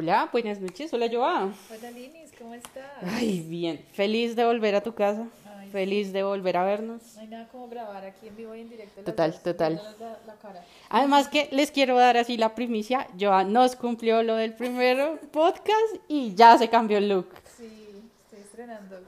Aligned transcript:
Hola, 0.00 0.30
buenas 0.32 0.58
noches. 0.58 0.90
Hola, 0.94 1.10
Joa. 1.12 1.52
Hola, 1.68 1.90
Linis, 1.90 2.30
¿cómo 2.38 2.54
estás? 2.54 2.90
Ay, 3.02 3.44
bien. 3.46 3.84
Feliz 3.92 4.34
de 4.34 4.46
volver 4.46 4.74
a 4.74 4.82
tu 4.82 4.94
casa. 4.94 5.28
Ay, 5.44 5.66
sí. 5.66 5.72
Feliz 5.72 6.10
de 6.14 6.22
volver 6.22 6.56
a 6.56 6.64
vernos. 6.64 7.02
No 7.16 7.20
hay 7.20 7.26
nada 7.26 7.48
como 7.48 7.68
grabar 7.68 8.02
aquí 8.06 8.28
en 8.28 8.34
vivo 8.34 8.54
y 8.54 8.62
en 8.62 8.70
directo. 8.70 9.02
Total, 9.02 9.38
total. 9.42 9.74
viéndonos 9.74 10.00
La, 10.00 10.18
la 10.26 10.34
cara. 10.40 10.64
Además 10.88 11.28
que 11.28 11.50
les 11.52 11.70
quiero 11.70 11.98
dar 11.98 12.16
así 12.16 12.38
la 12.38 12.54
primicia. 12.54 13.08
Joa 13.20 13.44
nos 13.44 13.76
cumplió 13.76 14.22
lo 14.22 14.36
del 14.36 14.54
primer 14.54 15.20
podcast 15.32 15.96
y 16.08 16.34
ya 16.34 16.56
se 16.56 16.70
cambió 16.70 16.96
el 16.96 17.10
look. 17.10 17.26
Sí, 17.58 17.66
estoy 18.24 18.40
estrenando 18.40 19.00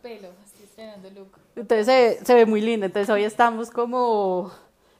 pelo, 0.00 0.28
estoy 0.46 0.64
estrenando 0.64 1.10
look. 1.10 1.32
Entonces 1.56 1.84
se, 1.84 2.24
se 2.24 2.34
ve 2.34 2.46
muy 2.46 2.62
lindo. 2.62 2.86
Entonces 2.86 3.10
hoy 3.10 3.24
estamos 3.24 3.70
como, 3.70 4.50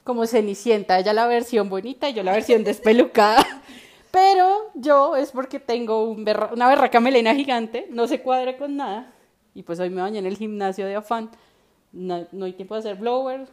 como 0.05 0.27
Cenicienta. 0.27 0.99
Ella 0.99 1.15
la 1.15 1.27
versión 1.27 1.71
bonita 1.71 2.11
y 2.11 2.13
yo 2.13 2.23
la 2.23 2.33
versión 2.33 2.65
despelucada. 2.65 3.47
Pero 4.13 4.71
yo 4.75 5.17
es 5.17 5.33
porque 5.33 5.59
tengo 5.59 6.05
un 6.05 6.25
berra- 6.25 6.53
una 6.53 6.69
berraca 6.69 7.01
melena 7.01 7.35
gigante, 7.35 7.89
no 7.91 8.07
se 8.07 8.21
cuadra 8.21 8.57
con 8.57 8.77
nada. 8.77 9.13
Y 9.55 9.63
pues 9.65 9.81
hoy 9.81 9.91
me 9.91 10.01
bañé 10.03 10.19
en 10.21 10.27
el 10.27 10.37
gimnasio 10.37 10.87
de 10.87 10.95
afán. 10.97 11.31
No, 11.93 12.27
no 12.31 12.45
hay 12.45 12.53
tiempo 12.53 12.75
de 12.75 12.81
hacer 12.81 12.97
blower. 12.97 13.47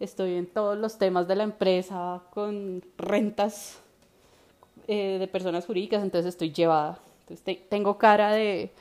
Estoy 0.00 0.34
en 0.34 0.46
todos 0.46 0.76
los 0.76 0.98
temas 0.98 1.28
de 1.28 1.36
la 1.36 1.44
empresa 1.44 2.22
con 2.32 2.82
rentas 2.98 3.78
eh, 4.88 5.18
de 5.20 5.28
personas 5.28 5.64
jurídicas, 5.66 6.02
entonces 6.02 6.30
estoy 6.30 6.52
llevada. 6.52 6.98
Entonces 7.20 7.44
te- 7.44 7.62
tengo 7.68 7.98
cara 7.98 8.32
de, 8.32 8.72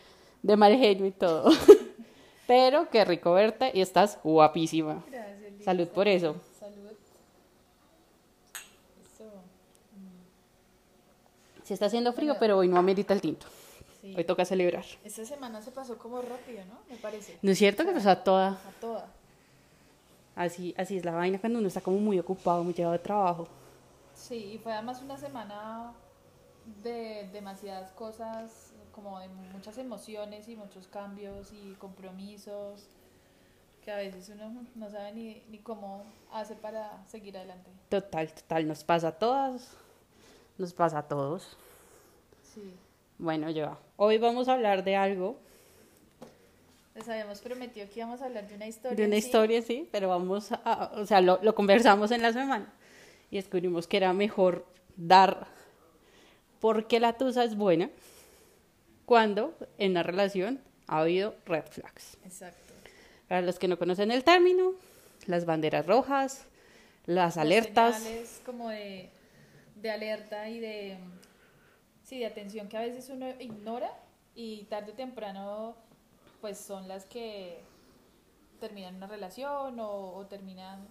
de 0.42 0.58
mal 0.58 0.76
genio 0.78 1.06
y 1.06 1.12
todo. 1.12 1.52
Pero 2.48 2.90
qué 2.90 3.06
rico 3.06 3.34
verte 3.34 3.72
y 3.74 3.82
estás 3.82 4.18
guapísima. 4.24 5.04
Gracias. 5.10 5.64
Salud 5.64 5.88
por. 5.90 6.08
Eso. 6.08 6.36
Sí 11.72 11.76
está 11.76 11.86
haciendo 11.86 12.12
frío, 12.12 12.36
pero 12.38 12.58
hoy 12.58 12.68
no 12.68 12.76
amerita 12.76 13.14
el 13.14 13.22
tinto. 13.22 13.46
Sí. 14.02 14.14
Hoy 14.18 14.26
toca 14.26 14.44
celebrar. 14.44 14.84
Esta 15.06 15.24
semana 15.24 15.62
se 15.62 15.72
pasó 15.72 15.98
como 15.98 16.22
rápido, 16.22 16.66
¿no? 16.66 16.80
Me 16.90 16.98
parece. 16.98 17.40
¿No 17.42 17.50
es 17.50 17.58
cierto 17.58 17.86
que 17.86 17.94
pasó 17.94 18.18
toda? 18.18 18.50
A 18.50 18.72
toda. 18.82 19.08
Así, 20.36 20.76
así 20.78 20.98
es 20.98 21.06
la 21.06 21.14
vaina 21.14 21.40
cuando 21.40 21.60
uno 21.60 21.70
está 21.70 21.80
como 21.80 21.98
muy 21.98 22.20
ocupado, 22.20 22.62
muy 22.66 22.74
llevado 22.74 22.92
de 22.92 23.00
trabajo. 23.00 23.48
Sí, 24.14 24.36
y 24.36 24.58
fue 24.58 24.74
además 24.74 25.02
una 25.02 25.18
semana 25.18 25.94
de 26.84 27.30
demasiadas 27.32 27.94
cosas, 27.94 28.74
como 28.92 29.22
de 29.22 29.30
muchas 29.30 29.78
emociones 29.78 30.50
y 30.50 30.58
muchos 30.58 30.88
cambios 30.88 31.54
y 31.54 31.72
compromisos, 31.76 32.90
que 33.82 33.94
a 33.94 33.96
veces 33.96 34.28
uno 34.28 34.66
no 34.76 34.90
sabe 34.90 35.14
ni, 35.14 35.42
ni 35.50 35.60
cómo 35.60 36.04
hace 36.34 36.54
para 36.54 37.02
seguir 37.08 37.38
adelante. 37.38 37.72
Total, 37.88 38.30
total, 38.34 38.68
nos 38.68 38.84
pasa 38.84 39.08
a 39.08 39.12
todas, 39.14 39.78
nos 40.62 40.74
pasa 40.74 41.00
a 41.00 41.04
todos. 41.08 41.58
Sí, 42.54 42.74
Bueno, 43.18 43.50
yo, 43.50 43.78
hoy 43.98 44.18
vamos 44.18 44.48
a 44.48 44.54
hablar 44.54 44.84
de 44.84 44.96
algo, 44.96 45.38
les 46.96 47.08
habíamos 47.08 47.40
prometido 47.40 47.88
que 47.88 48.00
íbamos 48.00 48.22
a 48.22 48.26
hablar 48.26 48.48
de 48.48 48.56
una 48.56 48.68
historia. 48.68 48.98
de 48.98 49.06
una 49.06 49.16
sí. 49.16 49.26
historia, 49.26 49.62
sí, 49.62 49.90
pero 49.92 50.10
vamos 50.10 50.52
a, 50.52 50.92
o 50.96 51.06
sea, 51.06 51.22
lo, 51.22 51.40
lo 51.42 51.56
conversamos 51.56 52.12
en 52.12 52.22
la 52.22 52.34
semana 52.34 52.72
y 53.30 53.38
descubrimos 53.38 53.88
que 53.88 53.98
era 53.98 54.14
mejor 54.14 54.66
dar 54.98 55.48
porque 56.60 57.00
la 57.00 57.14
tusa 57.14 57.44
es 57.44 57.56
buena 57.56 57.90
cuando 59.06 59.56
en 59.78 59.94
la 59.94 60.04
relación 60.04 60.62
ha 60.88 61.00
habido 61.00 61.36
red 61.46 61.64
flags. 61.64 62.18
Exacto. 62.26 62.74
Para 63.28 63.42
los 63.42 63.58
que 63.58 63.68
no 63.68 63.80
conocen 63.80 64.12
el 64.12 64.24
término, 64.24 64.74
las 65.26 65.46
banderas 65.46 65.88
rojas, 65.88 66.46
las 67.06 67.38
alertas. 67.38 68.04
Señales 68.04 68.42
como 68.46 68.70
de, 68.70 69.10
de 69.82 69.92
alerta 69.92 70.48
y 70.50 70.60
de, 70.60 70.98
sí, 72.04 72.20
de 72.20 72.26
atención 72.26 72.68
que 72.68 72.78
a 72.78 72.82
veces 72.82 73.10
uno 73.10 73.28
ignora 73.40 73.92
y 74.36 74.64
tarde 74.64 74.92
o 74.92 74.96
temprano 74.96 75.76
pues 76.40 76.58
son 76.58 76.88
las 76.88 77.06
que 77.06 77.62
terminan 78.60 78.96
una 78.96 79.08
relación 79.08 79.80
o, 79.80 80.16
o 80.16 80.26
terminan 80.28 80.88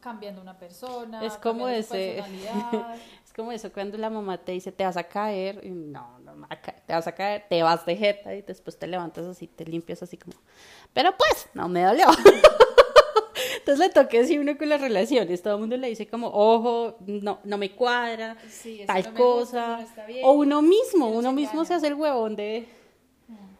cambiando 0.00 0.40
una 0.40 0.58
persona. 0.58 1.24
Es 1.24 1.36
como 1.36 1.68
ese-. 1.68 2.18
Es 3.24 3.32
como 3.34 3.52
eso 3.52 3.72
cuando 3.72 3.96
la 3.98 4.10
mamá 4.10 4.38
te 4.38 4.52
dice 4.52 4.72
te 4.72 4.84
vas 4.84 4.96
a 4.96 5.04
caer, 5.04 5.60
y 5.62 5.70
no, 5.70 6.18
no 6.20 6.32
te 6.86 6.92
vas 6.92 7.06
a 7.06 7.12
caer, 7.12 7.44
te 7.48 7.62
vas 7.62 7.86
de 7.86 7.94
jeta 7.96 8.34
y 8.34 8.42
después 8.42 8.76
te 8.78 8.88
levantas 8.88 9.26
así, 9.26 9.46
te 9.46 9.64
limpias 9.64 10.02
así 10.02 10.16
como, 10.16 10.34
pero 10.92 11.14
pues, 11.16 11.48
no 11.54 11.68
me 11.68 11.84
dolió. 11.84 12.06
Entonces 13.68 13.86
le 13.86 13.92
toca 13.92 14.16
decir 14.16 14.40
uno 14.40 14.56
con 14.56 14.70
las 14.70 14.80
relaciones, 14.80 15.42
todo 15.42 15.56
el 15.56 15.60
mundo 15.60 15.76
le 15.76 15.88
dice 15.88 16.08
como, 16.08 16.28
ojo, 16.28 16.96
no, 17.06 17.38
no 17.44 17.58
me 17.58 17.76
cuadra, 17.76 18.38
Sí, 18.48 18.82
tal 18.86 19.04
no 19.04 19.12
me 19.12 19.20
gusta, 19.20 19.76
cosa, 19.76 19.86
no 19.94 20.06
bien. 20.06 20.24
o 20.24 20.32
uno 20.32 20.62
mismo, 20.62 21.10
uno 21.10 21.28
se 21.28 21.34
mismo 21.34 21.64
se 21.66 21.74
hace 21.74 21.88
el 21.88 21.92
huevón 21.92 22.34
de, 22.34 22.66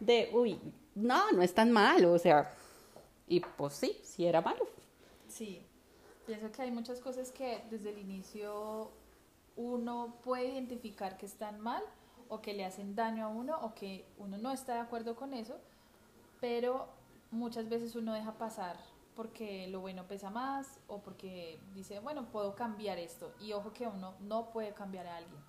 de, 0.00 0.30
uy, 0.32 0.58
no, 0.94 1.30
no 1.32 1.42
es 1.42 1.52
tan 1.52 1.70
malo, 1.70 2.14
o 2.14 2.18
sea, 2.18 2.54
y 3.26 3.40
pues 3.40 3.74
sí, 3.74 4.00
sí 4.02 4.24
era 4.24 4.40
malo. 4.40 4.66
Sí, 5.26 5.60
pienso 6.26 6.50
que 6.52 6.62
hay 6.62 6.70
muchas 6.70 7.00
cosas 7.00 7.30
que 7.30 7.60
desde 7.70 7.90
el 7.90 7.98
inicio 7.98 8.90
uno 9.56 10.14
puede 10.24 10.46
identificar 10.46 11.18
que 11.18 11.26
están 11.26 11.60
mal 11.60 11.82
o 12.30 12.40
que 12.40 12.54
le 12.54 12.64
hacen 12.64 12.94
daño 12.94 13.26
a 13.26 13.28
uno 13.28 13.58
o 13.60 13.74
que 13.74 14.06
uno 14.16 14.38
no 14.38 14.52
está 14.52 14.72
de 14.72 14.80
acuerdo 14.80 15.16
con 15.16 15.34
eso, 15.34 15.58
pero 16.40 16.88
muchas 17.30 17.68
veces 17.68 17.94
uno 17.94 18.14
deja 18.14 18.32
pasar 18.38 18.78
porque 19.18 19.66
lo 19.66 19.80
bueno 19.80 20.06
pesa 20.06 20.30
más 20.30 20.78
o 20.86 21.02
porque 21.02 21.58
dice, 21.74 21.98
bueno, 21.98 22.30
puedo 22.30 22.54
cambiar 22.54 23.00
esto. 23.00 23.34
Y 23.40 23.52
ojo 23.52 23.72
que 23.72 23.84
uno 23.84 24.14
no 24.20 24.52
puede 24.52 24.72
cambiar 24.74 25.08
a 25.08 25.16
alguien. 25.16 25.40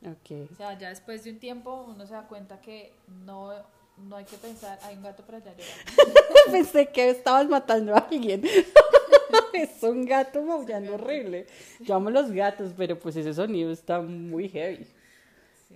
Ok. 0.00 0.50
O 0.50 0.54
sea, 0.54 0.78
ya 0.78 0.88
después 0.88 1.24
de 1.24 1.32
un 1.32 1.38
tiempo 1.38 1.84
uno 1.86 2.06
se 2.06 2.14
da 2.14 2.26
cuenta 2.26 2.58
que 2.62 2.94
no, 3.26 3.52
no 3.98 4.16
hay 4.16 4.24
que 4.24 4.38
pensar, 4.38 4.78
hay 4.82 4.96
un 4.96 5.02
gato 5.02 5.22
para 5.24 5.36
allá. 5.36 5.52
Pensé 6.50 6.86
que 6.86 7.10
estabas 7.10 7.46
matando 7.50 7.94
a 7.94 7.98
alguien. 7.98 8.44
es 9.52 9.82
un 9.82 10.06
gato 10.06 10.40
maullando 10.40 10.94
horrible. 10.94 11.48
Yo 11.80 11.96
amo 11.96 12.08
los 12.08 12.30
gatos, 12.30 12.72
pero 12.78 12.98
pues 12.98 13.14
ese 13.14 13.34
sonido 13.34 13.70
está 13.70 14.00
muy 14.00 14.48
heavy. 14.48 14.86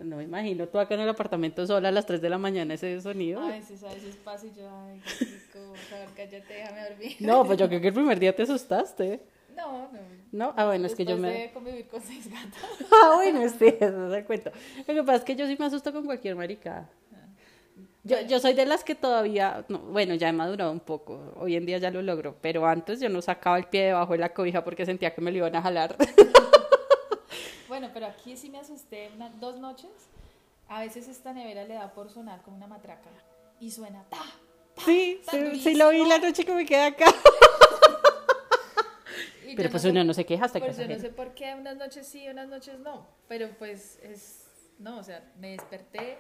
No 0.05 0.17
me 0.17 0.25
imagino 0.25 0.69
tú 0.69 0.79
acá 0.79 0.95
en 0.95 1.01
el 1.01 1.09
apartamento 1.09 1.67
sola 1.67 1.89
a 1.89 1.93
las 1.93 2.07
3 2.07 2.21
de 2.21 2.31
la 2.31 2.39
mañana 2.39 2.75
ese 2.75 3.01
sonido. 3.01 3.41
Ay, 3.43 3.63
si 3.63 3.77
sabes 3.77 4.03
espacio 4.03 4.51
y 4.51 4.59
yo, 4.59 4.69
ay, 4.71 5.01
qué 5.19 5.25
rico, 5.25 5.73
cállate, 6.17 6.55
déjame 6.55 6.89
dormir. 6.89 7.17
No, 7.21 7.45
pues 7.45 7.59
yo 7.59 7.69
creo 7.69 7.81
que 7.81 7.89
el 7.89 7.95
primer 7.95 8.19
día 8.19 8.35
te 8.35 8.43
asustaste. 8.43 9.21
No, 9.57 9.91
no. 9.93 9.99
¿No? 10.33 10.55
Ah, 10.57 10.67
bueno, 10.67 10.87
es 10.87 10.95
que 10.95 11.05
yo 11.05 11.17
me... 11.17 11.31
de 11.31 11.51
convivir 11.53 11.87
con 11.87 12.01
seis 12.01 12.29
gatos. 12.31 12.89
Ah, 12.91 13.13
bueno, 13.17 13.47
sí, 13.49 13.67
eso 13.81 14.09
es 14.09 14.15
el 14.15 14.25
cuento. 14.25 14.51
Lo 14.87 14.95
que 14.95 15.03
pasa 15.03 15.17
es 15.19 15.25
que 15.25 15.37
yo 15.37 15.47
sí 15.47 15.57
me 15.59 15.67
asusto 15.67 15.93
con 15.93 16.05
cualquier 16.05 16.37
maricada. 16.37 16.89
Yo, 18.05 18.21
yo 18.23 18.41
soy 18.41 18.55
de 18.55 18.67
las 18.67 18.83
que 18.83 18.97
todavía, 18.97 19.65
no, 19.69 19.79
bueno, 19.79 20.15
ya 20.15 20.29
he 20.29 20.33
madurado 20.33 20.73
un 20.73 20.81
poco, 20.81 21.35
hoy 21.37 21.55
en 21.55 21.65
día 21.67 21.79
ya 21.79 21.91
lo 21.93 22.03
logro, 22.03 22.35
pero 22.41 22.67
antes 22.67 22.99
yo 22.99 23.09
no 23.09 23.23
sacaba 23.23 23.57
el 23.59 23.65
pie 23.65 23.85
debajo 23.85 24.13
de 24.13 24.19
la 24.19 24.35
cobija 24.35 24.65
porque 24.65 24.85
sentía 24.85 25.15
que 25.15 25.21
me 25.21 25.31
lo 25.31 25.39
iban 25.39 25.55
a 25.55 25.63
jalar. 25.63 25.97
Bueno, 27.73 27.89
pero 27.95 28.05
aquí 28.05 28.37
sí 28.37 28.51
me 28.51 28.59
asusté 28.59 29.11
una, 29.17 29.31
dos 29.31 29.59
noches. 29.59 29.89
A 30.69 30.81
veces 30.81 31.09
esta 31.09 31.33
nevera 31.33 31.65
le 31.65 31.73
da 31.73 31.95
por 31.95 32.11
sonar 32.11 32.43
como 32.43 32.59
una 32.59 32.67
matraca. 32.67 33.09
Y 33.61 33.71
suena 33.71 34.05
ta. 34.11 34.21
Sí, 34.85 35.23
Tan 35.25 35.53
sí, 35.55 35.61
sí 35.61 35.75
lo 35.75 35.89
vi 35.89 36.05
la 36.05 36.19
noche 36.19 36.45
que 36.45 36.55
me 36.55 36.67
quedé 36.67 36.83
acá. 36.83 37.07
Pero 39.57 39.71
pues 39.71 39.73
no 39.73 39.79
sé- 39.79 39.91
uno 39.91 40.05
no 40.05 40.13
se 40.13 40.27
queja 40.27 40.45
hasta 40.45 40.61
que 40.61 40.67
Pues 40.67 40.77
yo 40.77 40.87
no 40.87 40.99
sé 40.99 41.09
por 41.09 41.33
qué 41.33 41.55
unas 41.55 41.79
noches 41.79 42.07
sí, 42.07 42.29
unas 42.29 42.51
noches 42.51 42.79
no. 42.79 43.07
Pero 43.27 43.49
pues 43.59 43.99
es. 44.03 44.45
No, 44.79 44.99
o 44.99 45.03
sea, 45.03 45.25
me 45.39 45.53
desperté. 45.53 46.19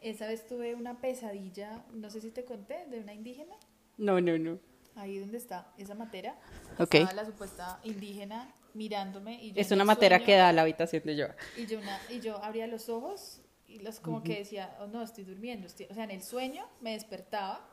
Esa 0.00 0.26
vez 0.26 0.48
tuve 0.48 0.74
una 0.74 1.00
pesadilla, 1.00 1.84
no 1.92 2.10
sé 2.10 2.20
si 2.20 2.32
te 2.32 2.44
conté, 2.44 2.86
de 2.86 2.98
una 2.98 3.14
indígena. 3.14 3.54
No, 3.98 4.20
no, 4.20 4.36
no. 4.36 4.58
Ahí 4.96 5.20
donde 5.20 5.38
está 5.38 5.72
esa 5.78 5.94
matera. 5.94 6.34
Ok. 6.80 6.96
Estaba 6.96 7.22
la 7.22 7.24
supuesta 7.24 7.78
indígena 7.84 8.52
mirándome. 8.74 9.42
Y 9.42 9.52
yo 9.52 9.60
Es 9.60 9.70
una 9.70 9.82
el 9.82 9.86
matera 9.86 10.16
sueño- 10.18 10.26
que 10.26 10.36
da 10.36 10.48
a 10.48 10.52
la 10.52 10.62
habitación 10.62 11.02
de 11.04 11.16
yoga. 11.16 11.36
Y 11.56 11.66
yo, 11.66 11.78
una- 11.78 12.00
y 12.10 12.20
yo 12.20 12.42
abría 12.42 12.66
los 12.66 12.88
ojos 12.88 13.40
y 13.68 13.78
los 13.80 14.00
como 14.00 14.22
que 14.22 14.38
decía, 14.38 14.76
oh, 14.80 14.86
no, 14.86 15.02
estoy 15.02 15.24
durmiendo. 15.24 15.66
estoy-". 15.66 15.86
O 15.90 15.94
sea, 15.94 16.04
en 16.04 16.10
el 16.10 16.22
sueño 16.22 16.66
me 16.80 16.92
despertaba 16.92 17.66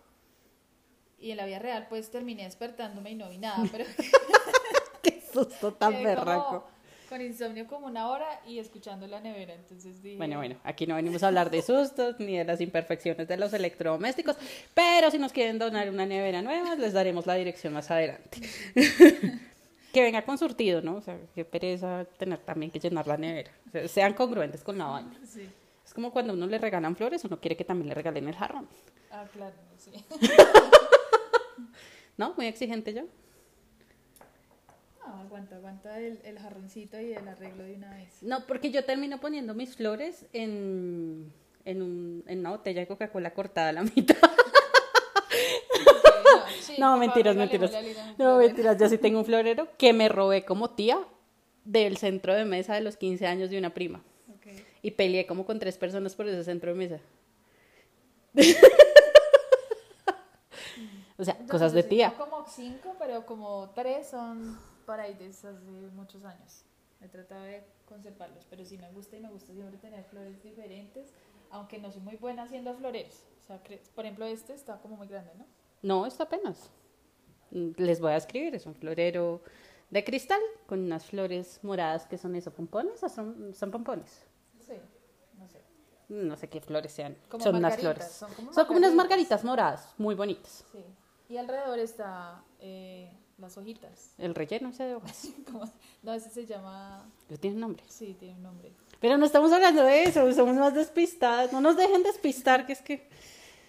y 1.20 1.32
en 1.32 1.38
la 1.38 1.46
vida 1.46 1.60
real 1.60 1.88
pues 1.90 2.10
terminé 2.12 2.44
despertándome 2.46 3.12
y 3.12 3.16
no 3.16 3.30
vi 3.30 3.38
nada, 3.38 3.64
pero 3.72 3.86
Qué 5.04 5.22
susto 5.34 5.74
tan 5.74 6.02
berraco. 6.04 6.68
con 7.10 7.22
insomnio 7.22 7.66
como 7.66 7.88
una 7.88 8.08
hora 8.10 8.28
y 8.46 8.60
escuchando 8.60 9.08
la 9.08 9.20
nevera. 9.20 9.54
Entonces 9.56 10.02
dije, 10.04 10.18
Bueno, 10.18 10.38
bueno, 10.38 10.58
aquí 10.64 10.86
no 10.86 10.96
venimos 10.96 11.24
a 11.24 11.28
hablar 11.28 11.50
de 11.50 11.62
sustos 11.64 12.20
ni 12.20 12.38
de 12.38 12.44
las 12.46 12.62
imperfecciones 12.62 13.28
de 13.28 13.36
los 13.36 13.52
electrodomésticos, 13.54 14.36
pero 14.76 15.10
si 15.10 15.18
nos 15.18 15.32
quieren 15.34 15.58
donar 15.58 15.90
una 15.90 16.06
nevera 16.06 16.42
nueva, 16.44 16.76
les 16.76 16.94
daremos 16.94 17.26
la 17.26 17.34
dirección 17.36 17.74
más 17.74 17.90
adelante. 17.90 18.40
que 19.94 20.02
venga 20.04 20.24
con 20.24 20.38
surtido, 20.38 20.82
¿no? 20.82 20.96
O 20.96 21.02
sea, 21.02 21.18
qué 21.36 21.44
pereza 21.46 22.06
tener 22.18 22.40
también 22.40 22.72
que 22.72 22.80
llenar 22.80 23.08
la 23.08 23.18
nevera. 23.18 23.52
O 23.68 23.72
sea, 23.72 23.88
sean 23.88 24.14
congruentes 24.14 24.64
con 24.64 24.78
la 24.78 24.86
vaina. 24.86 25.20
Sí. 25.28 25.48
Es 25.86 25.94
como 25.94 26.12
cuando 26.12 26.34
uno 26.34 26.46
le 26.48 26.58
regalan 26.60 26.96
flores, 26.96 27.24
uno 27.26 27.40
quiere 27.40 27.58
que 27.58 27.66
también 27.66 27.90
le 27.90 27.96
regalen 27.96 28.28
el 28.28 28.36
jarrón. 28.36 28.68
Ah, 29.12 29.26
claro, 29.34 29.56
sí. 29.78 29.92
¿No? 32.18 32.34
Muy 32.36 32.48
exigente 32.48 32.94
yo. 32.94 33.04
aguanta, 35.06 35.56
aguanta 35.56 36.00
el, 36.00 36.20
el 36.24 36.38
jarroncito 36.38 37.00
y 37.00 37.14
el 37.14 37.28
arreglo 37.28 37.64
de 37.64 37.76
una 37.76 37.94
vez. 37.96 38.22
No, 38.22 38.46
porque 38.46 38.72
yo 38.72 38.86
termino 38.86 39.20
poniendo 39.20 39.54
mis 39.56 39.76
flores 39.76 40.26
en, 40.34 41.32
en, 41.66 41.82
un- 41.82 42.24
en 42.28 42.40
una 42.40 42.52
botella 42.52 42.82
de 42.82 42.88
Coca-Cola 42.88 43.34
cortada 43.34 43.70
a 43.70 43.74
la 43.74 43.84
mitad. 43.96 44.18
Sí, 46.70 46.82
No, 46.82 46.98
mentiras, 46.98 47.36
mentiras. 47.36 47.72
No, 48.18 48.38
mentiras, 48.38 48.78
yo 48.80 48.88
sí 48.90 48.98
tengo 48.98 49.20
un 49.20 49.26
florero 49.26 49.68
que 49.78 49.94
me 49.94 50.10
robé 50.10 50.46
como 50.46 50.70
tía 50.72 51.00
del 51.66 51.98
centro 51.98 52.34
de 52.34 52.46
mesa 52.46 52.74
de 52.76 52.82
los 52.82 52.98
15 52.98 53.28
años 53.28 53.50
de 53.50 53.58
una 53.60 53.72
prima. 53.74 54.02
Ok. 54.36 54.48
Y 54.82 54.92
peleé 54.92 55.26
como 55.26 55.46
con 55.46 55.60
tres 55.60 55.78
personas 55.78 56.16
por 56.16 56.28
ese 56.28 56.44
centro 56.44 56.72
de 56.72 56.78
mesa. 56.78 57.00
o 61.18 61.24
sea, 61.24 61.38
No, 61.40 61.48
cosas 61.48 61.72
yo 61.72 61.78
de 61.78 61.84
tía. 61.84 62.12
tengo 62.12 62.30
como 62.30 62.46
cinco, 62.48 62.96
pero 63.00 63.26
como 63.26 63.70
tres 63.76 64.08
son 64.08 64.58
por 64.86 65.00
ahí 65.00 65.14
desde 65.16 65.50
hace 65.50 65.60
muchos 65.96 66.24
años. 66.24 66.64
He 67.02 67.08
tratado 67.08 67.44
de 67.44 67.64
conservarlos, 67.88 68.46
pero 68.50 68.66
sí 68.66 68.78
me 68.78 68.90
gusta 68.92 69.18
y 69.18 69.20
me 69.22 69.30
gusta 69.30 69.54
siempre 69.54 69.78
tener 69.78 70.04
flores 70.06 70.42
diferentes, 70.44 71.14
aunque 71.50 71.78
no 71.80 71.92
soy 71.92 72.02
muy 72.02 72.16
buena 72.18 72.44
haciendo 72.44 72.74
floreros. 72.76 73.24
O 73.44 73.48
sea, 73.48 73.60
por 73.96 74.06
ejemplo, 74.06 74.26
este 74.26 74.54
está 74.54 74.78
como 74.80 74.96
muy 74.98 75.08
grande, 75.08 75.32
¿no? 75.38 75.46
No, 75.82 76.06
está 76.06 76.24
apenas. 76.24 76.72
Les 77.52 78.00
voy 78.00 78.12
a 78.12 78.18
escribir, 78.18 78.56
es 78.56 78.66
un 78.66 78.76
florero 78.76 79.42
de 79.90 80.04
cristal 80.04 80.40
con 80.68 80.80
unas 80.80 81.06
flores 81.06 81.60
moradas 81.64 82.06
que 82.06 82.18
son 82.18 82.36
eso, 82.36 82.52
pompones 82.52 83.02
o 83.04 83.10
son, 83.10 83.54
son 83.56 83.72
pompones. 83.72 84.24
Sí, 84.60 84.74
no 85.38 85.48
sé. 85.48 85.62
No 86.10 86.36
sé 86.36 86.48
qué 86.48 86.62
flores 86.62 86.92
sean. 86.92 87.18
Como 87.28 87.44
son 87.44 87.56
unas 87.56 87.78
flores. 87.78 88.06
son 88.06 88.34
como 88.34 88.54
son 88.54 88.66
como 88.66 88.78
unas 88.80 88.94
margaritas. 88.94 89.44
moradas, 89.44 89.94
muy 89.98 90.16
bonitas. 90.16 90.64
Sí. 90.72 90.84
Y 91.30 91.38
alrededor 91.38 91.80
está 91.80 92.44
eh, 92.60 93.12
las 93.38 93.58
hojitas. 93.58 94.14
El 94.18 94.36
relleno 94.36 94.70
ese 94.70 94.84
de 94.84 94.96
hojas. 94.96 95.30
No, 96.02 96.14
ese 96.14 96.30
se 96.30 96.46
llama... 96.46 97.06
Tiene 97.42 97.58
nombre. 97.58 97.84
Sí, 97.88 98.16
tiene 98.18 98.36
un 98.36 98.44
nombre. 98.44 98.72
Pero 99.02 99.18
no 99.18 99.26
estamos 99.26 99.52
hablando 99.52 99.84
de 99.84 100.04
eso, 100.04 100.32
somos 100.34 100.56
más 100.56 100.74
despistadas. 100.74 101.52
No 101.52 101.60
nos 101.60 101.76
dejen 101.76 102.04
despistar, 102.04 102.66
que 102.66 102.74
es 102.74 102.82
que 102.82 103.10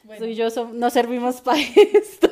Bueno, 0.02 0.24
tú 0.24 0.30
y 0.30 0.34
yo 0.34 0.48
no 0.72 0.90
servimos 0.90 1.40
para 1.40 1.60
esto. 1.76 2.30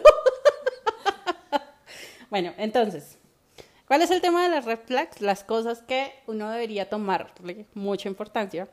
bueno, 2.30 2.52
entonces, 2.56 3.18
¿cuál 3.86 4.02
es 4.02 4.10
el 4.10 4.20
tema 4.20 4.42
de 4.44 4.50
las 4.50 4.64
red 4.64 4.78
flags? 4.84 5.20
Las 5.20 5.44
cosas 5.44 5.82
que 5.82 6.12
uno 6.26 6.50
debería 6.50 6.88
tomarle 6.88 7.66
mucha 7.74 8.08
importancia 8.08 8.68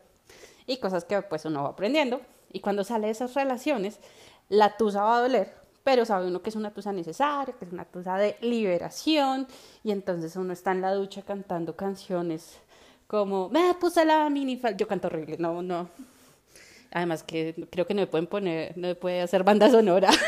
y 0.66 0.78
cosas 0.78 1.06
que 1.06 1.22
pues 1.22 1.46
uno 1.46 1.64
va 1.64 1.70
aprendiendo. 1.70 2.22
Y 2.52 2.62
cuando 2.62 2.84
sale 2.84 3.08
de 3.08 3.12
esas 3.12 3.34
relaciones, 3.34 4.00
la 4.48 4.78
tusa 4.78 5.04
va 5.04 5.18
a 5.18 5.22
doler, 5.22 5.54
pero 5.84 6.06
sabe 6.06 6.28
uno 6.28 6.42
que 6.42 6.50
es 6.50 6.56
una 6.56 6.74
tusa 6.74 6.94
necesaria, 6.94 7.54
que 7.58 7.66
es 7.66 7.74
una 7.74 7.86
tusa 7.86 8.18
de 8.18 8.38
liberación, 8.42 9.48
y 9.84 9.92
entonces 9.92 10.36
uno 10.38 10.54
está 10.54 10.72
en 10.72 10.82
la 10.82 10.94
ducha 10.94 11.22
cantando 11.22 11.76
canciones 11.76 12.60
como 13.08 13.50
me 13.50 13.74
puse 13.76 14.06
la 14.06 14.30
minifalda. 14.30 14.78
Yo 14.78 14.88
canto 14.88 15.08
horrible, 15.08 15.38
no, 15.38 15.62
no. 15.62 15.90
Además 16.92 17.24
que 17.24 17.68
creo 17.72 17.86
que 17.86 17.94
no 17.94 18.02
me 18.02 18.08
pueden 18.08 18.28
poner, 18.28 18.78
no 18.78 18.88
me 18.88 18.96
puede 18.96 19.22
hacer 19.22 19.44
banda 19.44 19.70
sonora. 19.70 20.10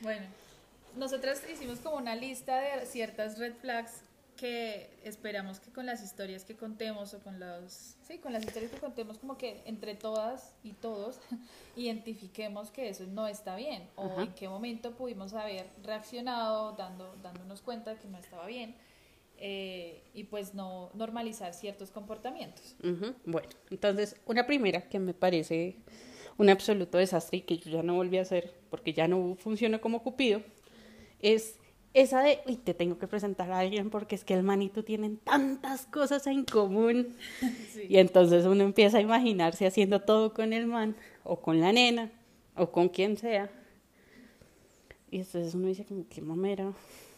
Bueno, 0.00 0.26
nosotras 0.94 1.42
hicimos 1.52 1.80
como 1.80 1.96
una 1.96 2.14
lista 2.14 2.60
de 2.60 2.86
ciertas 2.86 3.38
red 3.38 3.54
flags 3.54 4.02
que 4.36 4.88
esperamos 5.02 5.58
que 5.58 5.72
con 5.72 5.86
las 5.86 6.02
historias 6.02 6.44
que 6.44 6.54
contemos 6.54 7.14
o 7.14 7.20
con 7.20 7.40
los 7.40 7.96
sí, 8.06 8.18
con 8.18 8.32
las 8.32 8.44
historias 8.44 8.70
que 8.70 8.78
contemos 8.78 9.18
como 9.18 9.36
que 9.38 9.62
entre 9.64 9.94
todas 9.94 10.52
y 10.62 10.74
todos 10.74 11.18
identifiquemos 11.76 12.70
que 12.70 12.90
eso 12.90 13.04
no 13.06 13.26
está 13.26 13.56
bien 13.56 13.88
o 13.96 14.04
Ajá. 14.04 14.22
en 14.22 14.34
qué 14.34 14.48
momento 14.48 14.92
pudimos 14.92 15.32
haber 15.32 15.66
reaccionado 15.82 16.72
dando 16.72 17.16
dándonos 17.22 17.62
cuenta 17.62 17.94
de 17.94 17.96
que 18.00 18.08
no 18.08 18.18
estaba 18.18 18.46
bien 18.46 18.76
eh, 19.38 20.02
y 20.14 20.24
pues 20.24 20.54
no 20.54 20.90
normalizar 20.94 21.54
ciertos 21.54 21.90
comportamientos. 21.90 22.76
Bueno, 23.24 23.48
entonces 23.70 24.16
una 24.26 24.46
primera 24.46 24.88
que 24.88 24.98
me 24.98 25.14
parece 25.14 25.76
un 26.38 26.48
absoluto 26.50 26.98
desastre 26.98 27.38
y 27.38 27.40
que 27.42 27.56
yo 27.58 27.70
ya 27.70 27.82
no 27.82 27.94
volví 27.94 28.18
a 28.18 28.22
hacer 28.22 28.54
porque 28.70 28.92
ya 28.92 29.08
no 29.08 29.36
funcionó 29.36 29.80
como 29.80 30.02
Cupido 30.02 30.42
es 31.20 31.58
esa 31.94 32.20
de, 32.20 32.40
uy, 32.46 32.56
te 32.56 32.74
tengo 32.74 32.98
que 32.98 33.06
presentar 33.06 33.50
a 33.50 33.58
alguien 33.58 33.88
porque 33.88 34.16
es 34.16 34.24
que 34.24 34.34
el 34.34 34.42
manito 34.42 34.84
tienen 34.84 35.16
tantas 35.16 35.86
cosas 35.86 36.26
en 36.26 36.44
común. 36.44 37.16
Sí. 37.72 37.86
Y 37.88 37.98
entonces 37.98 38.46
uno 38.46 38.64
empieza 38.64 38.98
a 38.98 39.00
imaginarse 39.00 39.66
haciendo 39.66 40.00
todo 40.00 40.32
con 40.32 40.52
el 40.52 40.66
man, 40.66 40.96
o 41.24 41.40
con 41.40 41.60
la 41.60 41.72
nena, 41.72 42.10
o 42.54 42.70
con 42.70 42.88
quien 42.88 43.16
sea. 43.16 43.50
Y 45.10 45.18
entonces 45.18 45.54
uno 45.54 45.68
dice 45.68 45.84
como, 45.84 46.06
qué 46.08 46.20
mamera, 46.20 46.72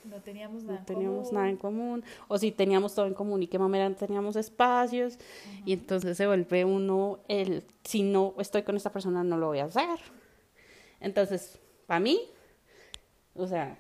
No 0.09 0.21
teníamos 0.23 0.63
nada. 0.63 0.75
no 0.75 0.79
en 0.81 0.85
teníamos 0.85 1.19
común. 1.29 1.35
nada 1.35 1.49
en 1.49 1.57
común. 1.57 2.05
O 2.29 2.39
si 2.39 2.53
teníamos 2.53 2.95
todo 2.95 3.07
en 3.07 3.15
común 3.15 3.43
y 3.43 3.47
qué 3.47 3.59
mamera 3.59 3.89
no 3.89 3.95
teníamos 3.95 4.37
espacios. 4.37 5.19
Y 5.65 5.73
entonces 5.75 6.17
se 6.17 6.27
vuelve 6.27 6.65
uno 6.65 7.21
el, 7.29 7.65
si 7.85 8.03
no 8.03 8.35
estoy 8.39 8.63
con 8.63 8.77
esta 8.77 8.91
persona 8.91 9.23
no 9.23 9.37
lo 9.37 9.49
voy 9.49 9.59
a 9.59 9.65
hacer. 9.65 9.99
Entonces, 11.01 11.61
para 11.87 12.01
mí, 12.01 12.21
o 13.35 13.47
sea, 13.47 13.79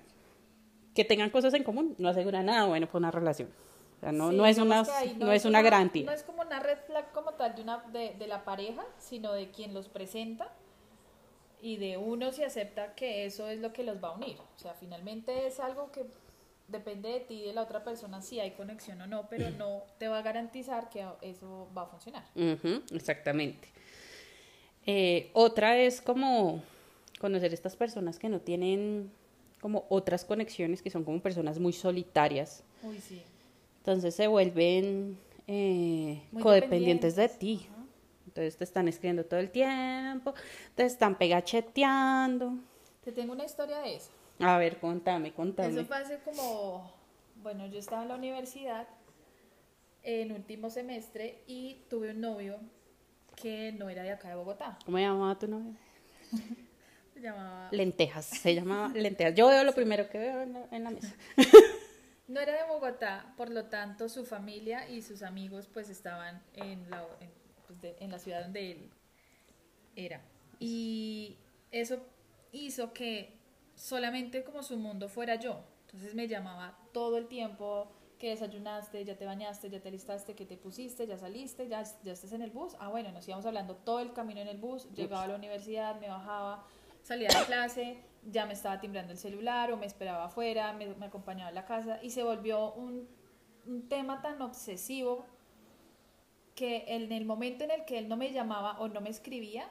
que 0.94 1.04
tengan 1.04 1.30
cosas 1.30 1.54
en 1.54 1.64
común 1.64 1.94
no 1.98 2.08
asegura 2.08 2.42
nada 2.42 2.66
bueno 2.66 2.86
para 2.86 2.98
una 2.98 3.10
relación. 3.10 3.48
O 3.96 4.00
sea, 4.00 4.12
no, 4.12 4.30
Sí, 4.30 4.36
no 4.36 4.46
es 4.46 4.58
una, 4.58 4.82
ahí 4.96 5.16
no, 5.19 5.32
es 5.32 5.44
una 5.44 5.60
garantía. 5.60 6.06
No 6.06 6.12
es 6.12 6.22
como 6.22 6.42
una 6.42 6.60
red 6.60 6.78
flag 6.86 7.10
como 7.12 7.32
tal 7.32 7.56
de, 7.56 7.62
una, 7.62 7.78
de, 7.92 8.14
de 8.16 8.26
la 8.28 8.44
pareja, 8.44 8.84
sino 8.98 9.32
de 9.32 9.50
quien 9.50 9.75
los 9.75 9.88
presenta 9.88 10.52
y 11.60 11.76
de 11.76 11.96
uno 11.96 12.32
si 12.32 12.43
acepta 12.43 12.94
que 12.94 13.25
eso 13.25 13.49
es 13.49 13.58
lo 13.60 13.72
que 13.72 13.82
los 13.82 14.02
va 14.02 14.08
a 14.08 14.12
unir. 14.12 14.37
O 14.56 14.58
sea, 14.58 14.75
finalmente 14.75 15.46
es 15.46 15.60
algo 15.60 15.90
que 15.90 16.06
depende 16.69 17.08
de 17.08 17.20
ti 17.20 17.34
y 17.43 17.46
de 17.46 17.52
la 17.52 17.62
otra 17.62 17.82
persona 17.82 18.20
si 18.20 18.40
hay 18.40 18.52
conexión 18.52 19.00
o 19.00 19.06
no, 19.06 19.28
pero 19.28 19.50
no 19.50 19.82
te 19.99 20.08
va 20.08 20.19
a 20.19 20.22
garantizar 20.22 20.90
que 20.90 21.05
eso 21.22 21.69
va 21.76 21.82
a 21.82 21.87
funcionar. 21.87 22.25
Exactamente. 22.93 23.69
Eh, 24.87 25.31
otra 25.32 25.78
es 25.78 26.00
como 26.00 26.62
conocer 27.19 27.52
estas 27.52 27.76
personas 27.76 28.19
que 28.19 28.28
no 28.28 28.40
tienen 28.40 29.11
como 29.61 29.87
otras 29.88 30.25
conexiones, 30.25 30.82
que 30.82 30.90
son 30.90 31.04
como 31.04 31.20
personas 31.20 31.58
muy 31.58 31.72
solitarias. 31.72 32.62
Uy, 32.82 33.00
sí. 33.00 33.22
Entonces 33.78 34.14
se 34.14 34.28
vuelven 34.28 35.19
eh, 35.46 36.22
codependientes 36.40 37.16
de 37.16 37.28
ti. 37.28 37.66
Entonces 38.38 38.56
te 38.56 38.62
están 38.62 38.87
escribiendo 38.87 39.25
todo 39.25 39.40
el 39.40 39.50
tiempo, 39.50 40.32
te 40.76 40.85
están 40.85 41.19
pegacheteando. 41.19 42.52
Te 43.02 43.11
tengo 43.11 43.32
una 43.32 43.44
historia 43.44 43.81
de 43.81 43.96
eso. 43.96 44.11
A 44.38 44.56
ver, 44.58 44.79
contame, 44.79 45.32
contame. 45.32 45.81
Eso 45.81 45.93
hace 45.93 46.20
como, 46.20 46.88
bueno, 47.43 47.67
yo 47.67 47.81
estaba 47.81 48.02
en 48.02 48.08
la 48.08 48.14
universidad 48.14 48.87
en 50.05 50.31
último 50.31 50.70
semestre 50.70 51.42
y 51.49 51.83
tuve 51.90 52.12
un 52.12 52.21
novio 52.21 52.61
que 53.35 53.73
no 53.73 53.88
era 53.88 54.04
de 54.04 54.12
acá 54.12 54.28
de 54.28 54.37
Bogotá. 54.37 54.78
¿Cómo 54.85 55.00
llamaba 55.00 55.37
tu 55.37 55.49
novia? 55.49 55.75
Se 57.14 57.21
llamaba... 57.21 57.68
Lentejas, 57.73 58.26
se 58.26 58.54
llamaba 58.54 58.90
lentejas. 58.95 59.35
Yo 59.35 59.49
veo 59.49 59.64
lo 59.64 59.75
primero 59.75 60.09
que 60.09 60.18
veo 60.18 60.42
en 60.42 60.52
la, 60.52 60.68
en 60.71 60.85
la 60.85 60.90
mesa. 60.90 61.12
No 62.28 62.40
era 62.40 62.52
de 62.52 62.68
Bogotá, 62.68 63.33
por 63.38 63.49
lo 63.49 63.64
tanto 63.64 64.11
su 64.11 64.26
familia 64.26 64.87
y 64.87 65.00
sus 65.00 65.23
amigos 65.23 65.66
pues 65.66 65.88
estaban 65.88 66.42
en 66.57 66.90
la, 66.90 67.02
en, 67.21 67.30
pues, 67.68 67.80
de- 67.80 67.96
en 68.00 68.10
la 68.10 68.18
ciudad 68.18 68.42
donde 68.42 68.72
él 68.72 68.90
era. 69.96 70.20
Y 70.58 71.37
eso 71.70 72.00
hizo 72.52 72.92
que 72.92 73.38
solamente 73.75 74.42
como 74.42 74.62
su 74.62 74.76
mundo 74.76 75.08
fuera 75.08 75.37
yo. 75.37 75.60
Entonces 75.87 76.14
me 76.14 76.26
llamaba 76.28 76.76
todo 76.92 77.16
el 77.16 77.28
tiempo 77.28 77.92
que 78.18 78.30
desayunaste, 78.30 79.04
ya 79.04 79.16
te 79.16 79.25
bañaste, 79.26 79.70
ya 79.70 79.80
te 79.80 79.88
alistaste, 79.88 80.34
que 80.34 80.44
te 80.44 80.56
pusiste, 80.56 81.06
ya 81.06 81.16
saliste, 81.16 81.68
ya, 81.68 81.84
ya 82.02 82.12
estás 82.12 82.32
en 82.32 82.42
el 82.42 82.50
bus. 82.50 82.75
Ah, 82.80 82.88
bueno, 82.88 83.12
nos 83.12 83.26
íbamos 83.28 83.46
hablando 83.46 83.76
todo 83.76 84.00
el 84.00 84.12
camino 84.12 84.40
en 84.40 84.48
el 84.48 84.58
bus, 84.58 84.88
llegaba 84.94 85.22
a 85.22 85.28
la 85.28 85.37
universidad, 85.37 86.00
me 86.00 86.08
bajaba, 86.08 86.66
salía 87.02 87.28
de 87.28 87.44
clase, 87.46 88.02
ya 88.25 88.44
me 88.44 88.54
estaba 88.54 88.80
timbrando 88.80 89.12
el 89.12 89.18
celular 89.18 89.70
o 89.72 89.76
me 89.76 89.87
esperaba 89.87 90.25
afuera, 90.25 90.72
me, 90.72 90.88
me 90.96 91.06
acompañaba 91.06 91.50
a 91.50 91.52
la 91.52 91.64
casa 91.64 92.00
y 92.02 92.10
se 92.10 92.25
volvió 92.25 92.72
un, 92.75 93.08
un 93.66 93.88
tema 93.88 94.20
tan 94.20 94.42
obsesivo 94.42 95.25
que 96.58 96.84
en 96.88 97.12
el 97.12 97.24
momento 97.24 97.62
en 97.62 97.70
el 97.70 97.84
que 97.84 97.98
él 97.98 98.08
no 98.08 98.16
me 98.16 98.32
llamaba 98.32 98.80
o 98.80 98.88
no 98.88 99.00
me 99.00 99.10
escribía, 99.10 99.70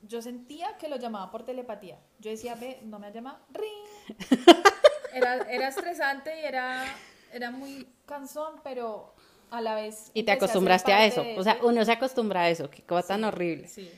yo 0.00 0.22
sentía 0.22 0.78
que 0.78 0.88
lo 0.88 0.96
llamaba 0.96 1.30
por 1.30 1.44
telepatía. 1.44 1.98
Yo 2.18 2.30
decía, 2.30 2.54
ve, 2.54 2.80
no 2.84 2.98
me 2.98 3.08
ha 3.08 3.10
llamado, 3.10 3.38
ring. 3.52 4.18
Era, 5.14 5.42
era 5.50 5.68
estresante 5.68 6.40
y 6.40 6.44
era, 6.46 6.86
era 7.34 7.50
muy 7.50 7.86
cansón, 8.06 8.62
pero 8.64 9.14
a 9.50 9.60
la 9.60 9.74
vez... 9.74 10.10
Y 10.14 10.22
te 10.22 10.32
acostumbraste 10.32 10.90
a 10.90 11.04
eso. 11.04 11.22
de 11.22 11.38
O 11.38 11.42
sea, 11.42 11.58
uno 11.62 11.84
se 11.84 11.92
acostumbra 11.92 12.40
a 12.40 12.48
eso. 12.48 12.70
Qué 12.70 12.80
cosa 12.80 13.08
tan 13.08 13.24
horrible. 13.24 13.68
Sí. 13.68 13.90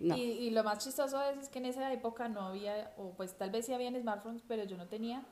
No. 0.00 0.14
Y, 0.14 0.20
y 0.20 0.50
lo 0.50 0.62
más 0.62 0.84
chistoso 0.84 1.22
es, 1.22 1.38
es 1.38 1.48
que 1.48 1.60
en 1.60 1.64
esa 1.64 1.90
época 1.94 2.28
no 2.28 2.42
había, 2.42 2.92
o 2.98 3.14
pues 3.16 3.38
tal 3.38 3.48
vez 3.48 3.64
sí 3.64 3.72
habían 3.72 3.98
smartphones, 3.98 4.42
pero 4.46 4.64
yo 4.64 4.76
no 4.76 4.86
tenía. 4.86 5.22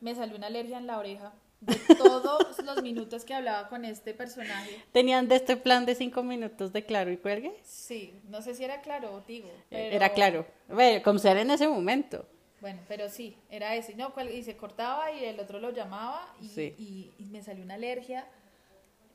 Me 0.00 0.16
salió 0.16 0.36
una 0.36 0.48
alergia 0.48 0.78
en 0.78 0.88
la 0.88 0.98
oreja 0.98 1.32
de 1.60 1.76
todos 1.96 2.58
los 2.64 2.82
minutos 2.82 3.24
que 3.24 3.34
hablaba 3.34 3.68
con 3.68 3.84
este 3.84 4.14
personaje. 4.14 4.82
Tenían 4.92 5.28
de 5.28 5.36
este 5.36 5.56
plan 5.56 5.84
de 5.86 5.94
cinco 5.94 6.22
minutos 6.22 6.72
de 6.72 6.84
claro 6.86 7.10
y 7.12 7.16
cuelgue. 7.16 7.52
Sí, 7.62 8.14
no 8.28 8.40
sé 8.42 8.54
si 8.54 8.64
era 8.64 8.80
claro 8.80 9.12
o 9.14 9.20
digo. 9.20 9.50
pero- 9.68 9.94
Era 9.96 10.08
claro. 10.12 10.46
Ve, 10.68 11.02
como 11.04 11.18
ser 11.18 11.36
en 11.36 11.50
ese 11.50 11.68
momento. 11.68 12.26
Bueno, 12.60 12.80
pero 12.88 13.08
sí, 13.08 13.36
era 13.50 13.74
ese. 13.76 13.94
No, 13.94 14.12
y 14.34 14.42
se 14.42 14.56
cortaba 14.56 15.10
y 15.12 15.24
el 15.24 15.40
otro 15.40 15.60
lo 15.60 15.70
llamaba 15.70 16.34
y, 16.42 16.48
Sí. 16.48 16.74
y- 16.78 17.10
y 17.18 17.24
me 17.26 17.42
salió 17.42 17.62
una 17.64 17.74
alergia. 17.74 18.26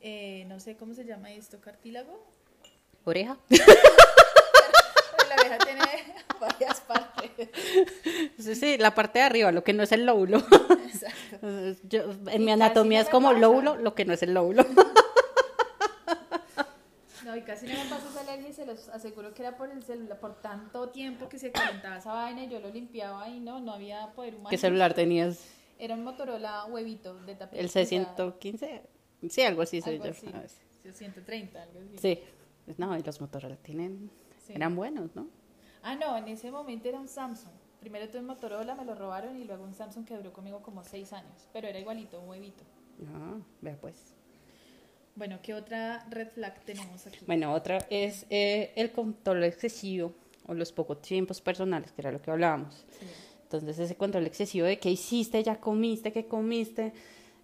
eh, 0.07 0.45
no 0.47 0.59
sé 0.59 0.75
cómo 0.77 0.93
se 0.93 1.03
llama 1.03 1.31
esto, 1.31 1.59
cartílago. 1.61 2.23
Oreja. 3.05 3.37
Oreja 5.45 5.57
tiene 5.65 5.81
varias 6.39 6.81
partes. 6.81 7.49
Sí, 8.39 8.55
sí, 8.55 8.77
la 8.77 8.93
parte 8.95 9.19
de 9.19 9.25
arriba, 9.25 9.51
lo 9.51 9.63
que 9.63 9.73
no 9.73 9.83
es 9.83 9.91
el 9.91 10.05
lóbulo. 10.05 10.37
Exacto. 10.39 11.47
Yo- 11.89 12.11
en 12.31 12.41
Y 12.41 12.45
mi 12.45 12.51
anatomía 12.51 12.99
no 12.99 13.03
es 13.05 13.09
como 13.09 13.29
pasa. 13.29 13.39
lóbulo, 13.39 13.75
lo 13.77 13.95
que 13.95 14.05
no 14.05 14.13
es 14.13 14.23
el 14.23 14.33
lóbulo. 14.33 14.65
No, 17.25 17.35
y 17.35 17.41
casi 17.41 17.65
no 17.65 17.73
me 17.73 17.89
pasó 17.89 18.07
esa 18.09 18.21
alergia 18.21 18.49
y 18.49 18.53
se 18.53 18.65
los 18.67 18.87
aseguro 18.89 19.33
que 19.33 19.41
era 19.41 19.57
por 19.57 19.71
el 19.71 19.81
celular, 19.83 20.19
por 20.19 20.39
tanto 20.41 20.89
tiempo 20.89 21.27
que 21.27 21.39
se 21.39 21.51
calentaba 21.51 21.97
esa 21.97 22.13
vaina 22.13 22.43
y 22.43 22.49
yo 22.49 22.59
lo 22.59 22.69
limpiaba 22.69 23.27
y 23.29 23.39
no, 23.39 23.59
no 23.59 23.73
había 23.73 24.11
poder 24.13 24.35
humano. 24.35 24.49
¿Qué 24.51 24.59
celular 24.59 24.93
tenías? 24.93 25.43
Era 25.79 25.95
un 25.95 26.03
Motorola 26.03 26.65
huevito 26.65 27.15
de 27.15 27.33
tapete. 27.33 27.59
¿El 27.59 27.65
o 27.65 27.69
sea, 27.69 27.83
C115? 27.83 28.81
Sí, 29.27 29.41
algo 29.41 29.63
así 29.63 29.81
soy 29.81 29.93
algo 29.95 30.05
yo. 30.05 30.11
así. 30.11 30.27
Sí, 30.83 30.91
130, 30.93 31.63
algo 31.63 31.79
así. 31.79 31.97
Sí. 31.97 32.23
No, 32.77 32.95
y 32.95 33.01
los 33.01 33.19
Motorola 33.19 33.55
tienen... 33.55 34.11
Sí. 34.45 34.53
Eran 34.53 34.75
buenos, 34.75 35.15
¿no? 35.15 35.27
Ah, 35.81 35.95
no, 35.95 36.17
en 36.17 36.27
ese 36.27 36.51
momento 36.51 36.87
era 36.89 36.99
un 36.99 37.07
Samsung. 37.07 37.53
Primero 37.79 38.07
tuve 38.09 38.21
un 38.21 38.27
Motorola, 38.27 38.75
me 38.75 38.85
lo 38.85 38.95
robaron 38.95 39.37
y 39.37 39.43
luego 39.43 39.63
un 39.63 39.73
Samsung 39.73 40.05
que 40.05 40.15
duró 40.15 40.33
conmigo 40.33 40.61
como 40.61 40.83
seis 40.83 41.13
años. 41.13 41.47
Pero 41.53 41.67
era 41.67 41.79
igualito, 41.79 42.19
un 42.19 42.29
huevito. 42.29 42.63
Ah, 43.13 43.37
vea 43.61 43.77
pues. 43.79 44.15
Bueno, 45.15 45.39
¿qué 45.41 45.53
otra 45.53 46.05
red 46.09 46.29
flag 46.29 46.59
tenemos 46.65 47.05
aquí? 47.07 47.19
Bueno, 47.25 47.53
otra 47.53 47.79
es 47.89 48.25
eh, 48.29 48.73
el 48.75 48.91
control 48.91 49.43
excesivo 49.43 50.13
o 50.47 50.53
los 50.53 50.71
pocos 50.71 51.01
tiempos 51.01 51.41
personales, 51.41 51.91
que 51.91 52.01
era 52.01 52.11
lo 52.11 52.21
que 52.21 52.31
hablábamos. 52.31 52.85
Sí. 52.99 53.05
Entonces, 53.43 53.79
ese 53.79 53.95
control 53.95 54.25
excesivo 54.25 54.65
de 54.65 54.79
qué 54.79 54.89
hiciste, 54.89 55.41
ya 55.43 55.59
comiste, 55.59 56.11
qué 56.11 56.25
comiste, 56.25 56.93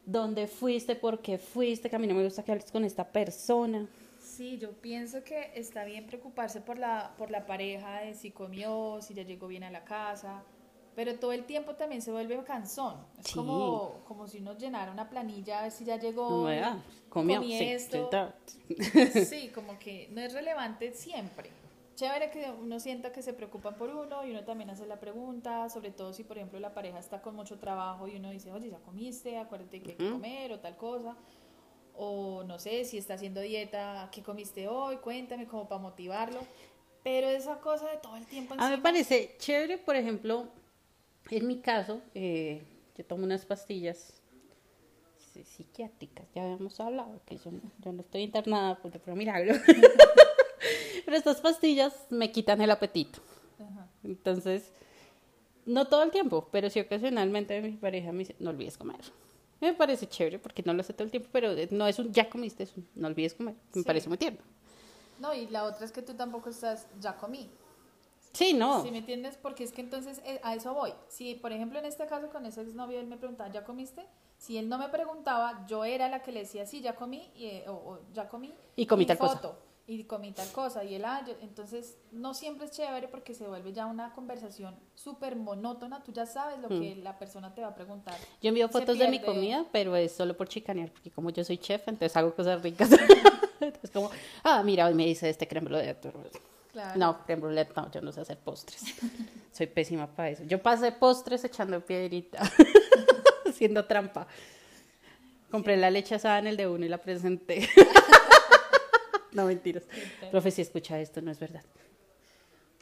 dónde 0.06 0.48
fuiste, 0.48 0.96
por 0.96 1.22
qué 1.22 1.38
fuiste, 1.38 1.90
que 1.90 1.96
a 1.96 2.00
mí 2.00 2.08
no 2.08 2.16
me 2.16 2.24
gusta 2.24 2.44
que 2.44 2.52
hables 2.52 2.72
con 2.72 2.84
esta 2.84 3.08
persona. 3.08 3.88
Sí, 4.42 4.58
yo 4.58 4.72
pienso 4.72 5.24
que 5.24 5.52
está 5.54 5.84
bien 5.86 6.08
preocuparse 6.08 6.62
por 6.62 6.80
la, 6.80 7.14
por 7.16 7.30
la 7.30 7.46
pareja, 7.46 8.00
de 8.00 8.16
si 8.16 8.32
comió, 8.32 9.00
si 9.00 9.14
ya 9.14 9.22
llegó 9.22 9.46
bien 9.46 9.64
a 9.64 9.70
la 9.70 9.84
casa, 9.84 10.42
pero 10.96 11.14
todo 11.20 11.32
el 11.32 11.44
tiempo 11.46 11.76
también 11.76 12.02
se 12.02 12.12
vuelve 12.12 12.44
cansón. 12.44 12.96
Es 13.20 13.28
Sí. 13.28 13.36
como, 13.36 14.00
como 14.08 14.28
si 14.28 14.40
uno 14.40 14.58
llenara 14.58 14.92
una 14.92 15.12
planilla 15.12 15.60
a 15.60 15.62
ver 15.62 15.72
si 15.72 15.86
ya 15.86 15.98
llegó. 16.00 16.50
No, 16.50 16.82
comió, 17.08 17.36
comí 17.40 17.56
sí, 17.56 17.66
esto. 17.66 18.10
sí, 18.48 19.26
Sí, 19.26 19.52
como 19.54 19.78
que 19.78 20.08
no 20.10 20.22
es 20.22 20.34
relevante 20.34 20.92
siempre. 20.96 21.52
Chévere 21.94 22.32
que 22.32 22.50
uno 22.50 22.80
sienta 22.80 23.12
que 23.12 23.22
se 23.22 23.34
preocupan 23.34 23.76
por 23.76 23.92
uno 23.92 24.26
y 24.26 24.32
uno 24.32 24.44
también 24.44 24.72
hace 24.72 24.88
la 24.88 25.00
pregunta, 25.00 25.70
sobre 25.70 25.92
todo 25.92 26.14
si, 26.14 26.24
por 26.24 26.38
ejemplo, 26.38 26.60
la 26.60 26.74
pareja 26.74 26.98
está 26.98 27.22
con 27.22 27.36
mucho 27.36 27.60
trabajo 27.60 28.08
y 28.08 28.16
uno 28.16 28.32
dice, 28.32 28.52
oye, 28.52 28.72
ya 28.72 28.80
comiste, 28.80 29.38
acuérdate 29.38 29.84
que 29.84 29.92
hay 29.92 29.98
que 29.98 30.10
comer 30.10 30.52
o 30.52 30.60
tal 30.60 30.78
cosa. 30.78 31.16
O 31.96 32.44
no 32.44 32.58
sé, 32.60 32.86
si 32.86 32.98
está 32.98 33.16
haciendo 33.16 33.42
dieta, 33.42 34.10
¿qué 34.12 34.24
comiste 34.24 34.68
hoy? 34.68 34.98
Cuéntame, 34.98 35.46
como 35.48 35.68
para 35.68 35.82
motivarlo. 35.82 36.40
Pero 37.04 37.28
esa 37.30 37.60
cosa 37.60 37.90
de 37.90 37.98
todo 37.98 38.16
el 38.16 38.26
tiempo 38.26 38.54
A 38.58 38.70
mí 38.70 38.76
me 38.78 38.82
parece 38.82 39.36
chévere, 39.40 39.78
por 39.78 39.96
ejemplo, 39.96 40.48
en 41.30 41.48
mi 41.48 41.60
caso, 41.60 42.02
eh, 42.14 42.62
yo 42.98 43.06
tomo 43.06 43.24
unas 43.26 43.46
pastillas 43.46 44.14
psiquiátricas, 45.46 46.26
ya 46.36 46.44
habíamos 46.44 46.80
hablado, 46.80 47.22
que 47.26 47.38
yo, 47.38 47.52
no- 47.52 47.62
yo 47.80 47.92
no 47.94 48.02
estoy 48.02 48.22
internada 48.24 48.76
pues, 48.82 48.94
de 48.94 49.00
puro 49.00 49.16
milagro. 49.16 49.56
Pero 51.06 51.18
estas 51.18 51.42
pastillas 51.42 51.94
me 52.10 52.32
quitan 52.32 52.62
el 52.62 52.70
apetito. 52.72 53.20
Ajá. 53.60 53.88
Entonces, 54.04 54.72
no 55.66 55.86
todo 55.88 56.04
el 56.04 56.12
tiempo, 56.12 56.48
pero 56.52 56.70
sí 56.70 56.80
ocasionalmente 56.80 57.60
mi 57.62 57.72
pareja 57.72 58.12
me 58.12 58.20
dice, 58.20 58.36
no 58.40 58.50
olvides 58.52 58.78
comer. 58.78 59.00
Me 59.62 59.74
parece 59.74 60.08
chévere 60.08 60.40
porque 60.40 60.64
no 60.64 60.74
lo 60.74 60.82
hace 60.82 60.94
todo 60.94 61.04
el 61.06 61.12
tiempo, 61.12 61.30
pero 61.32 61.52
no 61.70 61.88
es 61.88 62.00
un 62.00 62.12
ya 62.12 62.30
comiste, 62.30 62.64
es 62.64 62.76
un 62.76 62.88
no 62.96 63.08
olvides 63.08 63.36
comer. 63.36 63.56
Me 63.74 63.82
Sí. 63.82 63.86
parece 63.86 64.10
muy 64.10 64.18
tierno. 64.18 64.40
No, 65.20 65.34
y 65.34 65.48
la 65.48 65.64
otra 65.66 65.86
es 65.86 65.92
que 65.92 66.02
tú 66.02 66.16
tampoco 66.16 66.50
estás, 66.50 66.88
ya 67.00 67.16
comí. 67.16 67.50
Sí, 68.34 68.54
no. 68.54 68.82
¿Sí 68.82 68.92
me 68.92 69.00
entiendes? 69.00 69.38
Porque 69.38 69.64
es 69.64 69.72
que 69.72 69.82
entonces 69.82 70.22
eh, 70.26 70.40
a 70.44 70.56
eso 70.56 70.74
voy. 70.74 70.94
Si, 71.10 71.36
por 71.36 71.52
ejemplo, 71.52 71.78
en 71.78 71.86
este 71.86 72.08
caso 72.08 72.30
con 72.30 72.46
ese 72.46 72.62
exnovio 72.62 73.00
él 73.00 73.06
me 73.08 73.18
preguntaba, 73.18 73.52
¿ya 73.52 73.64
comiste? 73.64 74.06
Si 74.38 74.58
él 74.58 74.68
no 74.68 74.78
me 74.80 74.90
preguntaba, 74.90 75.66
yo 75.68 75.86
era 75.86 76.10
la 76.10 76.24
que 76.24 76.32
le 76.32 76.40
decía, 76.40 76.66
sí, 76.66 76.82
ya 76.82 76.96
comí, 76.96 77.30
y, 77.36 77.46
eh, 77.46 77.66
o, 77.68 77.74
o, 77.74 78.00
ya 78.14 78.28
comí. 78.28 78.52
Y 78.76 78.88
comí 78.88 79.06
tal 79.06 79.20
cosa. 79.20 79.40
Y 79.88 80.04
comí 80.06 80.32
tal 80.32 80.50
cosa. 80.52 80.84
Y 80.84 80.96
él, 80.96 81.04
ah, 81.06 81.22
yo- 81.28 81.34
entonces 81.42 81.98
no 82.12 82.34
siempre 82.34 82.66
es 82.68 82.72
chévere 82.72 83.08
porque 83.08 83.34
se 83.34 83.48
vuelve 83.48 83.74
ya 83.74 83.86
una 83.88 84.14
conversación 84.14 84.76
súper 84.96 85.36
monótona. 85.36 86.02
Tú 86.04 86.14
ya 86.14 86.26
sabes 86.26 86.60
lo 86.60 86.70
que 86.70 86.96
la 86.96 87.18
persona 87.18 87.54
te 87.54 87.62
va 87.62 87.70
a 87.70 87.76
preguntar. 87.76 88.16
Yo 88.42 88.50
envío 88.50 88.70
fotos 88.70 88.98
de 88.98 89.08
mi 89.10 89.20
comida, 89.20 89.66
pero 89.72 89.96
es 89.96 90.12
solo 90.14 90.38
por 90.38 90.48
chicanear, 90.48 90.92
porque 90.92 91.12
como 91.12 91.30
yo 91.32 91.44
soy 91.44 91.58
chef, 91.58 91.88
entonces 91.88 92.16
hago 92.16 92.34
cosas 92.34 92.62
ricas. 92.62 92.90
es 93.84 93.92
como, 93.92 94.10
ah, 94.44 94.62
mira, 94.64 94.86
hoy 94.86 94.94
me 94.94 95.08
hice 95.08 95.30
este 95.30 95.48
creme 95.48 95.68
brulee. 95.68 95.98
Claro. 96.72 96.98
No, 97.00 97.26
creme 97.26 97.42
brulee, 97.42 97.68
no, 97.76 97.92
yo 97.92 98.02
no 98.02 98.12
sé 98.14 98.22
hacer 98.22 98.38
postres. 98.38 98.82
soy 99.52 99.68
pésima 99.68 100.08
para 100.08 100.30
eso. 100.30 100.44
Yo 100.46 100.62
pasé 100.62 100.92
postres 100.94 101.44
echando 101.44 101.82
piedrita, 101.82 102.40
haciendo 103.46 103.84
trampa. 103.86 104.26
Compré 105.50 105.76
la 105.76 105.90
leche 105.92 106.16
asada 106.16 106.40
en 106.40 106.48
el 106.48 106.56
de 106.56 106.68
uno 106.68 106.86
y 106.86 106.90
la 106.90 107.00
presenté. 107.00 107.68
no, 109.34 109.46
mentiras. 109.46 109.84
Profe, 110.30 110.52
si 110.52 110.62
escucha 110.62 111.00
esto, 111.00 111.22
no 111.22 111.32
es 111.32 111.40
verdad. 111.40 111.64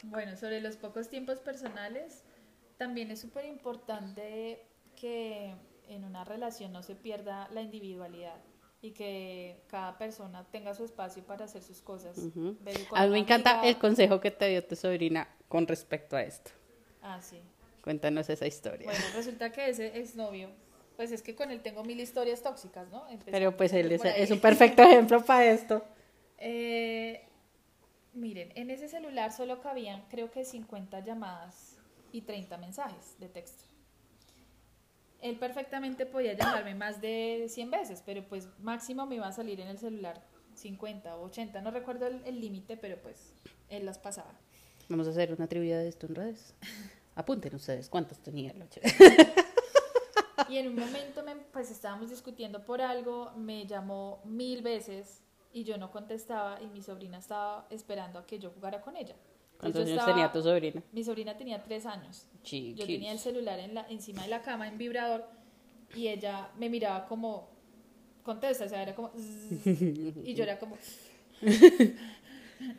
Bueno, 0.04 0.36
sobre 0.36 0.60
los 0.60 0.76
pocos 0.76 1.08
tiempos 1.08 1.40
personales, 1.40 2.24
también 2.78 3.10
es 3.10 3.20
súper 3.20 3.44
importante 3.44 4.62
que 4.98 5.54
en 5.88 6.04
una 6.04 6.24
relación 6.24 6.72
no 6.72 6.82
se 6.82 6.94
pierda 6.94 7.48
la 7.52 7.60
individualidad 7.60 8.36
y 8.82 8.92
que 8.92 9.62
cada 9.66 9.98
persona 9.98 10.46
tenga 10.50 10.74
su 10.74 10.84
espacio 10.84 11.22
para 11.24 11.44
hacer 11.44 11.62
sus 11.62 11.82
cosas. 11.82 12.16
A 12.92 13.06
mí 13.06 13.10
me 13.10 13.18
encanta 13.18 13.58
amiga. 13.58 13.68
el 13.68 13.78
consejo 13.78 14.20
que 14.20 14.30
te 14.30 14.48
dio 14.48 14.64
tu 14.64 14.76
sobrina 14.76 15.28
con 15.48 15.66
respecto 15.66 16.16
a 16.16 16.22
esto. 16.22 16.50
Ah, 17.02 17.20
sí. 17.20 17.40
Cuéntanos 17.82 18.28
esa 18.30 18.46
historia. 18.46 18.86
Bueno, 18.86 19.04
resulta 19.14 19.52
que 19.52 19.68
ese 19.68 19.98
exnovio, 19.98 20.50
pues 20.96 21.12
es 21.12 21.22
que 21.22 21.34
con 21.34 21.50
él 21.50 21.60
tengo 21.60 21.84
mil 21.84 22.00
historias 22.00 22.42
tóxicas, 22.42 22.88
¿no? 22.90 23.02
Empezando 23.08 23.32
Pero 23.32 23.56
pues 23.56 23.72
él 23.72 23.92
es 23.92 24.30
un 24.30 24.40
perfecto 24.40 24.82
ejemplo 24.82 25.22
para 25.24 25.50
esto. 25.50 25.84
Eh, 26.40 27.22
miren, 28.14 28.50
en 28.54 28.70
ese 28.70 28.88
celular 28.88 29.30
solo 29.32 29.60
cabían 29.60 30.02
creo 30.10 30.30
que 30.30 30.44
50 30.44 31.00
llamadas 31.00 31.76
y 32.12 32.22
30 32.22 32.56
mensajes 32.58 33.16
de 33.20 33.28
texto. 33.28 33.64
Él 35.20 35.36
perfectamente 35.38 36.06
podía 36.06 36.32
llamarme 36.32 36.74
más 36.74 37.00
de 37.02 37.46
100 37.48 37.70
veces, 37.70 38.02
pero 38.04 38.26
pues 38.26 38.48
máximo 38.58 39.04
me 39.06 39.16
iba 39.16 39.28
a 39.28 39.32
salir 39.32 39.60
en 39.60 39.68
el 39.68 39.78
celular 39.78 40.22
50 40.54 41.16
o 41.16 41.24
80, 41.26 41.60
no 41.60 41.70
recuerdo 41.70 42.06
el 42.06 42.40
límite, 42.40 42.76
pero 42.78 42.96
pues 43.00 43.34
él 43.68 43.84
las 43.84 43.98
pasaba. 43.98 44.32
Vamos 44.88 45.06
a 45.06 45.10
hacer 45.10 45.32
una 45.32 45.46
trivia 45.46 45.78
de 45.78 45.88
esto 45.88 46.06
en 46.06 46.14
redes. 46.14 46.54
Apunten 47.14 47.54
ustedes 47.54 47.88
cuántos 47.90 48.18
tenía 48.20 48.50
el. 48.52 48.64
Y 50.48 50.56
en 50.56 50.68
un 50.68 50.74
momento 50.76 51.22
me- 51.22 51.36
pues 51.36 51.70
estábamos 51.70 52.08
discutiendo 52.10 52.64
por 52.64 52.80
algo, 52.80 53.30
me 53.36 53.66
llamó 53.66 54.20
mil 54.24 54.62
veces 54.62 55.22
y 55.52 55.64
yo 55.64 55.76
no 55.78 55.90
contestaba 55.90 56.60
y 56.62 56.66
mi 56.66 56.82
sobrina 56.82 57.18
estaba 57.18 57.66
esperando 57.70 58.18
a 58.18 58.26
que 58.26 58.38
yo 58.38 58.50
jugara 58.50 58.80
con 58.80 58.96
ella. 58.96 59.14
¿Cuántos 59.58 59.82
años 59.82 59.90
estaba- 59.90 60.12
tenía 60.12 60.32
tu 60.32 60.42
sobrina? 60.42 60.82
Mi 60.92 61.04
sobrina 61.04 61.36
tenía 61.36 61.62
tres 61.62 61.84
años. 61.86 62.26
Yo 62.74 62.86
tenía 62.86 63.12
el 63.12 63.18
celular 63.18 63.58
en 63.58 63.74
la, 63.74 63.86
encima 63.88 64.22
de 64.22 64.28
la 64.28 64.40
cama 64.42 64.68
en 64.68 64.78
vibrador 64.78 65.24
y 65.94 66.08
ella 66.08 66.50
me 66.58 66.70
miraba 66.70 67.06
como, 67.06 67.48
contesta, 68.22 68.64
o 68.64 68.68
sea, 68.68 68.82
era 68.82 68.94
como, 68.94 69.10
zzz, 69.10 69.66
y 70.24 70.34
yo 70.34 70.44
era 70.44 70.58
como, 70.58 70.76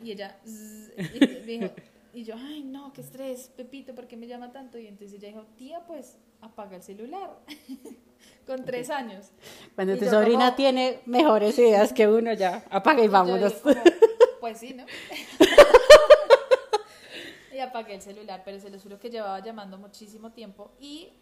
y 0.02 0.10
ella, 0.12 0.38
zzz, 0.44 0.92
y 1.14 1.26
dijo, 1.46 1.70
y 2.14 2.24
yo, 2.24 2.34
ay, 2.36 2.62
no, 2.62 2.92
qué 2.92 3.00
estrés, 3.00 3.50
Pepito, 3.56 3.94
¿por 3.94 4.06
qué 4.06 4.16
me 4.16 4.26
llama 4.26 4.52
tanto? 4.52 4.78
Y 4.78 4.86
entonces 4.86 5.18
ella 5.18 5.28
dijo, 5.28 5.46
tía, 5.56 5.84
pues 5.86 6.18
apaga 6.42 6.76
el 6.76 6.82
celular, 6.82 7.38
con 8.46 8.64
tres 8.64 8.90
años. 8.90 9.30
Cuando 9.74 9.94
Y 9.94 9.98
tu 9.98 10.04
sobrina 10.06 10.46
como- 10.46 10.56
tiene 10.56 11.00
mejores 11.06 11.58
ideas 11.58 11.92
que 11.94 12.06
uno, 12.08 12.32
ya 12.34 12.62
apaga 12.70 13.02
y 13.02 13.08
vámonos. 13.08 13.54
como, 13.54 13.74
pues 14.40 14.58
sí, 14.58 14.74
¿no? 14.74 14.84
y 17.54 17.58
apagué 17.58 17.94
el 17.94 18.02
celular, 18.02 18.42
pero 18.44 18.58
se 18.60 18.70
lo 18.70 18.78
juro 18.78 18.98
que 18.98 19.10
llevaba 19.10 19.40
llamando 19.40 19.78
muchísimo 19.78 20.32
tiempo 20.32 20.72
y 20.80 21.12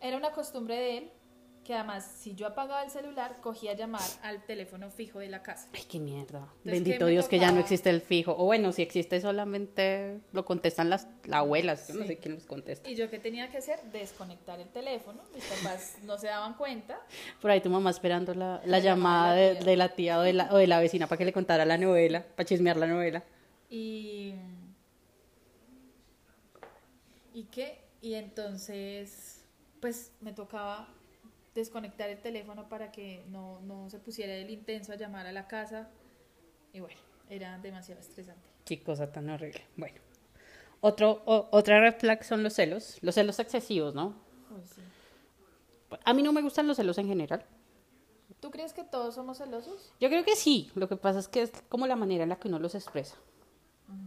era 0.00 0.16
una 0.16 0.30
costumbre 0.32 0.76
de 0.76 0.98
él 0.98 1.10
que 1.68 1.74
además 1.74 2.10
si 2.18 2.34
yo 2.34 2.46
apagaba 2.46 2.82
el 2.82 2.90
celular 2.90 3.42
cogía 3.42 3.72
a 3.72 3.74
llamar 3.74 4.00
al 4.22 4.42
teléfono 4.46 4.90
fijo 4.90 5.18
de 5.18 5.28
la 5.28 5.42
casa. 5.42 5.68
Ay, 5.74 5.82
qué 5.86 5.98
mierda. 5.98 6.48
¿qué 6.64 6.70
Bendito 6.70 7.04
Dios 7.04 7.28
que 7.28 7.38
ya 7.38 7.52
no 7.52 7.60
existe 7.60 7.90
el 7.90 8.00
fijo. 8.00 8.34
O 8.38 8.46
bueno, 8.46 8.72
si 8.72 8.80
existe 8.80 9.20
solamente 9.20 10.18
lo 10.32 10.46
contestan 10.46 10.88
las, 10.88 11.08
las 11.24 11.40
abuelas. 11.40 11.88
Yo 11.88 11.96
no 11.96 12.06
sé 12.06 12.16
quién 12.16 12.36
los 12.36 12.46
contesta. 12.46 12.88
Y 12.88 12.94
yo 12.94 13.10
qué 13.10 13.18
tenía 13.18 13.50
que 13.50 13.58
hacer? 13.58 13.82
Desconectar 13.92 14.58
el 14.58 14.70
teléfono. 14.70 15.20
Mis 15.34 15.44
papás 15.44 15.98
no 16.04 16.16
se 16.16 16.28
daban 16.28 16.54
cuenta. 16.54 17.02
Por 17.38 17.50
ahí 17.50 17.60
tu 17.60 17.68
mamá 17.68 17.90
esperando 17.90 18.32
la, 18.32 18.62
la 18.64 18.78
La 18.78 18.78
llamada 18.78 19.34
de 19.34 19.56
de, 19.56 19.56
la 19.56 19.58
tía. 19.60 19.66
de 19.66 19.76
la 19.76 19.88
tía 19.94 20.18
o 20.20 20.22
de 20.22 20.32
la, 20.32 20.48
o 20.54 20.56
de 20.56 20.66
la 20.68 20.80
vecina 20.80 21.06
para 21.06 21.18
que 21.18 21.26
le 21.26 21.34
contara 21.34 21.66
la 21.66 21.76
novela, 21.76 22.24
para 22.34 22.46
chismear 22.46 22.78
la 22.78 22.86
novela. 22.86 23.24
Y. 23.68 24.32
¿Y 27.34 27.42
qué? 27.52 27.84
Y 28.00 28.14
entonces, 28.14 29.44
pues 29.82 30.12
me 30.22 30.32
tocaba 30.32 30.94
desconectar 31.58 32.08
el 32.08 32.20
teléfono 32.20 32.68
para 32.68 32.90
que 32.90 33.24
no, 33.28 33.60
no 33.60 33.88
se 33.90 33.98
pusiera 33.98 34.34
el 34.34 34.50
intenso 34.50 34.92
a 34.92 34.96
llamar 34.96 35.26
a 35.26 35.32
la 35.32 35.46
casa. 35.46 35.88
Y 36.72 36.80
bueno, 36.80 36.98
era 37.28 37.58
demasiado 37.58 38.00
estresante. 38.00 38.48
Qué 38.64 38.82
cosa 38.82 39.10
tan 39.10 39.28
horrible. 39.30 39.62
Bueno. 39.76 39.98
Otro, 40.80 41.22
o- 41.26 41.48
otra 41.50 41.80
red 41.80 41.94
flag 41.98 42.24
son 42.24 42.42
los 42.42 42.54
celos. 42.54 42.98
Los 43.02 43.14
celos 43.16 43.38
excesivos, 43.38 43.94
¿no? 43.94 44.14
Sí. 44.64 44.80
A 46.04 46.14
mí 46.14 46.22
no 46.22 46.32
me 46.32 46.42
gustan 46.42 46.66
los 46.66 46.76
celos 46.76 46.98
en 46.98 47.08
general. 47.08 47.44
¿Tú 48.40 48.50
crees 48.50 48.72
que 48.72 48.84
todos 48.84 49.14
somos 49.16 49.38
celosos? 49.38 49.92
Yo 50.00 50.08
creo 50.08 50.24
que 50.24 50.36
sí. 50.36 50.70
Lo 50.74 50.88
que 50.88 50.96
pasa 50.96 51.18
es 51.18 51.26
que 51.28 51.42
es 51.42 51.50
como 51.68 51.86
la 51.86 51.96
manera 51.96 52.22
en 52.22 52.28
la 52.28 52.36
que 52.38 52.48
uno 52.48 52.58
los 52.58 52.74
expresa. 52.74 53.16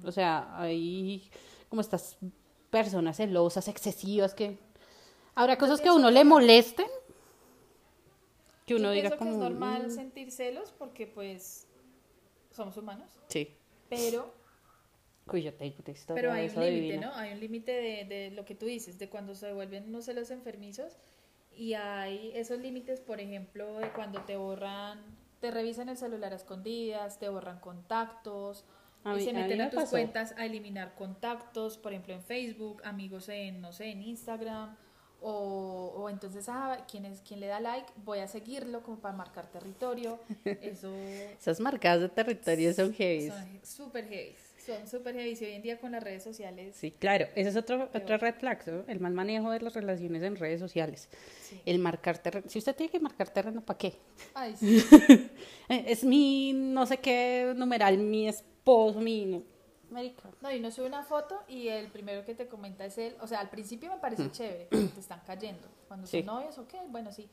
O 0.05 0.12
sea, 0.12 0.55
hay 0.60 1.29
como 1.70 1.81
estas 1.81 2.17
personas 2.70 3.17
celosas, 3.17 3.67
excesivas, 3.67 4.34
que... 4.34 4.58
Habrá 5.34 5.58
cosas 5.58 5.81
que 5.81 5.88
a 5.89 5.93
uno 5.93 6.12
le 6.12 6.24
molesten. 6.24 6.86
Que 8.72 8.82
uno 8.82 8.90
Yo 8.90 9.01
diga 9.01 9.18
como... 9.18 9.32
que 9.32 9.36
es 9.36 9.42
normal 9.42 9.88
"Mm, 9.88 9.92
sentir 9.92 10.32
celos 10.32 10.74
porque 10.78 11.08
pues 11.08 11.68
somos 12.51 12.75
humanos, 12.78 13.10
Sí. 13.28 13.56
pero, 13.90 14.34
Uy, 15.32 15.44
yo 15.44 15.54
tengo 15.54 15.75
pero 16.13 16.32
hay 16.34 16.50
un 16.50 16.63
límite. 16.66 16.98
¿no? 16.98 17.13
Hay 17.16 17.32
un 17.34 17.40
límite 17.40 17.72
de, 17.72 18.06
de 18.06 18.32
lo 18.32 18.44
que 18.44 18.56
tú 18.56 18.66
dices, 18.66 18.98
de 19.00 19.08
cuando 19.10 19.36
se 19.36 19.54
vuelven 19.54 19.88
unos 19.90 20.06
celos 20.06 20.32
enfermizos 20.32 20.98
y 21.56 21.74
hay 21.74 22.32
esos 22.34 22.60
límites, 22.60 23.00
por 23.00 23.20
ejemplo, 23.20 23.78
de 23.78 23.90
cuando 23.92 24.22
te 24.22 24.36
borran, 24.38 25.00
te 25.40 25.51
revisan 25.51 25.90
el 25.90 25.98
celular 25.98 26.34
a 26.34 26.36
escondidas, 26.38 27.20
te 27.20 27.30
borran 27.30 27.60
contactos, 27.60 28.66
A 29.04 29.13
y 29.13 29.18
mí- 29.18 29.24
se 29.24 29.30
a 29.32 29.34
meten 29.34 29.58
me 29.60 29.63
a 29.66 29.70
tus 29.70 29.80
pasó. 29.82 29.92
cuentas 29.92 30.34
a 30.38 30.46
eliminar 30.46 30.96
contactos, 30.96 31.78
por 31.78 31.94
ejemplo 31.94 32.13
en 32.13 32.22
Facebook, 32.24 32.82
amigos 32.84 33.30
en, 33.30 33.62
no 33.62 33.72
sé, 33.74 33.86
en 33.92 34.01
Instagram, 34.04 34.75
o, 35.22 35.94
o 35.98 36.10
entonces, 36.10 36.46
ah, 36.50 36.86
¿quién, 36.90 37.06
es, 37.06 37.22
¿quién 37.22 37.40
le 37.40 37.48
da 37.48 37.60
like? 37.60 37.88
Voy 38.04 38.20
a 38.20 38.28
seguirlo 38.28 38.82
como 38.84 39.00
para 39.00 39.16
marcar 39.16 39.48
territorio. 39.51 40.20
Eso 40.46 40.92
Esas 41.40 41.60
marcadas 41.60 42.01
de 42.01 42.10
territorio 42.10 42.74
son 42.74 42.94
heavy. 42.94 43.30
son 43.30 43.60
súper 43.63 44.08
heavy, 44.08 44.36
son 44.66 44.88
súper 44.88 45.16
heavy. 45.16 45.38
Y 45.40 45.46
hoy 45.46 45.51
en 45.54 45.62
día 45.62 45.80
con 45.80 45.92
las 45.92 46.04
redes 46.04 46.24
sociales, 46.24 46.75
Sí, 46.75 46.92
claro. 46.92 47.28
Ese 47.36 47.50
es 47.50 47.56
otro, 47.56 47.90
otra 47.94 48.18
red 48.18 48.36
flag, 48.36 48.68
¿no? 48.68 48.84
El 48.88 49.00
mal 49.00 49.13
manejo 49.13 49.51
de 49.51 49.60
las 49.62 49.74
relaciones 49.74 50.24
en 50.24 50.36
redes 50.36 50.60
sociales. 50.60 51.08
sí. 51.42 51.62
El 51.66 51.80
marcar 51.80 52.18
terreno. 52.18 52.50
Si 52.50 52.58
usted 52.60 52.75
tiene 52.75 52.92
que 52.92 53.00
marcar 53.00 53.30
terreno, 53.30 53.62
¿para 53.62 53.78
qué? 53.78 53.94
Ay, 54.34 54.56
sí. 54.60 54.84
Es 55.70 56.04
mi 56.04 56.54
no 56.54 56.86
sé 56.88 56.98
qué 56.98 57.54
numeral, 57.56 57.98
mi 58.00 58.28
esposo, 58.28 59.00
mi... 59.00 59.25
no- 59.25 59.50
Marica. 59.91 60.29
No, 60.41 60.51
y 60.51 60.57
uno 60.60 60.71
sube 60.71 60.88
una 60.88 61.03
foto 61.03 61.39
y 61.48 61.67
el 61.67 61.88
primero 61.88 62.25
que 62.25 62.33
te 62.33 62.48
comenta 62.48 62.86
es 62.86 62.98
él. 62.98 63.15
O 63.21 63.27
sea, 63.27 63.39
al 63.41 63.50
principio 63.50 63.89
me 63.91 63.98
parece 64.00 64.31
chévere, 64.31 64.67
cuando 64.71 64.91
te 64.93 65.00
están 65.00 65.21
cayendo. 65.25 65.67
Cuando 65.88 66.05
Mm. 66.05 66.10
Sí. 66.10 66.17
son 66.24 66.25
novios, 66.36 66.57
ok, 66.57 66.74
bueno, 66.88 67.12
sí. 67.12 67.29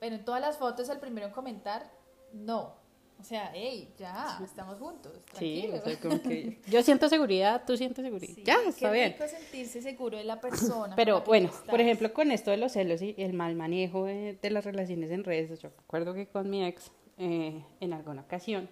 Pero 0.00 0.16
en 0.16 0.24
todas 0.24 0.40
las 0.40 0.58
fotos 0.58 0.88
el 0.88 0.98
primero 0.98 1.28
en 1.28 1.32
comentar, 1.32 1.88
no. 2.32 2.74
O 3.20 3.24
sea, 3.24 3.52
hey, 3.54 3.94
ya, 3.96 4.40
estamos 4.42 4.80
juntos, 4.80 5.12
Sí, 5.38 5.68
tranquilo. 5.68 5.76
o 5.76 5.80
sea, 5.84 6.00
como 6.00 6.22
que 6.22 6.60
yo 6.66 6.82
siento 6.82 7.08
seguridad, 7.08 7.62
tú 7.64 7.76
sientes 7.76 8.04
seguridad. 8.04 8.34
Sí, 8.34 8.42
ya, 8.42 8.56
qué 8.64 8.68
está 8.70 8.90
bien. 8.90 9.12
rico 9.12 9.28
sentirse 9.28 9.80
seguro 9.80 10.18
de 10.18 10.24
la 10.24 10.40
persona. 10.40 10.96
Pero 10.96 11.20
bueno, 11.20 11.48
por 11.70 11.80
ejemplo, 11.80 12.12
con 12.12 12.32
esto 12.32 12.50
de 12.50 12.56
los 12.56 12.72
celos 12.72 13.00
y 13.00 13.14
el 13.18 13.32
mal 13.32 13.54
manejo 13.54 14.06
de, 14.06 14.36
de 14.42 14.50
las 14.50 14.64
relaciones 14.64 15.12
en 15.12 15.22
redes, 15.22 15.60
yo 15.60 15.68
recuerdo 15.68 16.14
que 16.14 16.26
con 16.26 16.50
mi 16.50 16.64
ex, 16.64 16.90
eh, 17.18 17.64
en 17.78 17.92
alguna 17.92 18.22
ocasión, 18.22 18.68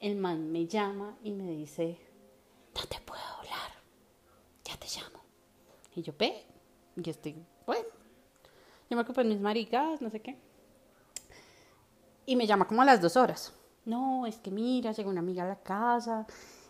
el 0.00 0.16
man 0.16 0.50
me 0.50 0.66
llama 0.66 1.18
y 1.22 1.32
me 1.32 1.50
dice, 1.50 1.98
no 2.80 2.86
te 2.88 3.00
puedo 3.00 3.22
hablar, 3.38 3.70
ya 4.64 4.76
te 4.76 4.86
llamo. 4.86 5.22
Y 5.94 6.02
yo, 6.02 6.14
ve, 6.18 6.46
y 6.96 7.10
estoy, 7.10 7.36
bueno, 7.66 7.84
yo 8.88 8.96
me 8.96 9.02
ocupo 9.02 9.20
en 9.20 9.28
mis 9.28 9.40
maricas, 9.40 10.00
no 10.00 10.10
sé 10.10 10.20
qué. 10.20 10.38
Y 12.26 12.36
me 12.36 12.46
llama 12.46 12.66
como 12.66 12.82
a 12.82 12.84
las 12.84 13.00
dos 13.00 13.16
horas. 13.16 13.52
No, 13.84 14.26
es 14.26 14.36
que 14.38 14.50
mira, 14.50 14.92
llegó 14.92 15.10
una 15.10 15.20
amiga 15.20 15.44
a 15.44 15.48
la 15.48 15.60
casa 15.60 16.26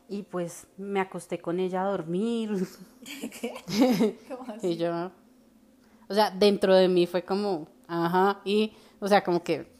y 0.08 0.22
pues 0.22 0.66
me 0.76 1.00
acosté 1.00 1.40
con 1.40 1.60
ella 1.60 1.82
a 1.82 1.90
dormir. 1.90 2.50
¿Cómo 4.28 4.54
Y 4.62 4.76
así? 4.76 4.76
yo, 4.76 5.10
o 6.08 6.14
sea, 6.14 6.30
dentro 6.30 6.74
de 6.74 6.88
mí 6.88 7.06
fue 7.06 7.24
como, 7.24 7.68
ajá, 7.86 8.40
y, 8.44 8.72
o 8.98 9.06
sea, 9.08 9.22
como 9.22 9.42
que, 9.42 9.70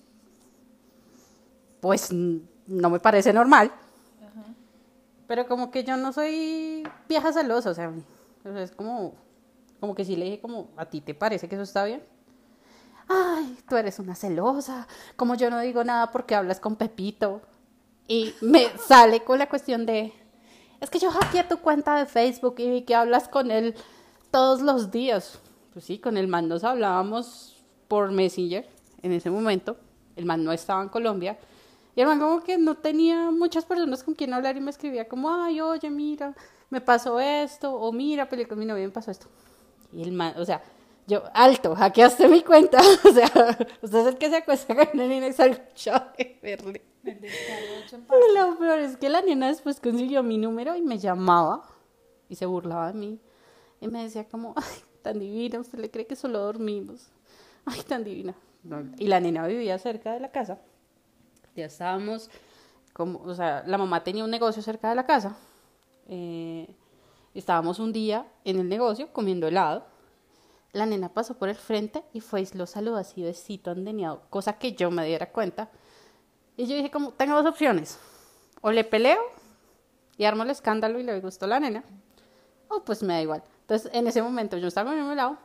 pues, 1.80 2.12
no 2.12 2.90
me 2.90 3.00
parece 3.00 3.32
normal. 3.32 3.72
Pero 5.30 5.46
como 5.46 5.70
que 5.70 5.84
yo 5.84 5.96
no 5.96 6.12
soy 6.12 6.82
vieja 7.08 7.32
celosa, 7.32 7.70
o 7.70 7.74
sea, 7.74 7.92
es 8.56 8.72
como, 8.72 9.14
como 9.78 9.94
que 9.94 10.04
sí 10.04 10.16
le 10.16 10.24
dije 10.24 10.40
como, 10.40 10.70
¿a 10.76 10.86
ti 10.86 11.00
te 11.00 11.14
parece 11.14 11.48
que 11.48 11.54
eso 11.54 11.62
está 11.62 11.84
bien? 11.84 12.02
Ay, 13.08 13.56
tú 13.68 13.76
eres 13.76 14.00
una 14.00 14.16
celosa, 14.16 14.88
como 15.14 15.36
yo 15.36 15.48
no 15.48 15.60
digo 15.60 15.84
nada 15.84 16.10
porque 16.10 16.34
hablas 16.34 16.58
con 16.58 16.74
Pepito. 16.74 17.42
Y 18.08 18.34
me 18.40 18.76
sale 18.88 19.22
con 19.22 19.38
la 19.38 19.48
cuestión 19.48 19.86
de, 19.86 20.12
es 20.80 20.90
que 20.90 20.98
yo 20.98 21.12
hackeé 21.12 21.44
tu 21.44 21.58
cuenta 21.58 21.96
de 21.96 22.06
Facebook 22.06 22.56
y 22.58 22.68
vi 22.68 22.82
que 22.82 22.96
hablas 22.96 23.28
con 23.28 23.52
él 23.52 23.76
todos 24.32 24.60
los 24.62 24.90
días. 24.90 25.38
Pues 25.72 25.84
sí, 25.84 26.00
con 26.00 26.16
el 26.16 26.26
man 26.26 26.48
nos 26.48 26.64
hablábamos 26.64 27.62
por 27.86 28.10
Messenger 28.10 28.68
en 29.00 29.12
ese 29.12 29.30
momento. 29.30 29.76
El 30.16 30.24
man 30.24 30.42
no 30.42 30.50
estaba 30.50 30.82
en 30.82 30.88
Colombia. 30.88 31.38
Y 31.94 32.00
el 32.00 32.06
man 32.06 32.20
como 32.20 32.40
que 32.42 32.58
no 32.58 32.76
tenía 32.76 33.30
muchas 33.30 33.64
personas 33.64 34.02
con 34.04 34.14
quien 34.14 34.32
hablar 34.32 34.56
y 34.56 34.60
me 34.60 34.70
escribía 34.70 35.08
como, 35.08 35.30
ay, 35.30 35.60
oye, 35.60 35.90
mira, 35.90 36.34
me 36.70 36.80
pasó 36.80 37.18
esto, 37.18 37.74
o 37.74 37.92
mira, 37.92 38.28
peleé 38.28 38.46
con 38.46 38.58
mi 38.58 38.64
novia 38.64 38.86
me 38.86 38.92
pasó 38.92 39.10
esto. 39.10 39.26
Y 39.92 40.02
el 40.02 40.12
man, 40.12 40.34
o 40.36 40.44
sea, 40.44 40.62
yo, 41.06 41.24
alto, 41.34 41.74
hackeaste 41.74 42.28
mi 42.28 42.42
cuenta. 42.42 42.78
o 43.04 43.12
sea, 43.12 43.58
usted 43.82 43.98
es 43.98 44.06
el 44.06 44.16
que 44.18 44.30
se 44.30 44.36
acuesta 44.36 44.74
con 44.74 44.86
la 44.94 45.06
nena 45.06 45.26
y 45.26 45.32
sale 45.32 45.60
de 46.16 46.38
verle. 46.40 46.82
Lo 48.34 48.58
peor 48.58 48.78
es 48.78 48.96
que 48.96 49.08
la 49.08 49.20
nena 49.20 49.48
después 49.48 49.80
consiguió 49.80 50.22
mi 50.22 50.38
número 50.38 50.76
y 50.76 50.82
me 50.82 50.98
llamaba 50.98 51.64
y 52.28 52.36
se 52.36 52.46
burlaba 52.46 52.92
de 52.92 52.98
mí. 52.98 53.20
Y 53.80 53.88
me 53.88 54.04
decía 54.04 54.28
como, 54.28 54.54
ay, 54.56 54.82
tan 55.02 55.18
divina, 55.18 55.58
usted 55.58 55.78
le 55.80 55.90
cree 55.90 56.06
que 56.06 56.14
solo 56.14 56.38
dormimos. 56.38 57.10
Ay, 57.64 57.82
tan 57.82 58.04
divina. 58.04 58.34
No, 58.62 58.84
Y 58.98 59.06
la 59.06 59.20
nena 59.20 59.46
vivía 59.46 59.78
cerca 59.78 60.12
de 60.12 60.20
la 60.20 60.30
casa. 60.30 60.60
Ya 61.56 61.66
estábamos, 61.66 62.30
como, 62.92 63.20
o 63.22 63.34
sea, 63.34 63.64
la 63.66 63.78
mamá 63.78 64.02
tenía 64.04 64.24
un 64.24 64.30
negocio 64.30 64.62
cerca 64.62 64.88
de 64.88 64.94
la 64.94 65.06
casa. 65.06 65.36
Eh, 66.08 66.68
estábamos 67.34 67.78
un 67.78 67.92
día 67.92 68.26
en 68.44 68.58
el 68.58 68.68
negocio 68.68 69.12
comiendo 69.12 69.48
helado. 69.48 69.84
La 70.72 70.86
nena 70.86 71.08
pasó 71.08 71.34
por 71.34 71.48
el 71.48 71.56
frente 71.56 72.04
y 72.12 72.20
fue 72.20 72.42
y 72.42 72.48
lo 72.54 72.66
saludó 72.66 72.96
así, 72.96 73.22
besito 73.22 73.70
andeneado, 73.72 74.22
cosa 74.30 74.52
que 74.54 74.72
yo 74.72 74.90
me 74.90 75.04
diera 75.04 75.30
cuenta. 75.30 75.70
Y 76.56 76.66
yo 76.66 76.76
dije, 76.76 76.90
como, 76.90 77.12
tengo 77.12 77.34
dos 77.34 77.46
opciones. 77.46 77.98
O 78.60 78.70
le 78.70 78.84
peleo 78.84 79.20
y 80.16 80.24
armo 80.24 80.42
el 80.42 80.50
escándalo 80.50 80.98
y 80.98 81.02
le 81.02 81.20
gustó 81.20 81.46
la 81.46 81.58
nena. 81.58 81.82
O 82.68 82.84
pues 82.84 83.02
me 83.02 83.14
da 83.14 83.22
igual. 83.22 83.42
Entonces, 83.62 83.90
en 83.94 84.06
ese 84.06 84.22
momento 84.22 84.58
yo 84.58 84.68
estaba 84.68 84.90
comiendo 84.90 85.12
helado. 85.12 85.38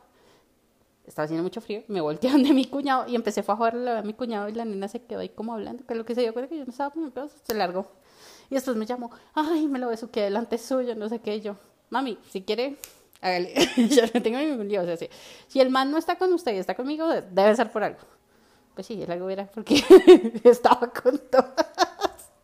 Estaba 1.06 1.24
haciendo 1.24 1.42
mucho 1.42 1.60
frío. 1.60 1.82
Me 1.88 2.00
volteé 2.00 2.30
donde 2.32 2.52
mi 2.52 2.64
cuñado 2.66 3.06
y 3.08 3.14
empecé 3.14 3.42
fue 3.42 3.54
a 3.54 3.56
jugarle 3.56 3.90
a 3.90 4.02
mi 4.02 4.12
cuñado 4.12 4.48
y 4.48 4.52
la 4.52 4.64
nena 4.64 4.88
se 4.88 5.02
quedó 5.04 5.20
ahí 5.20 5.28
como 5.28 5.54
hablando. 5.54 5.84
Que 5.86 5.94
lo 5.94 6.04
que 6.04 6.14
se 6.14 6.20
dio 6.22 6.32
cuenta 6.32 6.48
que 6.48 6.58
yo 6.58 6.64
me 6.64 6.70
estaba 6.70 6.90
poniendo 6.90 7.14
pedos, 7.14 7.32
se 7.42 7.54
largó. 7.54 7.86
Y 8.50 8.54
después 8.54 8.76
me 8.76 8.86
llamó, 8.86 9.10
ay, 9.34 9.66
me 9.68 9.78
lo 9.78 9.88
besuqué 9.88 10.22
delante 10.22 10.58
suyo, 10.58 10.94
no 10.96 11.08
sé 11.08 11.20
qué. 11.20 11.36
Y 11.36 11.40
yo, 11.42 11.56
mami, 11.90 12.18
si 12.30 12.42
quiere, 12.42 12.76
hágale. 13.20 13.54
yo 13.88 14.02
no 14.12 14.22
tengo 14.22 14.38
ningún 14.38 14.68
lío. 14.68 14.82
O 14.82 14.84
sea, 14.84 14.96
si, 14.96 15.08
si 15.48 15.60
el 15.60 15.70
man 15.70 15.90
no 15.90 15.98
está 15.98 16.16
con 16.16 16.32
usted 16.32 16.52
y 16.54 16.58
está 16.58 16.74
conmigo, 16.74 17.08
de- 17.08 17.22
debe 17.22 17.54
ser 17.54 17.70
por 17.70 17.84
algo. 17.84 18.00
Pues 18.74 18.86
sí, 18.88 19.00
el 19.02 19.10
algo 19.10 19.30
era 19.30 19.46
porque 19.46 19.82
estaba 20.44 20.90
con 20.92 21.18
todas. 21.30 21.54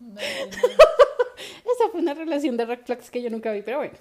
No, 0.00 0.14
no, 0.14 0.20
Esa 1.72 1.88
fue 1.90 2.00
una 2.00 2.14
relación 2.14 2.56
de 2.56 2.64
red 2.66 2.80
flags 2.84 3.10
que 3.10 3.20
yo 3.22 3.30
nunca 3.30 3.50
vi, 3.52 3.62
pero 3.62 3.78
bueno. 3.78 3.94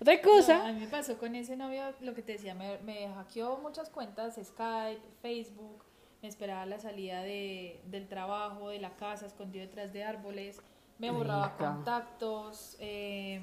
Otra 0.00 0.14
no. 0.16 0.22
cosa, 0.22 0.66
a 0.68 0.72
mí 0.72 0.80
me 0.80 0.86
pasó 0.88 1.18
con 1.18 1.34
ese 1.34 1.56
novio, 1.56 1.82
lo 2.00 2.14
que 2.14 2.22
te 2.22 2.32
decía, 2.32 2.54
me, 2.54 2.78
me 2.78 3.08
hackeó 3.08 3.58
muchas 3.58 3.90
cuentas, 3.90 4.34
Skype, 4.42 5.02
Facebook, 5.20 5.84
me 6.22 6.28
esperaba 6.28 6.64
la 6.66 6.78
salida 6.78 7.22
de, 7.22 7.80
del 7.86 8.08
trabajo, 8.08 8.70
de 8.70 8.78
la 8.80 8.96
casa, 8.96 9.26
escondido 9.26 9.64
detrás 9.66 9.92
de 9.92 10.02
árboles, 10.04 10.60
me 10.98 11.10
borraba 11.10 11.56
contactos, 11.56 12.76
em, 12.78 13.42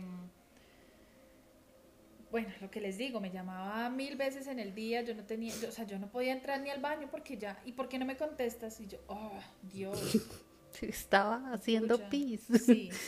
bueno, 2.32 2.50
lo 2.60 2.70
que 2.70 2.82
les 2.82 2.98
digo, 2.98 3.20
me 3.20 3.32
llamaba 3.32 3.89
mil 3.89 4.15
veces 4.15 4.48
en 4.48 4.60
el 4.60 4.76
día, 4.76 5.02
yo 5.02 5.15
no 5.15 5.24
tenía, 5.24 5.54
yo- 5.62 5.70
o 5.70 5.72
sea, 5.72 5.86
yo 5.86 5.98
no 5.98 6.08
podía 6.08 6.34
entrar 6.34 6.60
ni 6.60 6.70
al 6.70 6.82
baño 6.82 7.08
porque 7.10 7.38
ya, 7.38 7.60
¿y 7.65 7.72
por 7.72 7.88
qué 7.88 7.98
no 8.00 8.06
me 8.06 8.17
contestas? 8.17 8.80
Y 8.82 8.88
yo, 8.88 8.98
oh, 9.08 9.32
Dios. 9.62 10.00
estaba 10.82 11.52
haciendo 11.54 11.98
pis. 12.10 12.41
Sí. 12.65 12.89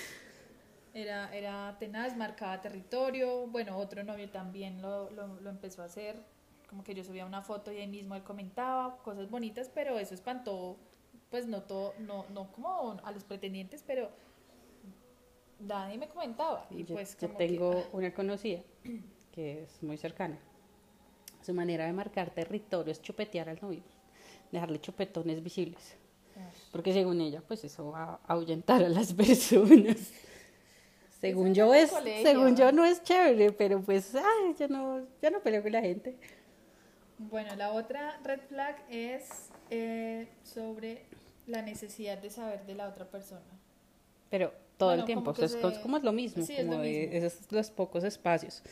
Era, 1.00 1.34
era 1.34 1.78
tenaz, 1.80 2.16
marcaba 2.18 2.60
territorio. 2.60 3.48
Bueno, 3.48 3.78
otro 3.78 4.04
novio 4.04 4.30
también 4.30 4.82
lo, 4.82 5.10
lo, 5.12 5.40
lo 5.40 5.50
empezó 5.50 5.82
a 5.82 5.86
hacer. 5.86 6.18
Como 6.70 6.84
que 6.84 6.94
yo 6.94 7.04
subía 7.04 7.26
una 7.26 7.42
foto 7.42 7.72
y 7.72 7.78
ahí 7.78 7.88
mismo 7.88 8.16
él 8.16 8.24
comentaba 8.24 8.98
cosas 8.98 9.30
bonitas, 9.30 9.72
pero 9.74 9.98
eso 9.98 10.14
espantó, 10.14 10.78
pues 11.32 11.48
no 11.48 11.64
todo, 11.64 11.94
no, 12.00 12.26
no 12.34 12.52
como 12.52 13.00
a 13.04 13.12
los 13.12 13.24
pretendientes, 13.24 13.84
pero 13.88 14.10
nadie 15.60 15.98
me 15.98 16.10
comentaba. 16.10 16.68
Y 16.70 16.84
yo, 16.84 16.96
pues 16.96 17.16
como 17.16 17.36
tengo 17.36 17.88
una 17.94 18.14
conocida 18.14 18.62
que 19.32 19.64
es 19.64 19.82
muy 19.82 19.98
cercana. 19.98 20.38
su 21.42 21.54
manera 21.54 21.86
de 21.86 21.94
marcar 21.94 22.30
territorio 22.30 22.92
es 22.92 23.02
chupetear 23.02 23.50
al 23.50 23.60
novio, 23.62 23.82
dejarle 24.52 24.80
chupetones 24.82 25.42
visibles. 25.42 25.96
Porque 26.72 26.94
según 26.94 27.20
ella, 27.20 27.42
pues 27.46 27.64
eso 27.64 27.92
va 27.92 28.20
a 28.26 28.34
ahuyentar 28.34 28.84
a 28.84 28.90
las 28.90 29.14
personas. 29.24 30.14
Según 31.20 31.54
yo 31.54 31.74
es, 31.74 31.92
según 32.24 32.56
yo 32.56 32.72
no 32.72 32.86
es 32.86 33.04
chévere, 33.04 33.52
pero 33.52 33.82
pues 33.82 34.16
ay, 34.16 34.56
yo 34.58 34.68
no, 34.70 35.06
yo 35.22 35.32
no 35.32 35.42
peleo 35.42 35.62
con 35.62 35.72
la 35.74 35.82
gente. 35.82 36.16
Bueno, 37.18 37.54
la 37.58 37.74
otra 37.74 38.18
red 38.24 38.40
flag 38.48 38.78
es 38.90 39.50
eh, 39.70 40.28
sobre 40.44 41.04
la 41.48 41.62
necesidad 41.62 42.18
de 42.18 42.30
saber 42.30 42.66
de 42.66 42.76
la 42.76 42.88
otra 42.88 43.06
persona. 43.06 43.42
Pero 44.30 44.54
todo 44.78 44.94
el 44.94 45.04
tiempo, 45.04 45.34
es, 45.38 45.56
como 45.82 45.98
es 45.98 46.04
lo 46.04 46.14
mismo, 46.14 46.46
como 46.58 46.84
esos 46.84 47.52
los 47.52 47.70
pocos 47.70 48.06
espacios. 48.06 48.64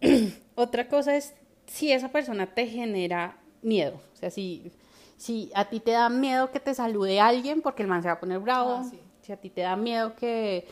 Otra 0.54 0.88
cosa 0.88 1.14
es 1.14 1.34
si 1.66 1.92
esa 1.92 2.08
persona 2.08 2.46
te 2.46 2.66
genera 2.66 3.36
miedo, 3.60 4.00
o 4.14 4.16
sea, 4.16 4.30
si, 4.30 4.72
si 5.18 5.50
a 5.54 5.68
ti 5.68 5.80
te 5.80 5.90
da 5.90 6.08
miedo 6.08 6.50
que 6.50 6.60
te 6.60 6.74
salude 6.74 7.20
alguien 7.20 7.60
porque 7.60 7.82
el 7.82 7.88
man 7.88 8.02
se 8.02 8.08
va 8.08 8.14
a 8.14 8.20
poner 8.20 8.38
bravo, 8.38 8.76
ah, 8.78 8.90
si 9.20 9.32
a 9.32 9.36
ti 9.36 9.50
te 9.50 9.60
da 9.60 9.76
miedo 9.76 10.16
que 10.16 10.66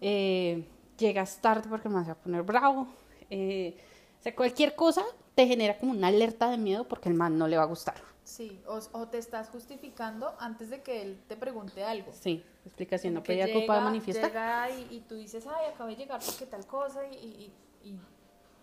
eh, 0.00 0.64
llegas 0.98 1.40
tarde 1.40 1.68
porque 1.68 1.88
el 1.88 1.94
man 1.94 2.04
se 2.04 2.12
va 2.12 2.18
a 2.18 2.22
poner 2.22 2.42
bravo, 2.42 2.88
eh, 3.30 3.76
o 4.18 4.22
sea, 4.22 4.34
cualquier 4.34 4.74
cosa 4.74 5.04
te 5.34 5.46
genera 5.46 5.78
como 5.78 5.92
una 5.92 6.08
alerta 6.08 6.50
de 6.50 6.58
miedo 6.58 6.86
porque 6.88 7.08
el 7.08 7.14
man 7.14 7.38
no 7.38 7.46
le 7.46 7.56
va 7.56 7.62
a 7.62 7.66
gustar. 7.66 7.96
Sí, 8.24 8.60
o, 8.66 9.08
te 9.08 9.16
estás 9.16 9.48
justificando 9.48 10.34
antes 10.38 10.68
de 10.68 10.82
que 10.82 11.00
él 11.00 11.18
te 11.28 11.36
pregunte 11.36 11.82
algo. 11.82 12.12
Sí, 12.12 12.44
explicación, 12.66 13.14
no 13.14 13.22
pedía 13.22 13.50
culpa 13.50 13.76
de 13.76 13.80
manifiesta. 13.80 14.26
Llega 14.26 14.68
y, 14.70 15.02
tú 15.08 15.14
dices, 15.14 15.46
ay, 15.46 15.72
acabo 15.72 15.88
de 15.88 15.96
llegar 15.96 16.20
porque 16.22 16.44
tal 16.44 16.66
cosa 16.66 17.06
y, 17.06 17.50
y, 17.82 17.98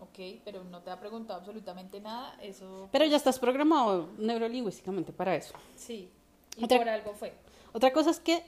ok, 0.00 0.40
pero 0.44 0.62
no 0.62 0.82
te 0.82 0.90
ha 0.90 1.00
preguntado 1.00 1.40
absolutamente 1.40 2.00
nada, 2.00 2.36
eso... 2.40 2.88
Pero 2.92 3.06
ya 3.06 3.16
estás 3.16 3.40
programado 3.40 4.10
neurolingüísticamente 4.18 5.12
para 5.12 5.34
eso. 5.34 5.54
Sí, 5.74 6.10
y 6.56 6.66
por 6.66 6.88
algo 6.88 7.14
fue. 7.14 7.34
Otra 7.72 7.92
cosa 7.92 8.10
es 8.10 8.20
que 8.20 8.44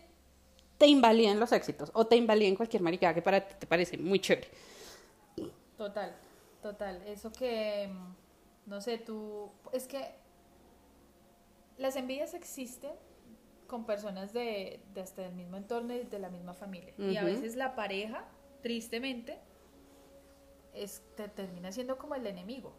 te 0.79 0.87
invaliden 0.87 1.41
los 1.41 1.53
éxitos 1.53 1.91
o 1.93 2.07
te 2.07 2.17
invaliden 2.17 2.55
cualquier 2.55 2.83
maricada 2.83 3.13
que 3.13 3.23
para 3.23 3.47
ti 3.47 3.55
te 3.59 3.67
parece 3.67 3.99
muy 3.99 4.21
chévere. 4.21 4.49
Total, 5.77 6.15
total. 6.63 7.03
Eso 7.07 7.31
que, 7.33 7.89
mm, 7.89 8.71
no 8.71 8.81
sé, 8.81 8.99
tú, 8.99 9.51
es 9.73 9.87
que 9.87 10.15
las 11.77 11.97
envidias 11.97 12.35
existen 12.35 12.93
con 13.67 13.85
personas 13.85 14.33
de, 14.33 14.81
de 14.95 15.01
hasta 15.01 15.27
el 15.27 15.35
mismo 15.35 15.57
entorno 15.57 15.95
y 15.95 16.05
de 16.05 16.19
la 16.19 16.31
misma 16.31 16.55
familia. 16.55 16.95
Y 16.97 17.17
a 17.17 17.25
veces 17.25 17.55
la 17.55 17.75
pareja, 17.75 18.25
tristemente, 18.63 19.39
es, 20.73 21.03
te 21.17 21.29
termina 21.29 21.71
siendo 21.71 21.99
como 21.99 22.15
el 22.15 22.27
enemigo. 22.27 22.73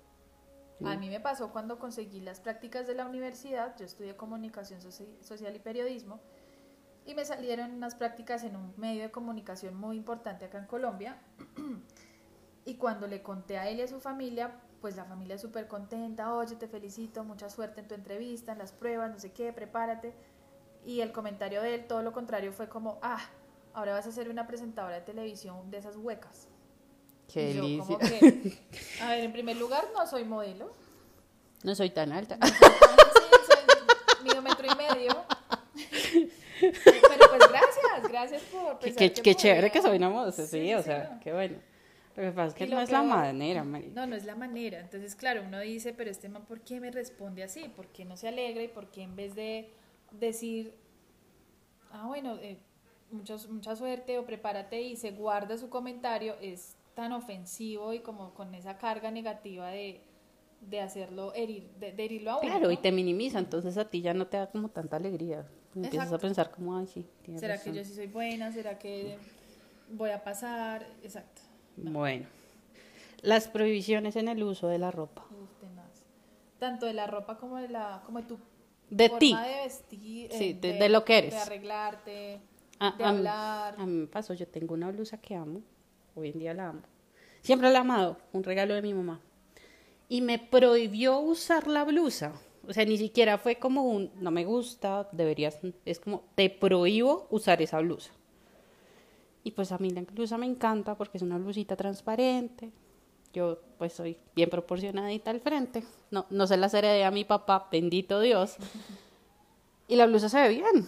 A 0.86 0.96
mí 0.96 1.10
me 1.10 1.20
pasó 1.20 1.52
cuando 1.52 1.78
conseguí 1.78 2.22
las 2.22 2.40
prácticas 2.40 2.88
de 2.88 2.96
la 2.96 3.06
universidad, 3.06 3.76
yo 3.78 3.86
estudié 3.86 4.16
comunicación 4.16 4.80
social 4.82 5.54
y 5.54 5.60
periodismo, 5.60 6.22
y 7.10 7.16
me 7.16 7.26
salieron 7.26 7.72
unas 7.72 7.96
prácticas 7.96 8.44
en 8.44 8.56
un 8.56 8.72
medio 8.78 9.02
de 9.02 9.10
comunicación 9.10 9.76
muy 9.76 9.98
importante 9.98 10.46
acá 10.46 10.60
en 10.60 10.68
Colombia. 10.68 11.18
y 12.66 12.76
cuando 12.76 13.08
le 13.08 13.24
conté 13.24 13.58
a 13.58 13.68
él 13.68 13.80
y 13.80 13.82
a 13.82 13.88
su 13.88 14.00
familia, 14.00 14.62
pues 14.80 14.96
la 14.96 15.06
familia 15.06 15.36
es 15.36 15.42
súper 15.42 15.68
contenta, 15.68 16.32
oye, 16.36 16.56
te 16.56 16.68
felicito, 16.68 17.24
mucha 17.24 17.50
suerte 17.50 17.82
en 17.82 17.88
tu 17.88 17.96
entrevista, 17.96 18.52
en 18.52 18.60
las 18.60 18.74
pruebas, 18.74 19.10
no 19.10 19.18
sé 19.18 19.32
qué, 19.32 19.52
prepárate. 19.52 20.14
Y 20.86 21.02
el 21.02 21.12
comentario 21.12 21.64
de 21.64 21.74
él, 21.74 21.88
todo 21.88 22.04
lo 22.04 22.14
contrario, 22.14 22.54
fue 22.54 22.70
como, 22.70 23.00
ah, 23.02 23.22
ahora 23.74 23.94
vas 23.94 24.06
a 24.06 24.12
ser 24.12 24.30
una 24.30 24.46
presentadora 24.46 24.98
de 24.98 25.02
televisión 25.02 25.72
de 25.72 25.80
esas 25.80 25.96
huecas. 25.96 26.48
Qué 27.28 27.54
que, 27.54 28.60
a 29.02 29.10
ver, 29.10 29.24
en 29.24 29.34
primer 29.34 29.58
lugar, 29.58 29.84
no 29.96 30.06
soy 30.06 30.26
modelo. 30.26 30.72
No 31.64 31.74
soy 31.74 31.90
tan 31.90 32.12
alta. 32.12 32.38
No 32.38 32.48
soy 32.48 32.58
tan, 32.60 32.70
sí, 34.22 34.30
soy 34.30 34.42
metro 34.42 34.68
y 34.68 34.76
medio. 34.76 35.26
Pero 36.60 37.26
pues 37.30 37.50
gracias, 37.50 38.12
gracias 38.12 38.42
por 38.44 38.80
Qué, 38.80 39.12
qué, 39.12 39.36
chévere 39.36 39.72
que 39.72 39.82
soy 39.82 39.98
una 39.98 40.10
moda, 40.10 40.32
sí, 40.32 40.74
o 40.74 40.84
sea, 40.84 41.20
qué 41.24 41.34
bueno. 41.34 41.58
Lo 42.16 42.24
que 42.24 42.32
pasa 42.32 42.48
es 42.48 42.54
que 42.54 42.68
no 42.68 42.82
es 42.82 42.92
la 42.92 43.02
manera, 43.02 43.64
No, 43.64 44.06
no 44.06 44.16
es 44.16 44.26
la 44.26 44.36
manera. 44.36 44.82
Entonces, 44.82 45.16
claro, 45.16 45.42
uno 45.46 45.60
dice, 45.60 45.94
pero 45.94 46.12
este 46.12 46.28
man, 46.28 46.46
¿por 46.46 46.60
qué 46.62 46.82
me 46.82 46.92
responde 46.92 47.44
así? 47.44 47.70
¿Por 47.70 47.88
qué 47.88 48.04
no 48.04 48.18
se 48.18 48.28
alegra 48.28 48.62
y 48.62 48.68
por 48.68 48.88
qué 48.92 49.04
en 49.04 49.16
vez 49.16 49.36
de 49.36 49.70
decir, 50.12 50.74
ah, 51.92 52.08
bueno, 52.08 52.38
eh, 52.42 52.58
mucha 53.12 53.76
suerte 53.76 54.18
o 54.18 54.26
prepárate 54.26 54.82
y 54.82 54.96
se 54.96 55.12
guarda 55.12 55.58
su 55.58 55.70
comentario, 55.70 56.36
es 56.42 56.76
tan 56.94 57.14
ofensivo 57.14 57.94
y 57.94 58.00
como 58.00 58.34
con 58.34 58.54
esa 58.54 58.78
carga 58.78 59.12
negativa 59.12 59.70
de, 59.70 60.02
de 60.62 60.82
hacerlo 60.82 61.34
herir, 61.34 61.70
de, 61.80 61.94
herirlo 61.98 62.32
a 62.32 62.40
uno. 62.40 62.50
Claro, 62.50 62.72
y 62.72 62.78
te 62.78 62.92
minimiza, 62.92 63.40
entonces 63.40 63.78
a 63.78 63.90
ti 63.90 64.02
ya 64.02 64.14
no 64.14 64.28
te 64.28 64.38
da 64.38 64.48
como 64.48 64.70
tanta 64.70 64.98
alegría. 64.98 65.48
Empiezas 65.76 66.12
a 66.12 66.18
pensar 66.18 66.52
como, 66.52 66.78
ay, 66.78 66.88
sí. 66.88 67.06
¿Será 67.38 67.62
que 67.62 67.74
yo 67.74 67.84
sí 67.84 67.94
soy 67.94 68.08
buena? 68.08 68.52
¿Será 68.52 68.80
que 68.80 69.18
voy 69.92 70.10
a 70.10 70.24
pasar? 70.24 70.86
Exacto. 71.04 71.42
Bueno, 71.78 72.26
las 73.22 73.48
prohibiciones 73.48 74.16
en 74.16 74.28
el 74.28 74.44
uso 74.44 74.68
de 74.68 74.80
la 74.80 74.92
ropa. 74.92 75.26
Tanto 76.60 76.86
de 76.86 76.94
la 76.94 77.08
ropa 77.08 77.38
como 77.38 77.58
de 77.58 77.70
la 77.70 78.02
como 78.06 78.20
de 78.20 78.28
tu 78.28 78.38
de 78.90 79.08
forma 79.08 79.20
ti. 79.20 79.36
de 79.36 79.64
vestir, 79.64 80.32
sí, 80.32 80.60
eh, 80.62 80.78
de, 80.78 80.90
lo 80.90 81.06
que 81.06 81.20
eres. 81.20 81.32
De 81.32 81.40
arreglarte, 81.40 82.42
ah, 82.80 82.96
de 82.98 83.04
hablar. 83.04 83.76
A 83.78 83.86
mí 83.86 83.94
me 83.94 84.08
pasó, 84.08 84.34
yo 84.34 84.48
tengo 84.48 84.74
una 84.74 84.92
blusa 84.92 85.22
que 85.22 85.36
amo, 85.36 85.62
hoy 86.16 86.30
en 86.30 86.40
día 86.40 86.54
la 86.54 86.70
amo. 86.70 86.82
Siempre 87.42 87.70
la 87.70 87.78
he 87.78 87.82
amado, 87.82 88.18
un 88.34 88.44
regalo 88.44 88.74
de 88.74 88.82
mi 88.82 88.94
mamá. 88.94 89.22
Y 90.10 90.22
me 90.22 90.40
prohibió 90.40 91.20
usar 91.20 91.68
la 91.68 91.86
blusa. 91.86 92.34
O 92.70 92.74
sea, 92.74 92.86
ni 92.86 93.00
siquiera 93.00 93.40
fue 93.40 93.56
como 93.56 93.84
un, 93.84 94.12
no 94.22 94.30
me 94.30 94.46
gusta, 94.46 95.10
deberías, 95.12 95.60
es 95.86 96.00
como, 96.00 96.24
te 96.36 96.52
prohíbo 96.52 97.26
usar 97.32 97.64
esa 97.64 97.80
blusa. 97.80 98.12
Y 99.44 99.52
pues 99.52 99.72
a 99.72 99.80
mí 99.80 99.90
la 99.90 100.02
blusa 100.02 100.38
me 100.38 100.46
encanta 100.46 100.96
porque 100.96 101.18
es 101.18 101.24
una 101.24 101.40
blusita 101.40 101.76
transparente. 101.76 102.72
Yo 103.34 103.58
pues 103.80 103.94
soy 103.94 104.18
bien 104.36 104.52
proporcionadita 104.52 105.32
al 105.32 105.40
frente. 105.40 105.84
No, 106.12 106.28
no 106.30 106.46
se 106.46 106.58
la 106.58 106.68
heredé 106.68 107.06
a 107.06 107.10
mi 107.10 107.26
papá, 107.26 107.68
bendito 107.72 108.20
Dios. 108.20 108.58
Y 109.88 109.96
la 109.96 110.06
blusa 110.06 110.30
se 110.30 110.40
ve 110.40 110.50
bien. 110.50 110.88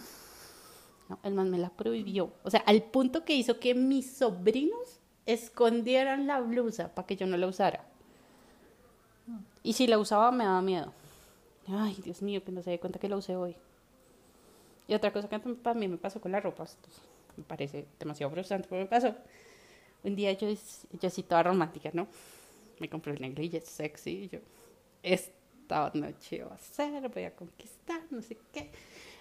No, 1.08 1.18
el 1.24 1.34
man 1.34 1.50
me 1.50 1.58
la 1.58 1.70
prohibió. 1.70 2.30
O 2.44 2.50
sea, 2.50 2.60
al 2.60 2.84
punto 2.84 3.24
que 3.24 3.34
hizo 3.34 3.58
que 3.58 3.74
mis 3.74 4.18
sobrinos 4.18 5.00
escondieran 5.26 6.28
la 6.28 6.40
blusa 6.40 6.94
para 6.94 7.06
que 7.08 7.16
yo 7.16 7.26
no 7.26 7.36
la 7.36 7.48
usara. 7.48 7.84
Y 9.64 9.72
si 9.72 9.88
la 9.88 9.98
usaba 9.98 10.30
me 10.30 10.44
daba 10.44 10.62
miedo. 10.62 10.92
Ay, 11.68 11.96
Dios 12.02 12.22
mío, 12.22 12.42
que 12.44 12.52
no 12.52 12.62
se 12.62 12.70
dé 12.70 12.80
cuenta 12.80 12.98
que 12.98 13.08
la 13.08 13.16
usé 13.16 13.36
hoy. 13.36 13.56
Y 14.88 14.94
otra 14.94 15.12
cosa 15.12 15.28
que 15.28 15.36
a 15.36 15.74
mí 15.74 15.88
me 15.88 15.96
pasó 15.96 16.20
con 16.20 16.32
la 16.32 16.40
ropa 16.40 16.66
me 17.36 17.44
parece 17.44 17.86
demasiado 17.98 18.30
frustrante, 18.32 18.68
pero 18.68 18.82
me 18.82 18.88
pasó. 18.88 19.14
Un 20.04 20.16
día 20.16 20.32
yo, 20.32 20.48
yo 20.48 21.06
así 21.06 21.22
toda 21.22 21.44
romántica, 21.44 21.90
¿no? 21.92 22.08
Me 22.78 22.88
compré 22.88 23.12
el 23.12 23.20
negligé 23.20 23.60
sexy 23.60 24.28
yo, 24.28 24.40
esta 25.02 25.90
noche 25.94 26.42
voy 26.42 26.52
a 26.52 26.54
hacer, 26.54 27.08
voy 27.08 27.24
a 27.24 27.34
conquistar, 27.34 28.00
no 28.10 28.20
sé 28.20 28.36
qué. 28.52 28.70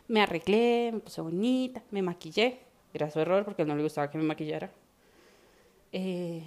Me 0.08 0.22
arreglé, 0.22 0.90
me 0.92 1.00
puse 1.00 1.22
bonita, 1.22 1.84
me 1.92 2.02
maquillé. 2.02 2.60
Era 2.94 3.10
su 3.10 3.20
error 3.20 3.46
porque 3.46 3.64
no 3.64 3.76
le 3.76 3.84
gustaba 3.84 4.10
que 4.10 4.18
me 4.18 4.24
maquillara. 4.24 4.70
Eh, 5.94 6.44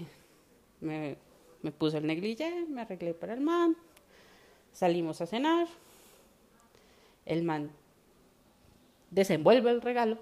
me, 0.80 1.16
me 1.62 1.72
puse 1.72 1.98
el 1.98 2.06
negligé, 2.06 2.66
me 2.68 2.82
arreglé 2.82 3.14
para 3.14 3.34
el 3.34 3.40
man. 3.40 3.76
Salimos 4.72 5.20
a 5.20 5.26
cenar. 5.26 5.68
El 7.26 7.42
man 7.42 7.70
desenvuelve 9.10 9.70
el 9.70 9.80
regalo 9.80 10.18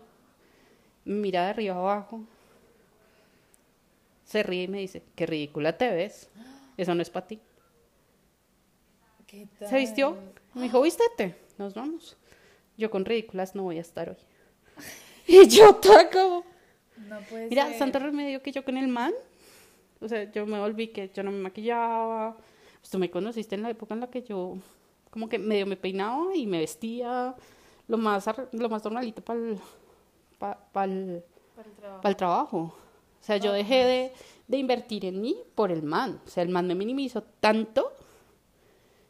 mira 1.04 1.44
de 1.44 1.50
arriba 1.50 1.76
abajo, 1.76 2.24
se 4.24 4.42
ríe 4.42 4.64
y 4.64 4.68
me 4.68 4.78
dice, 4.78 5.02
qué 5.14 5.26
ridícula 5.26 5.76
te 5.76 5.90
ves, 5.90 6.30
eso 6.76 6.94
no 6.94 7.02
es 7.02 7.10
para 7.10 7.26
ti. 7.26 7.40
Se 9.66 9.78
vistió, 9.78 10.16
me 10.54 10.62
dijo, 10.62 10.82
vístete, 10.82 11.36
nos 11.56 11.74
vamos. 11.74 12.16
Yo 12.76 12.90
con 12.90 13.04
ridículas 13.04 13.54
no 13.54 13.62
voy 13.62 13.78
a 13.78 13.80
estar 13.80 14.10
hoy. 14.10 14.16
y 15.26 15.48
yo 15.48 15.74
taco. 15.76 16.44
No 17.08 17.20
puede 17.22 17.48
Mira, 17.48 17.72
santo 17.78 17.98
remedio 17.98 18.42
que 18.42 18.52
yo 18.52 18.64
con 18.64 18.76
el 18.76 18.88
man. 18.88 19.12
O 20.00 20.08
sea, 20.08 20.30
yo 20.30 20.46
me 20.46 20.58
volví 20.58 20.88
que 20.88 21.10
yo 21.14 21.22
no 21.22 21.30
me 21.30 21.38
maquillaba. 21.38 22.36
Pues 22.80 22.90
tú 22.90 22.98
me 22.98 23.10
conociste 23.10 23.54
en 23.54 23.62
la 23.62 23.70
época 23.70 23.94
en 23.94 24.00
la 24.00 24.10
que 24.10 24.22
yo 24.22 24.58
como 25.12 25.29
que 25.29 25.38
medio 25.38 25.66
me 25.66 25.77
peinaba 25.77 26.35
y 26.35 26.46
me 26.46 26.59
vestía 26.59 27.37
lo 27.87 27.98
más, 27.98 28.25
lo 28.53 28.68
más 28.68 28.83
normalito 28.83 29.22
para 29.22 29.38
el 29.38 29.61
para 30.72 30.90
el, 32.03 32.16
trabajo. 32.16 32.59
O 32.59 33.25
sea, 33.25 33.37
yo 33.37 33.53
dejé 33.53 33.85
de, 33.85 34.12
de, 34.48 34.57
invertir 34.57 35.05
en 35.05 35.20
mí 35.20 35.37
por 35.55 35.70
el 35.70 35.83
man. 35.83 36.20
O 36.27 36.29
sea, 36.29 36.42
el 36.42 36.48
man 36.48 36.66
me 36.66 36.75
minimizó 36.75 37.22
tanto 37.22 37.92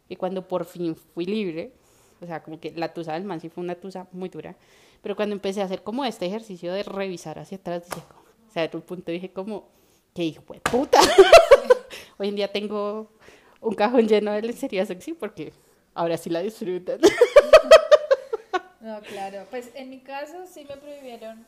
que 0.09 0.17
cuando 0.17 0.47
por 0.47 0.65
fin 0.67 0.95
fui 0.95 1.25
libre, 1.25 1.73
o 2.21 2.27
sea, 2.27 2.43
como 2.43 2.61
que 2.61 2.73
la 2.73 2.93
tusa 2.93 3.15
del 3.15 3.25
man 3.25 3.41
sí 3.41 3.49
fue 3.49 3.65
una 3.65 3.77
tusa 3.77 4.09
muy 4.12 4.29
dura, 4.29 4.57
pero 5.01 5.17
cuando 5.17 5.35
empecé 5.35 5.62
a 5.62 5.65
hacer 5.65 5.83
como 5.83 6.05
este 6.05 6.27
ejercicio 6.27 6.73
de 6.73 6.83
revisar 6.83 7.38
hacia 7.38 7.57
atrás, 7.57 7.85
dije, 7.88 8.03
o 8.49 8.53
sea, 8.53 8.69
de 8.69 8.77
un 8.77 8.83
punto 8.83 9.11
dije 9.11 9.33
como, 9.33 9.69
qué 10.15 10.25
hijo 10.25 10.43
de 10.53 10.61
puta. 10.61 11.01
Hoy 12.19 12.29
en 12.29 12.37
día 12.37 12.53
tengo 12.53 13.11
un 13.61 13.75
cajón 13.75 14.07
lleno 14.07 14.33
de 14.33 14.43
lencería 14.43 14.85
sexy 14.85 15.15
porque 15.15 15.53
ahora 15.94 16.16
sí 16.16 16.31
la 16.31 16.40
disfrutan. 16.40 17.00
No, 18.81 19.00
claro. 19.00 19.46
Pues 19.48 19.70
en 19.76 19.90
mi 19.90 20.00
caso 20.00 20.44
sí 20.44 20.64
me 20.68 20.76
prohibieron, 20.76 21.46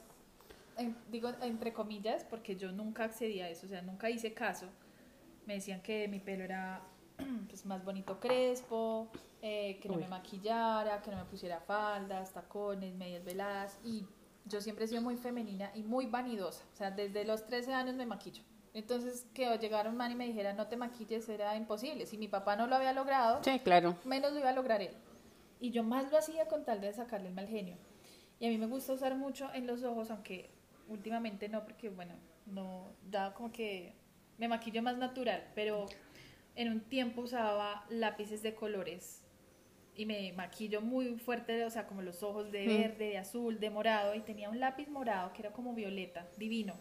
en- 0.78 0.96
digo 1.11 1.30
entre 1.42 1.72
comillas, 1.72 2.22
porque 2.24 2.54
yo 2.54 2.70
nunca 2.70 3.02
accedí 3.04 3.40
a 3.40 3.48
eso, 3.50 3.66
o 3.66 3.68
sea, 3.68 3.83
nunca 3.83 4.09
hice 4.09 4.33
caso. 4.33 4.66
Me 5.44 5.54
decían 5.54 5.83
que 5.83 6.07
mi 6.07 6.20
pelo 6.20 6.44
era 6.44 6.80
pues, 7.48 7.66
más 7.66 7.85
bonito 7.85 8.20
crespo, 8.20 9.09
eh, 9.42 9.80
que 9.83 9.88
no 9.88 9.96
Uy. 9.96 10.02
me 10.02 10.09
maquillara, 10.09 11.02
que 11.02 11.11
no 11.11 11.16
me 11.16 11.24
pusiera 11.24 11.59
faldas, 11.61 12.33
tacones, 12.33 12.94
medias 12.94 13.24
veladas. 13.24 13.78
Y 13.85 14.07
yo 14.44 14.61
siempre 14.61 14.85
he 14.85 14.88
sido 14.88 15.02
muy 15.02 15.16
femenina 15.16 15.72
y 15.74 15.83
muy 15.83 16.07
vanidosa. 16.07 16.62
O 16.72 16.76
sea, 16.76 16.92
desde 16.92 17.24
los 17.24 17.46
13 17.46 17.74
años 17.74 17.96
me 17.96 18.07
maquillo. 18.07 18.44
Entonces, 18.74 19.26
que 19.32 19.46
llegara 19.58 19.88
un 19.88 19.96
man 19.96 20.10
y 20.10 20.16
me 20.16 20.26
dijera 20.26 20.52
no 20.52 20.66
te 20.66 20.76
maquilles 20.76 21.28
era 21.28 21.56
imposible. 21.56 22.06
Si 22.06 22.18
mi 22.18 22.28
papá 22.28 22.56
no 22.56 22.66
lo 22.66 22.74
había 22.74 22.92
logrado, 22.92 23.42
Sí, 23.44 23.60
claro. 23.60 23.96
menos 24.04 24.32
lo 24.32 24.40
iba 24.40 24.50
a 24.50 24.54
lograr 24.54 24.82
él. 24.82 24.90
Y 25.60 25.70
yo 25.70 25.84
más 25.84 26.10
lo 26.10 26.18
hacía 26.18 26.46
con 26.48 26.64
tal 26.64 26.80
de 26.80 26.92
sacarle 26.92 27.28
el 27.28 27.34
mal 27.34 27.46
genio. 27.46 27.76
Y 28.40 28.46
a 28.46 28.50
mí 28.50 28.58
me 28.58 28.66
gusta 28.66 28.92
usar 28.92 29.14
mucho 29.14 29.48
en 29.54 29.66
los 29.68 29.84
ojos, 29.84 30.10
aunque 30.10 30.50
últimamente 30.88 31.48
no, 31.48 31.62
porque 31.62 31.88
bueno, 31.88 32.14
no 32.46 32.88
da 33.04 33.32
como 33.32 33.52
que 33.52 33.94
me 34.38 34.48
maquillo 34.48 34.82
más 34.82 34.98
natural, 34.98 35.44
pero 35.54 35.87
en 36.56 36.70
un 36.72 36.80
tiempo 36.80 37.22
usaba 37.22 37.87
lápices 37.88 38.42
de 38.42 38.54
colores 38.56 39.22
y 39.94 40.04
me 40.06 40.32
maquillo 40.32 40.80
muy 40.80 41.16
fuerte, 41.20 41.64
o 41.64 41.70
sea, 41.70 41.87
como 41.87 42.02
los 42.02 42.24
ojos 42.24 42.50
de 42.50 42.64
Mm. 42.64 42.66
verde, 42.66 43.04
de 43.10 43.18
azul, 43.18 43.60
de 43.60 43.70
morado, 43.70 44.16
y 44.16 44.20
tenía 44.20 44.50
un 44.50 44.58
lápiz 44.58 44.88
morado 44.88 45.32
que 45.32 45.42
era 45.42 45.52
como 45.52 45.72
violeta, 45.74 46.26
divino. 46.37 46.74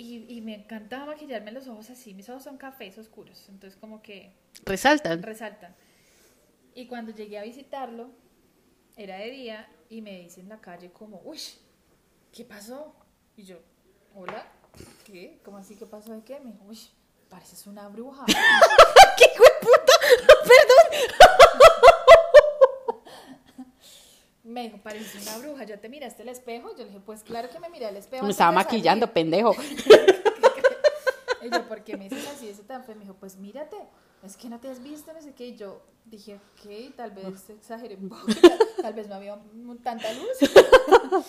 Y, 0.00 0.24
y 0.34 0.40
me 0.40 0.54
encantaba 0.54 1.04
maquillarme 1.04 1.52
los 1.52 1.68
ojos 1.68 1.90
así, 1.90 2.14
mis 2.14 2.26
ojos 2.30 2.42
son 2.44 2.56
cafés 2.56 2.96
oscuros, 2.96 3.46
entonces 3.50 3.78
como 3.78 4.00
que 4.00 4.32
Resaltan. 4.64 5.22
resaltan. 5.22 5.76
Y 6.74 6.86
cuando 6.86 7.12
llegué 7.12 7.38
a 7.38 7.42
visitarlo, 7.42 8.10
era 8.96 9.18
de 9.18 9.30
día 9.30 9.68
y 9.90 10.00
me 10.00 10.18
dice 10.20 10.40
en 10.40 10.48
la 10.48 10.58
calle 10.58 10.90
como, 10.90 11.20
uy, 11.24 11.38
¿qué 12.32 12.46
pasó? 12.46 12.94
Y 13.36 13.42
yo, 13.44 13.58
hola, 14.14 14.46
¿qué? 15.04 15.38
¿Cómo 15.44 15.58
así? 15.58 15.74
¿Qué 15.76 15.84
pasó 15.84 16.14
de 16.14 16.22
qué? 16.22 16.40
Me 16.40 16.52
dijo, 16.52 16.64
uy, 16.66 16.78
pareces 17.28 17.66
una 17.66 17.86
bruja. 17.88 18.24
¡Qué 19.18 19.24
hijo 19.34 19.44
de 19.44 19.50
puta! 19.60 19.92
Me 24.50 24.62
dijo, 24.64 24.78
pareces 24.78 25.22
una 25.22 25.38
bruja. 25.38 25.64
¿Ya 25.64 25.76
te 25.80 25.88
miraste 25.88 26.22
al 26.22 26.28
espejo? 26.28 26.70
Yo 26.72 26.78
le 26.78 26.86
dije, 26.86 27.00
pues 27.04 27.22
claro 27.22 27.48
que 27.50 27.58
me 27.60 27.68
miré 27.68 27.86
al 27.86 27.96
espejo. 27.96 28.24
Me 28.24 28.32
estaba 28.32 28.50
de 28.50 28.56
salir". 28.56 28.66
maquillando, 28.66 29.12
pendejo. 29.12 29.54
Y 31.42 31.48
yo, 31.48 31.66
¿por 31.66 31.82
qué 31.84 31.96
me 31.96 32.06
dices 32.06 32.28
así 32.28 32.50
ese 32.50 32.62
tan 32.64 32.84
feo? 32.84 32.94
Me 32.96 33.00
dijo, 33.00 33.14
pues 33.14 33.36
mírate, 33.36 33.76
es 34.22 34.36
que 34.36 34.50
no 34.50 34.60
te 34.60 34.68
has 34.68 34.82
visto, 34.82 35.10
no 35.14 35.22
sé 35.22 35.32
qué. 35.32 35.46
Y 35.46 35.56
yo 35.56 35.80
dije, 36.04 36.34
ok, 36.34 36.94
tal 36.94 37.12
vez 37.12 37.48
exageré 37.48 37.96
un 37.96 38.10
poco, 38.10 38.26
tal, 38.82 38.92
vez 38.92 39.08
no 39.08 39.14
había 39.14 39.38
tanta 39.82 40.12
luz. 40.12 40.36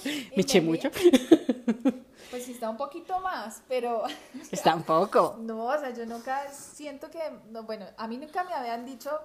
Me 0.36 0.42
eché 0.42 0.60
mucho. 0.60 0.90
Pues 2.30 2.44
sí, 2.44 2.52
está 2.52 2.70
un 2.70 2.76
poquito 2.76 3.22
más, 3.22 3.62
pero 3.70 4.04
Está 4.52 4.76
un 4.76 4.84
poco. 4.84 5.38
no, 5.40 5.68
o 5.68 5.80
sea, 5.80 5.92
yo 5.94 6.06
nunca 6.06 6.52
siento 6.52 7.10
que, 7.10 7.20
no, 7.50 7.64
bueno, 7.64 7.86
a 7.96 8.06
mí 8.10 8.18
nunca 8.18 8.44
me 8.44 8.54
habían 8.54 8.86
dicho, 8.86 9.18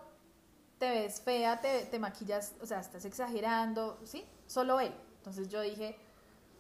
te 0.79 0.91
ves 0.91 1.21
fea, 1.21 1.61
te, 1.61 1.87
te 1.87 1.99
maquillas, 1.99 2.55
o 2.61 2.67
sea, 2.67 2.81
estás 2.81 3.05
exagerando, 3.05 3.99
¿sí? 4.05 4.25
Solo 4.47 4.81
él. 4.81 4.93
Entonces 5.19 5.49
yo 5.49 5.61
dije, 5.61 5.97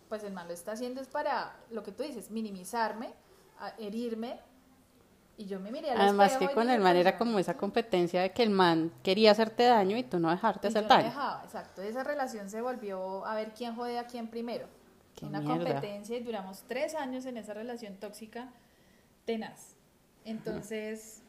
pues 0.08 0.24
el 0.24 0.32
man 0.32 0.48
lo 0.48 0.54
está 0.54 0.72
haciendo 0.72 1.00
es 1.00 1.08
para, 1.08 1.56
lo 1.70 1.82
que 1.82 1.92
tú 1.92 2.02
dices, 2.02 2.30
minimizarme, 2.30 3.12
herirme, 3.78 4.40
y 5.38 5.46
yo 5.46 5.60
me 5.60 5.70
miré 5.70 5.90
al 5.90 6.00
Además 6.00 6.36
que 6.38 6.48
con 6.50 6.70
el 6.70 6.80
man 6.80 6.94
pues, 6.94 7.00
era 7.06 7.18
como 7.18 7.38
esa 7.38 7.56
competencia 7.56 8.22
de 8.22 8.32
que 8.32 8.42
el 8.42 8.50
man 8.50 8.90
quería 9.02 9.32
hacerte 9.32 9.64
daño 9.64 9.96
y 9.96 10.02
tú 10.02 10.18
no 10.18 10.30
dejarte 10.30 10.68
Y 10.68 10.70
yo 10.70 10.78
hacer 10.78 10.82
no 10.84 10.88
daño. 10.88 11.04
dejaba, 11.08 11.42
exacto. 11.44 11.82
Esa 11.82 12.04
relación 12.04 12.48
se 12.48 12.62
volvió 12.62 13.24
a 13.26 13.34
ver 13.34 13.52
quién 13.52 13.74
jode 13.74 13.98
a 13.98 14.06
quién 14.06 14.28
primero. 14.28 14.66
Qué 15.14 15.26
Una 15.26 15.40
mierda. 15.40 15.64
competencia 15.64 16.16
y 16.16 16.22
duramos 16.22 16.64
tres 16.66 16.94
años 16.94 17.26
en 17.26 17.36
esa 17.36 17.52
relación 17.52 17.96
tóxica 17.96 18.48
tenaz. 19.26 19.74
Entonces, 20.24 21.22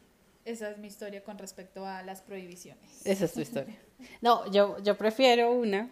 esa 0.50 0.70
es 0.70 0.78
mi 0.78 0.88
historia 0.88 1.22
con 1.22 1.38
respecto 1.38 1.86
a 1.86 2.02
las 2.02 2.20
prohibiciones. 2.22 3.04
Esa 3.06 3.24
es 3.26 3.32
tu 3.32 3.40
historia. 3.40 3.76
No, 4.20 4.48
yo, 4.52 4.78
yo 4.84 4.96
prefiero 4.96 5.50
una 5.50 5.88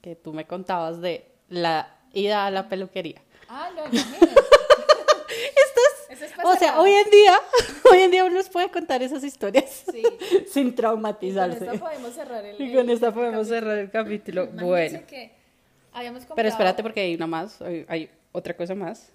que 0.00 0.14
tú 0.14 0.32
me 0.32 0.46
contabas 0.46 1.00
de 1.00 1.26
la 1.48 1.92
ida 2.12 2.46
a 2.46 2.50
la 2.52 2.68
peluquería. 2.68 3.20
Ah, 3.48 3.70
no, 3.74 3.84
imagínate. 3.86 4.26
Eso 6.10 6.24
es 6.24 6.32
O 6.44 6.54
sea, 6.56 6.80
hoy 6.80 6.90
en 6.92 7.10
día, 7.10 7.38
hoy 7.90 7.98
en 7.98 8.10
día 8.10 8.24
uno 8.24 8.36
nos 8.36 8.48
puede 8.48 8.70
contar 8.70 9.02
esas 9.02 9.22
historias 9.24 9.84
Sí. 9.92 10.02
sin 10.50 10.68
Y 10.68 10.70
con 10.70 10.74
traumatizarse. 10.76 11.64
esta 11.64 11.78
podemos 11.78 12.14
cerrar 12.14 12.44
el 12.44 12.60
Y 12.60 12.72
con 12.74 12.88
esta 12.90 13.12
podemos 13.12 13.48
capítulo. 13.48 13.60
cerrar 13.60 13.78
el 13.78 13.90
capítulo. 13.90 14.42
Imagínense 14.44 14.64
Bueno, 14.66 15.06
que 15.06 15.32
habíamos 15.92 16.20
comprado... 16.20 16.36
pero 16.36 16.48
espérate 16.48 16.82
porque 16.82 17.00
hay 17.00 17.14
una 17.14 17.26
más, 17.26 17.60
hay, 17.60 17.84
hay 17.88 18.10
otra 18.32 18.56
cosa 18.56 18.74
más. 18.74 19.10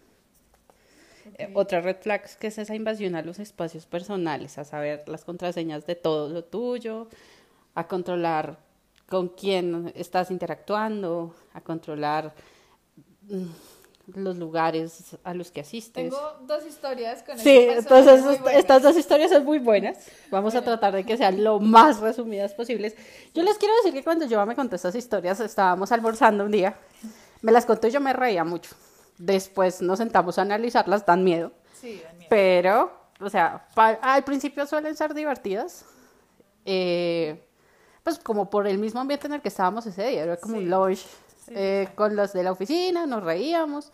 Eh, 1.37 1.47
Ok. 1.49 1.57
otra 1.57 1.81
red 1.81 1.97
flag 2.01 2.37
que 2.37 2.47
es 2.47 2.57
esa 2.57 2.75
invasión 2.75 3.15
a 3.15 3.21
los 3.21 3.39
espacios 3.39 3.85
personales, 3.85 4.57
a 4.57 4.63
saber 4.65 5.07
las 5.07 5.23
contraseñas 5.25 5.85
de 5.85 5.95
todo 5.95 6.29
lo 6.29 6.43
tuyo, 6.43 7.07
a 7.75 7.87
controlar 7.87 8.57
con 9.07 9.29
quién 9.29 9.91
estás 9.95 10.31
interactuando, 10.31 11.35
a 11.53 11.61
controlar 11.61 12.33
mm, 13.29 13.45
los 14.15 14.37
lugares 14.37 15.17
a 15.23 15.33
los 15.33 15.49
que 15.51 15.61
asistes. 15.61 16.09
Tengo 16.11 16.37
dos 16.45 16.65
historias 16.65 17.23
con 17.23 17.37
Sí, 17.39 17.57
entonces 17.69 18.21
estas 18.53 18.81
dos 18.83 18.97
historias 18.97 19.31
son 19.31 19.45
muy 19.45 19.59
buenas. 19.59 19.97
Vamos 20.29 20.53
a 20.55 20.59
Bueno. 20.59 20.71
tratar 20.73 20.93
de 20.93 21.05
que 21.05 21.15
sean 21.15 21.41
lo 21.43 21.59
más 21.59 21.99
resumidas 22.01 22.53
posibles. 22.53 22.95
Yo 23.33 23.43
les 23.43 23.57
quiero 23.57 23.73
decir 23.77 23.93
que 23.93 24.03
cuando 24.03 24.25
yo 24.25 24.45
me 24.45 24.55
contó 24.55 24.75
estas 24.75 24.95
historias, 24.95 25.39
estábamos 25.39 25.91
almorzando 25.93 26.43
un 26.43 26.51
día, 26.51 26.75
me 27.41 27.51
las 27.53 27.65
contó 27.65 27.87
y 27.87 27.91
yo 27.91 28.01
me 28.01 28.11
reía 28.13 28.43
mucho. 28.43 28.71
Después 29.17 29.81
nos 29.81 29.99
sentamos 29.99 30.37
a 30.39 30.41
analizarlas, 30.43 31.05
dan 31.05 31.23
miedo. 31.23 31.51
Sí, 31.79 32.01
dan 32.03 32.17
miedo. 32.17 32.29
Pero, 32.29 32.91
o 33.19 33.29
sea, 33.29 33.67
al 33.75 34.23
principio 34.23 34.65
suelen 34.65 34.95
ser 34.95 35.13
divertidas. 35.13 35.85
eh, 36.65 37.45
pues 38.03 38.19
como 38.19 38.49
por 38.49 38.67
el 38.67 38.77
mismo 38.77 38.99
ambiente 38.99 39.27
en 39.27 39.33
el 39.33 39.41
que 39.41 39.47
estábamos 39.49 39.85
ese 39.85 40.05
día, 40.07 40.23
era 40.23 40.37
como 40.37 40.57
Sí. 40.57 40.67
un 40.71 40.95
Sí, 40.95 41.05
eh, 41.55 41.89
con 41.95 42.15
los 42.15 42.31
de 42.33 42.43
la 42.43 42.51
oficina, 42.53 43.05
nos 43.05 43.23
reíamos. 43.23 43.91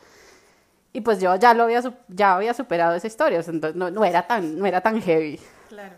Y 0.94 1.02
pues 1.02 1.20
yo 1.20 1.36
ya 1.36 1.54
lo 1.54 1.64
había, 1.64 1.82
ya 2.08 2.36
había 2.36 2.54
superado 2.56 2.96
esa 2.96 3.06
historia, 3.08 3.40
o 3.40 3.44
sea, 3.44 3.54
entonces 3.54 3.76
no, 3.76 3.90
no 3.92 4.04
era 4.06 4.26
tan, 4.26 4.58
no 4.58 4.66
era 4.66 4.82
tan 4.82 5.00
heavy. 5.02 5.40
Claro. 5.68 5.96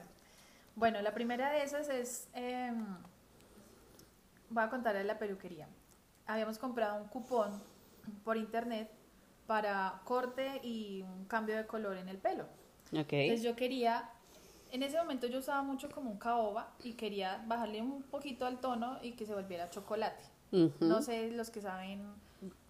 Bueno, 0.76 1.02
la 1.02 1.14
primera 1.14 1.52
de 1.52 1.64
esas 1.64 1.88
es, 1.90 2.28
em, 2.34 2.86
voy 4.50 4.64
a 4.64 4.70
contarles 4.70 5.06
la 5.06 5.18
peluquería. 5.18 5.68
Habíamos 6.28 6.58
comprado 6.58 7.02
un 7.02 7.08
cupón 7.10 7.62
por 8.26 8.36
internet 8.38 8.90
para 9.52 10.00
corte 10.06 10.62
y 10.64 11.02
un 11.02 11.26
cambio 11.26 11.58
de 11.58 11.68
color 11.68 11.98
en 11.98 12.08
el 12.08 12.18
pelo. 12.18 12.46
Ok. 12.94 13.12
Entonces 13.12 13.44
yo 13.44 13.54
quería, 13.54 14.10
en 14.72 14.82
ese 14.82 14.98
momento 14.98 15.28
yo 15.28 15.40
usaba 15.40 15.62
mucho 15.62 15.90
como 15.90 16.10
un 16.10 16.18
caoba 16.18 16.72
y 16.82 16.94
quería 16.94 17.44
bajarle 17.48 17.82
un 17.82 18.02
poquito 18.02 18.46
al 18.46 18.62
tono 18.62 18.98
y 19.02 19.12
que 19.12 19.26
se 19.26 19.34
volviera 19.34 19.70
chocolate. 19.70 20.24
No 20.80 21.02
sé, 21.02 21.32
los 21.32 21.50
que 21.50 21.60
saben, 21.60 22.00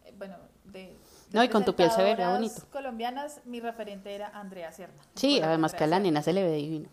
eh, 0.06 0.14
bueno, 0.18 0.38
de... 0.64 0.98
No, 1.32 1.44
y 1.44 1.50
con 1.50 1.64
tu 1.64 1.76
piel 1.76 1.92
se 1.92 1.98
presentadoras 1.98 2.40
bonito. 2.40 2.66
colombianas, 2.72 3.42
mi 3.46 3.60
referente 3.60 4.16
era 4.16 4.30
Andrea 4.30 4.72
Cerda. 4.72 5.04
Sí, 5.14 5.40
además 5.40 5.76
que 5.76 5.84
a 5.84 5.88
la 5.88 6.00
nena 6.00 6.24
se 6.24 6.34
le 6.34 6.42
ve 6.42 6.54
divino. 6.54 6.90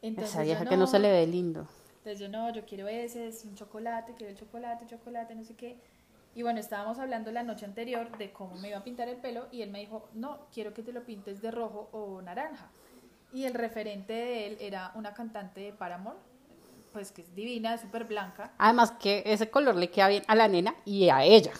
Entonces 0.00 0.32
Esa 0.34 0.42
vieja 0.42 0.66
que 0.66 0.76
no 0.76 0.88
se 0.88 0.98
le 0.98 1.08
ve 1.08 1.24
lindo. 1.28 1.68
entonces 1.98 2.18
yo 2.18 2.28
no, 2.28 2.52
yo 2.52 2.64
quiero 2.64 2.88
ese, 2.88 3.28
es 3.28 3.44
un 3.44 3.54
chocolate, 3.54 4.14
quiero 4.16 4.32
el 4.32 4.36
chocolate, 4.36 4.86
chocolate, 4.86 5.36
no 5.36 5.44
sé 5.44 5.54
qué. 5.54 5.78
Y 6.34 6.42
bueno, 6.42 6.60
estábamos 6.60 6.98
hablando 6.98 7.30
la 7.30 7.42
noche 7.42 7.66
anterior 7.66 8.16
de 8.16 8.32
cómo 8.32 8.56
me 8.56 8.68
iba 8.68 8.78
a 8.78 8.84
pintar 8.84 9.08
el 9.08 9.16
pelo 9.16 9.48
y 9.52 9.62
él 9.62 9.70
me 9.70 9.80
dijo, 9.80 10.08
no, 10.14 10.46
quiero 10.52 10.72
que 10.72 10.82
te 10.82 10.92
lo 10.92 11.04
pintes 11.04 11.42
de 11.42 11.50
rojo 11.50 11.90
o 11.92 12.22
naranja. 12.22 12.70
Y 13.32 13.44
el 13.44 13.54
referente 13.54 14.12
de 14.12 14.46
él 14.46 14.56
era 14.60 14.92
una 14.94 15.12
cantante 15.12 15.60
de 15.60 15.72
Paramore, 15.72 16.18
pues 16.92 17.12
que 17.12 17.22
es 17.22 17.34
divina, 17.34 17.76
súper 17.76 18.04
blanca. 18.04 18.52
Además 18.58 18.92
que 18.92 19.22
ese 19.26 19.50
color 19.50 19.76
le 19.76 19.90
queda 19.90 20.08
bien 20.08 20.22
a 20.26 20.34
la 20.34 20.48
nena 20.48 20.74
y 20.84 21.10
a 21.10 21.22
ella. 21.22 21.52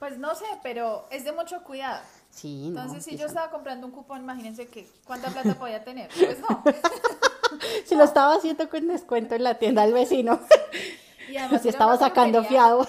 Pues 0.00 0.18
no 0.18 0.34
sé, 0.34 0.46
pero 0.62 1.06
es 1.10 1.24
de 1.24 1.32
mucho 1.32 1.62
cuidado. 1.62 2.02
Sí, 2.30 2.70
no. 2.70 2.80
Entonces, 2.80 3.04
si 3.04 3.16
yo 3.16 3.26
estaba 3.26 3.50
comprando 3.50 3.86
un 3.86 3.92
cupón, 3.92 4.22
imagínense 4.22 4.66
que 4.66 4.88
cuánta 5.04 5.28
plata 5.30 5.54
podía 5.54 5.84
tener. 5.84 6.10
Pues 6.18 6.38
no. 6.40 6.62
Si 7.84 7.96
lo 7.96 8.04
estaba 8.04 8.36
haciendo 8.36 8.70
con 8.70 8.86
descuento 8.86 9.34
en 9.34 9.42
la 9.42 9.58
tienda 9.58 9.82
del 9.82 9.92
vecino. 9.92 10.38
Y 11.28 11.36
además 11.36 11.60
Si 11.62 11.68
estaba 11.68 11.96
sacando 11.98 12.44
fiado. 12.44 12.86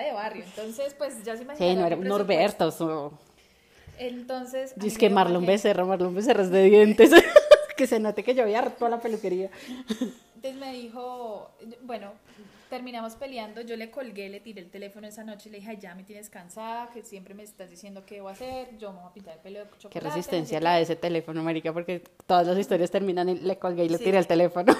De 0.00 0.12
barrio. 0.12 0.44
Entonces, 0.44 0.94
pues 0.94 1.22
ya 1.24 1.36
se 1.36 1.42
imaginan. 1.42 1.70
Sí, 1.74 1.76
no 1.80 1.86
era 1.86 1.96
un 1.96 2.04
Norberto. 2.04 2.68
o- 2.80 3.12
Entonces. 3.98 4.72
a 4.72 4.80
Dice 4.80 4.98
que 4.98 5.10
Marlon 5.10 5.42
genio. 5.42 5.52
Becerra, 5.54 5.84
Marlon 5.84 6.14
Becerra 6.14 6.42
es 6.42 6.50
de 6.50 6.62
dientes. 6.64 7.10
que 7.76 7.86
se 7.86 7.98
note 7.98 8.22
que 8.22 8.34
yo 8.34 8.42
había 8.44 8.62
toda 8.70 8.90
la 8.90 9.00
peluquería. 9.00 9.50
Entonces 10.36 10.60
me 10.60 10.72
dijo, 10.72 11.50
bueno, 11.82 12.12
terminamos 12.70 13.14
peleando, 13.14 13.62
yo 13.62 13.76
le 13.76 13.90
colgué, 13.90 14.28
le 14.28 14.38
tiré 14.40 14.60
el 14.60 14.70
teléfono 14.70 15.06
esa 15.08 15.24
noche 15.24 15.48
y 15.48 15.52
le 15.52 15.58
dije, 15.58 15.70
"Ay, 15.70 15.78
ya 15.80 15.94
me 15.96 16.04
tienes 16.04 16.28
cansada, 16.30 16.90
que 16.92 17.02
siempre 17.02 17.34
me 17.34 17.42
estás 17.42 17.70
diciendo 17.70 18.04
qué 18.06 18.16
debo 18.16 18.28
hacer, 18.28 18.76
yo 18.78 18.92
me 18.92 19.00
voy 19.00 19.08
a 19.08 19.12
pintar 19.12 19.34
el 19.34 19.40
pelo 19.40 19.58
de 19.60 19.64
chocolate. 19.78 19.90
Qué 19.90 20.00
resistencia 20.00 20.58
qué". 20.58 20.64
la 20.64 20.76
de 20.76 20.82
ese 20.82 20.94
teléfono, 20.96 21.42
marica, 21.42 21.72
porque 21.72 22.00
todas 22.26 22.46
las 22.46 22.58
historias 22.58 22.90
terminan 22.92 23.28
en 23.28 23.46
le 23.46 23.58
colgué 23.58 23.84
y 23.84 23.88
le 23.88 23.98
Sí. 23.98 24.04
tiré 24.04 24.18
el 24.18 24.26
teléfono. 24.28 24.72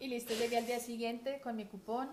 Y 0.00 0.08
listo, 0.08 0.32
llegué 0.34 0.56
al 0.58 0.66
día 0.66 0.80
siguiente 0.80 1.40
con 1.42 1.54
mi 1.56 1.66
cupón. 1.66 2.08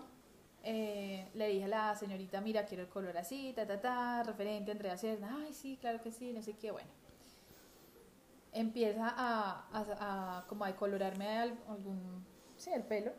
Eh, 0.64 1.28
le 1.34 1.48
dije 1.48 1.64
a 1.64 1.68
la 1.68 1.94
señorita, 1.96 2.40
mira, 2.40 2.64
quiero 2.66 2.82
el 2.82 2.88
color 2.88 3.16
así, 3.16 3.52
ta, 3.54 3.66
ta, 3.66 3.80
ta, 3.80 4.22
referente 4.24 4.70
Andrea 4.72 4.96
Serna. 4.96 5.38
Ay, 5.44 5.52
sí, 5.52 5.76
claro 5.80 6.00
que 6.02 6.10
sí, 6.12 6.32
no 6.32 6.42
sé 6.42 6.54
qué, 6.54 6.70
bueno. 6.70 6.88
Empieza 8.52 9.12
a, 9.16 9.66
a, 9.72 10.46
como 10.46 10.64
a 10.64 10.68
decolorarme 10.68 11.38
al- 11.38 11.58
algún, 11.68 12.24
sí, 12.56 12.70
el 12.72 12.82
pelo. 12.82 13.12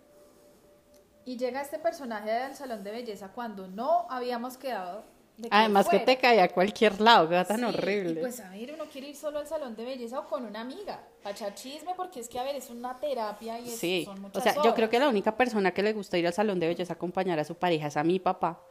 Y 1.25 1.38
llega 1.38 1.62
este 1.62 1.78
personaje 1.80 2.32
del 2.32 2.56
salón 2.56 2.84
de 2.84 2.91
belleza 2.91 3.30
cuando 3.32 3.67
no 3.67 4.08
habíamos 4.10 4.58
quedado. 4.58 5.04
De 5.39 5.49
que 5.49 5.56
Además 5.56 5.88
que 5.88 5.99
te 5.99 6.17
caía 6.17 6.43
a 6.43 6.49
cualquier 6.49 6.99
lado, 6.99 7.30
que 7.30 7.43
tan 7.45 7.60
Sí, 7.60 7.63
horrible. 7.65 8.12
Y 8.12 8.15
pues 8.15 8.39
a 8.39 8.49
ver, 8.49 8.73
uno 8.73 8.86
quiere 8.91 9.10
ir 9.10 9.15
solo 9.15 9.39
al 9.39 9.47
salón 9.47 9.75
de 9.75 9.86
belleza 9.86 10.19
o 10.19 10.28
con 10.28 10.45
una 10.45 10.62
amiga, 10.62 10.99
para 11.23 11.36
echar 11.36 11.54
chisme, 11.56 11.93
porque 11.95 12.19
es 12.19 12.28
que, 12.28 12.39
a 12.39 12.43
ver, 12.43 12.56
es 12.56 12.69
una 12.69 12.95
terapia 12.99 13.60
y 13.60 13.69
es, 13.69 13.78
Sí, 13.78 14.04
son 14.06 14.17
o 14.17 14.21
muchas 14.21 14.43
sea, 14.43 14.56
yo 14.63 14.73
creo 14.75 14.89
que 14.89 14.99
la 14.99 15.08
única 15.10 15.36
persona 15.36 15.71
que 15.71 15.82
le 15.82 15.93
gusta 15.93 16.17
ir 16.17 16.28
al 16.28 16.34
salón 16.34 16.60
de 16.60 16.67
belleza 16.67 16.93
a 16.93 16.95
acompañar 16.95 17.39
a 17.39 17.43
su 17.43 17.56
pareja 17.56 17.88
es 17.88 17.97
a 17.97 18.04
mi 18.04 18.19
papá, 18.19 18.62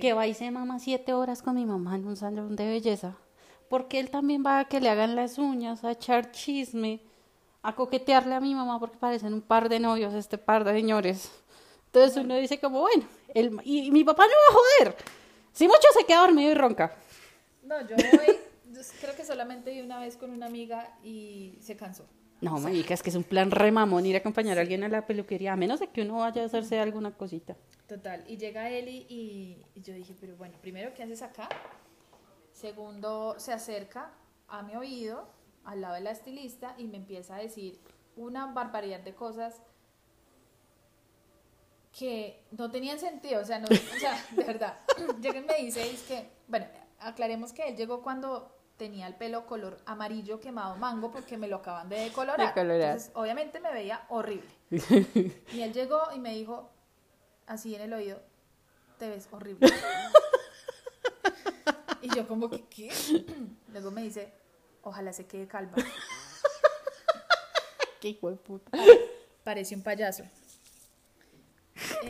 que 0.00 0.12
va 0.12 0.26
y 0.26 0.34
se 0.34 0.50
mama 0.50 0.78
siete 0.78 1.12
horas 1.12 1.42
con 1.42 1.54
mi 1.54 1.66
mamá 1.66 1.96
en 1.96 2.06
un 2.06 2.16
salón 2.16 2.56
de 2.56 2.66
belleza, 2.66 3.16
porque 3.68 4.00
él 4.00 4.10
también 4.10 4.42
va 4.44 4.60
a 4.60 4.64
que 4.66 4.80
le 4.80 4.88
hagan 4.88 5.16
las 5.16 5.38
uñas, 5.38 5.84
a 5.84 5.90
echar 5.92 6.32
chisme, 6.32 7.00
a 7.62 7.74
coquetearle 7.74 8.34
a 8.34 8.40
mi 8.40 8.54
mamá, 8.54 8.78
porque 8.80 8.96
parecen 8.96 9.34
un 9.34 9.42
par 9.42 9.68
de 9.68 9.80
novios 9.80 10.14
este 10.14 10.38
par 10.38 10.64
de 10.64 10.72
señores. 10.72 11.30
Entonces 11.86 12.16
uno 12.16 12.36
dice 12.36 12.58
como, 12.60 12.80
bueno, 12.80 13.04
el, 13.34 13.60
y, 13.64 13.88
y 13.88 13.90
mi 13.90 14.04
papá 14.04 14.24
no 14.24 14.30
va 14.30 14.48
a 14.48 14.62
joder, 14.88 14.96
si 15.60 15.68
mucho 15.68 15.88
se 15.92 16.06
queda 16.06 16.20
dormido 16.20 16.50
y 16.52 16.54
ronca. 16.54 16.90
No, 17.64 17.86
yo 17.86 17.94
voy, 17.94 18.38
yo 18.72 18.80
creo 19.02 19.14
que 19.14 19.26
solamente 19.26 19.70
vi 19.70 19.82
una 19.82 20.00
vez 20.00 20.16
con 20.16 20.30
una 20.30 20.46
amiga 20.46 20.96
y 21.04 21.58
se 21.60 21.76
cansó. 21.76 22.06
No, 22.40 22.58
marica, 22.58 22.94
es 22.94 23.02
que 23.02 23.10
es 23.10 23.14
un 23.14 23.24
plan 23.24 23.50
re 23.50 23.70
mamón 23.70 24.06
ir 24.06 24.16
a 24.16 24.20
acompañar 24.20 24.56
a 24.56 24.62
alguien 24.62 24.84
a 24.84 24.88
la 24.88 25.06
peluquería, 25.06 25.52
a 25.52 25.56
menos 25.56 25.78
de 25.78 25.88
que 25.88 26.00
uno 26.00 26.20
vaya 26.20 26.40
a 26.40 26.46
hacerse 26.46 26.80
alguna 26.80 27.10
cosita. 27.10 27.58
Total, 27.86 28.24
y 28.26 28.38
llega 28.38 28.70
Eli 28.70 29.04
y, 29.10 29.62
y 29.74 29.82
yo 29.82 29.92
dije, 29.92 30.16
pero 30.18 30.34
bueno, 30.34 30.56
primero, 30.62 30.94
¿qué 30.94 31.02
haces 31.02 31.20
acá? 31.20 31.46
Segundo, 32.52 33.34
se 33.36 33.52
acerca 33.52 34.12
a 34.48 34.62
mi 34.62 34.76
oído, 34.76 35.28
al 35.64 35.82
lado 35.82 35.96
de 35.96 36.00
la 36.00 36.12
estilista, 36.12 36.74
y 36.78 36.84
me 36.84 36.96
empieza 36.96 37.36
a 37.36 37.38
decir 37.38 37.78
una 38.16 38.46
barbaridad 38.46 39.00
de 39.00 39.14
cosas 39.14 39.60
que 42.00 42.46
no 42.52 42.70
tenían 42.70 42.98
sentido, 42.98 43.42
o 43.42 43.44
sea, 43.44 43.58
no, 43.58 43.66
o 43.66 43.98
sea, 43.98 44.26
de 44.30 44.42
verdad. 44.42 44.78
Llega 45.20 45.38
y 45.38 45.44
me 45.44 45.56
dice, 45.56 45.90
es 45.90 46.02
que, 46.04 46.30
bueno, 46.48 46.66
aclaremos 46.98 47.52
que 47.52 47.68
él 47.68 47.76
llegó 47.76 48.02
cuando 48.02 48.56
tenía 48.78 49.06
el 49.06 49.16
pelo 49.16 49.44
color 49.44 49.76
amarillo 49.84 50.40
quemado 50.40 50.76
mango 50.76 51.12
porque 51.12 51.36
me 51.36 51.46
lo 51.46 51.56
acaban 51.56 51.90
de 51.90 51.96
decolorar. 51.96 52.54
Decolorar. 52.54 52.80
Entonces, 52.80 53.10
obviamente 53.14 53.60
me 53.60 53.70
veía 53.70 54.06
horrible. 54.08 54.48
Y 55.52 55.60
él 55.60 55.74
llegó 55.74 56.00
y 56.16 56.18
me 56.18 56.32
dijo, 56.32 56.70
así 57.46 57.74
en 57.74 57.82
el 57.82 57.92
oído, 57.92 58.22
te 58.98 59.10
ves 59.10 59.28
horrible. 59.30 59.68
y 62.00 62.16
yo 62.16 62.26
como 62.26 62.48
que, 62.48 62.64
¿qué? 62.64 62.90
Luego 63.72 63.90
me 63.90 64.02
dice, 64.02 64.32
ojalá 64.80 65.12
se 65.12 65.26
quede 65.26 65.46
calva. 65.46 65.74
Qué 68.00 68.08
hijo 68.08 68.30
de 68.30 68.36
puta. 68.36 68.70
Parece 69.44 69.74
un 69.74 69.82
payaso. 69.82 70.24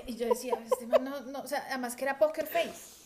Y 0.06 0.16
yo 0.16 0.26
decía, 0.26 0.54
este 0.64 0.86
man 0.86 1.04
no, 1.04 1.20
no, 1.20 1.40
o 1.40 1.46
sea, 1.46 1.64
además 1.68 1.96
que 1.96 2.04
era 2.04 2.18
poker 2.18 2.46
face. 2.46 3.00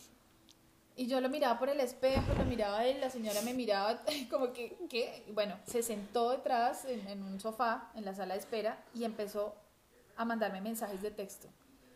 Y 0.96 1.06
yo 1.08 1.20
lo 1.20 1.28
miraba 1.28 1.58
por 1.58 1.68
el 1.68 1.80
espejo, 1.80 2.34
lo 2.38 2.44
miraba 2.44 2.84
él, 2.84 3.00
la 3.00 3.10
señora 3.10 3.40
me 3.42 3.52
miraba 3.52 4.00
como 4.30 4.52
que, 4.52 5.24
bueno, 5.32 5.58
se 5.66 5.82
sentó 5.82 6.30
detrás 6.30 6.84
en, 6.84 7.06
en 7.08 7.22
un 7.22 7.40
sofá 7.40 7.90
en 7.94 8.04
la 8.04 8.14
sala 8.14 8.34
de 8.34 8.40
espera 8.40 8.84
y 8.94 9.04
empezó 9.04 9.56
a 10.16 10.24
mandarme 10.24 10.60
mensajes 10.60 11.02
de 11.02 11.10
texto. 11.10 11.48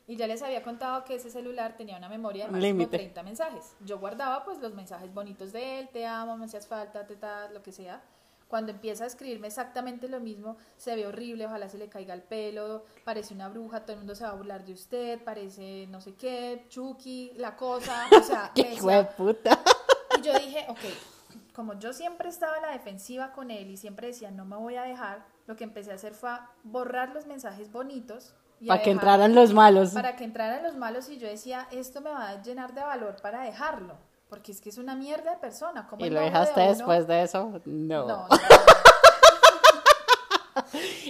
Y 0.08 0.16
ya 0.16 0.26
les 0.26 0.42
había 0.42 0.62
contado 0.62 1.04
que 1.04 1.16
ese 1.16 1.30
celular 1.30 1.76
tenía 1.76 1.98
una 1.98 2.08
memoria 2.08 2.48
de 2.48 2.58
límite. 2.58 2.96
30 2.96 3.22
mensajes. 3.22 3.76
Yo 3.84 3.98
guardaba 3.98 4.42
pues 4.42 4.58
los 4.58 4.72
mensajes 4.74 5.12
bonitos 5.12 5.52
de 5.52 5.80
él, 5.80 5.90
te 5.92 6.06
amo, 6.06 6.36
me 6.38 6.46
hacías 6.46 6.66
falta, 6.66 7.06
te 7.06 7.14
tal, 7.14 7.52
lo 7.52 7.62
que 7.62 7.72
sea. 7.72 8.02
Cuando 8.48 8.72
empieza 8.72 9.04
a 9.04 9.06
escribirme 9.06 9.46
exactamente 9.46 10.08
lo 10.08 10.20
mismo, 10.20 10.56
se 10.76 10.96
ve 10.96 11.06
horrible, 11.06 11.46
ojalá 11.46 11.68
se 11.68 11.76
le 11.76 11.88
caiga 11.88 12.14
el 12.14 12.22
pelo, 12.22 12.84
parece 13.04 13.34
una 13.34 13.48
bruja, 13.48 13.80
todo 13.80 13.92
el 13.92 13.98
mundo 13.98 14.14
se 14.14 14.24
va 14.24 14.30
a 14.30 14.34
burlar 14.34 14.64
de 14.64 14.72
usted, 14.72 15.22
parece 15.22 15.86
no 15.88 16.00
sé 16.00 16.14
qué, 16.14 16.64
Chucky, 16.70 17.32
la 17.36 17.56
cosa, 17.56 18.06
o 18.18 18.22
sea, 18.22 18.50
Qué 18.54 18.72
hijo 18.72 18.88
de 18.88 19.04
puta. 19.04 19.58
y 20.18 20.22
yo 20.22 20.32
dije, 20.32 20.64
ok, 20.68 20.78
como 21.52 21.78
yo 21.78 21.92
siempre 21.92 22.28
estaba 22.28 22.56
a 22.56 22.60
la 22.60 22.70
defensiva 22.70 23.32
con 23.32 23.50
él 23.50 23.70
y 23.70 23.76
siempre 23.76 24.06
decía, 24.06 24.30
no 24.30 24.44
me 24.44 24.56
voy 24.56 24.76
a 24.76 24.82
dejar, 24.82 25.26
lo 25.46 25.56
que 25.56 25.64
empecé 25.64 25.92
a 25.92 25.96
hacer 25.96 26.14
fue 26.14 26.30
a 26.30 26.50
borrar 26.62 27.10
los 27.10 27.26
mensajes 27.26 27.70
bonitos. 27.70 28.34
Para 28.66 28.80
que 28.80 28.90
entraran 28.90 29.34
los 29.34 29.52
malos. 29.52 29.90
Para 29.90 30.16
que 30.16 30.24
entraran 30.24 30.62
los 30.62 30.76
malos 30.76 31.08
y 31.10 31.18
yo 31.18 31.28
decía, 31.28 31.68
esto 31.70 32.00
me 32.00 32.10
va 32.10 32.28
a 32.28 32.42
llenar 32.42 32.74
de 32.74 32.80
valor 32.80 33.16
para 33.20 33.42
dejarlo, 33.42 33.98
porque 34.28 34.52
es 34.52 34.60
que 34.60 34.68
es 34.68 34.78
una 34.78 34.94
mierda 34.94 35.32
de 35.32 35.38
persona. 35.38 35.86
como 35.88 36.04
¿Y 36.04 36.10
lo 36.10 36.20
de 36.20 36.26
dejaste 36.26 36.60
después 36.60 37.06
de 37.06 37.22
eso? 37.22 37.60
No. 37.64 38.06
No, 38.06 38.28
no, 38.28 38.28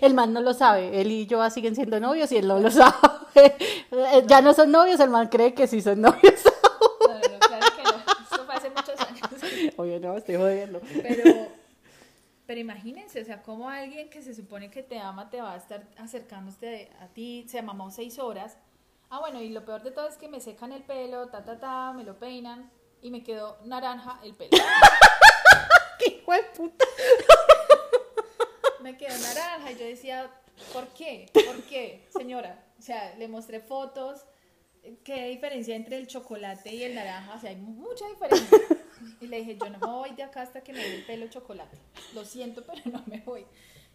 El 0.00 0.14
man 0.14 0.32
no 0.32 0.40
lo 0.40 0.54
sabe. 0.54 1.00
Él 1.00 1.10
y 1.10 1.26
yo 1.26 1.48
siguen 1.50 1.74
siendo 1.74 1.98
novios 1.98 2.30
y 2.32 2.36
él 2.36 2.46
no 2.46 2.60
lo 2.60 2.70
sabe. 2.70 2.94
Ya 4.26 4.42
no 4.42 4.52
son 4.52 4.70
novios, 4.70 5.00
el 5.00 5.10
man 5.10 5.28
cree 5.28 5.54
que 5.54 5.66
sí 5.66 5.80
son 5.80 6.02
novios. 6.02 6.42
no, 7.06 7.14
no, 7.14 7.38
claro 7.38 7.66
que 7.76 7.82
no, 7.82 7.90
esto 8.22 8.44
fue 8.44 8.54
hace 8.54 8.68
muchos 8.70 9.00
años. 9.00 9.74
Oye, 9.76 10.00
no, 10.00 10.16
estoy 10.16 10.36
jodiendo. 10.36 10.80
Pero, 11.02 11.48
pero 12.46 12.60
imagínense, 12.60 13.22
o 13.22 13.24
sea, 13.24 13.42
como 13.42 13.70
alguien 13.70 14.10
que 14.10 14.22
se 14.22 14.34
supone 14.34 14.70
que 14.70 14.82
te 14.82 14.98
ama 14.98 15.30
te 15.30 15.40
va 15.40 15.54
a 15.54 15.56
estar 15.56 15.86
acercándose 15.96 16.90
a 17.00 17.06
ti, 17.06 17.46
se 17.48 17.62
mamó 17.62 17.90
seis 17.90 18.18
horas. 18.18 18.58
Ah, 19.08 19.20
bueno, 19.20 19.40
y 19.40 19.48
lo 19.50 19.64
peor 19.64 19.82
de 19.82 19.92
todo 19.92 20.08
es 20.08 20.16
que 20.16 20.28
me 20.28 20.40
secan 20.40 20.72
el 20.72 20.82
pelo, 20.82 21.28
ta, 21.28 21.44
ta, 21.44 21.58
ta, 21.58 21.92
me 21.92 22.04
lo 22.04 22.18
peinan 22.18 22.70
y 23.02 23.10
me 23.10 23.22
quedó 23.22 23.58
naranja 23.64 24.20
el 24.22 24.34
pelo. 24.34 24.50
¡Qué 25.98 26.20
hijo 26.20 26.32
de 26.32 26.42
puta! 26.56 26.84
Me 28.80 28.96
quedó 28.96 29.16
naranja 29.18 29.72
y 29.72 29.76
yo 29.76 29.84
decía, 29.84 30.30
¿por 30.72 30.86
qué? 30.88 31.26
¿Por 31.32 31.62
qué, 31.64 32.06
señora? 32.16 32.64
O 32.78 32.82
sea, 32.82 33.14
le 33.16 33.28
mostré 33.28 33.60
fotos. 33.60 34.24
¿Qué 35.04 35.26
diferencia 35.28 35.74
entre 35.76 35.96
el 35.98 36.06
chocolate 36.06 36.72
y 36.72 36.82
el 36.84 36.94
naranja? 36.94 37.34
O 37.34 37.40
sea, 37.40 37.50
hay 37.50 37.56
mucha 37.56 38.06
diferencia. 38.08 38.58
Y 39.20 39.26
le 39.26 39.38
dije, 39.38 39.56
yo 39.58 39.68
no 39.68 39.78
me 39.78 39.86
voy 39.86 40.10
de 40.10 40.22
acá 40.22 40.42
hasta 40.42 40.60
que 40.62 40.72
me 40.72 40.78
dé 40.78 40.96
el 40.96 41.04
pelo 41.06 41.26
chocolate. 41.28 41.76
Lo 42.14 42.24
siento, 42.24 42.64
pero 42.64 42.80
no 42.86 43.02
me 43.06 43.20
voy. 43.20 43.44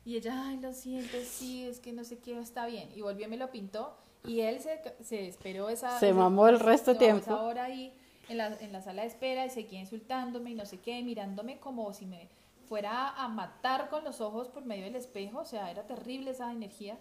Y 0.06 0.18
ella, 0.18 0.34
ay, 0.48 0.58
lo 0.58 0.74
siento, 0.74 1.18
sí, 1.24 1.66
es 1.66 1.80
que 1.80 1.94
no 1.94 2.04
sé 2.04 2.20
qué, 2.20 2.38
está 2.38 2.66
bien. 2.68 2.92
Y 2.94 3.02
volvió 3.02 3.26
y 3.26 3.30
me 3.30 3.38
lo 3.38 3.50
pintó. 3.50 3.98
Y 4.26 4.42
él 4.42 4.60
se, 4.62 4.82
se 5.02 5.28
esperó 5.28 5.70
esa... 5.70 5.98
Se 6.00 6.08
ese- 6.10 6.14
mamó 6.14 6.48
el 6.50 6.60
resto 6.60 6.94
de 6.94 7.00
tiempo. 7.00 7.24
Esa 7.24 7.42
hora 7.42 7.64
ahí 7.66 7.98
en 8.30 8.38
la, 8.38 8.48
en 8.60 8.72
la 8.72 8.82
sala 8.82 9.02
de 9.02 9.10
espera 9.10 9.46
y 9.46 9.50
seguía 9.50 9.80
insultándome 9.80 10.52
y 10.52 10.56
no 10.56 10.66
sé 10.66 10.80
qué, 10.80 11.02
mirándome 11.04 11.60
como 11.60 11.94
si 11.94 12.06
me 12.06 12.30
fuera 12.68 13.10
a 13.10 13.28
matar 13.28 13.90
con 13.90 14.04
los 14.04 14.22
ojos 14.22 14.48
por 14.48 14.66
medio 14.66 14.86
del 14.86 14.96
espejo. 14.96 15.40
O 15.40 15.46
sea, 15.46 15.70
era 15.70 15.86
terrible 15.86 16.32
esa 16.32 16.52
energía. 16.52 16.98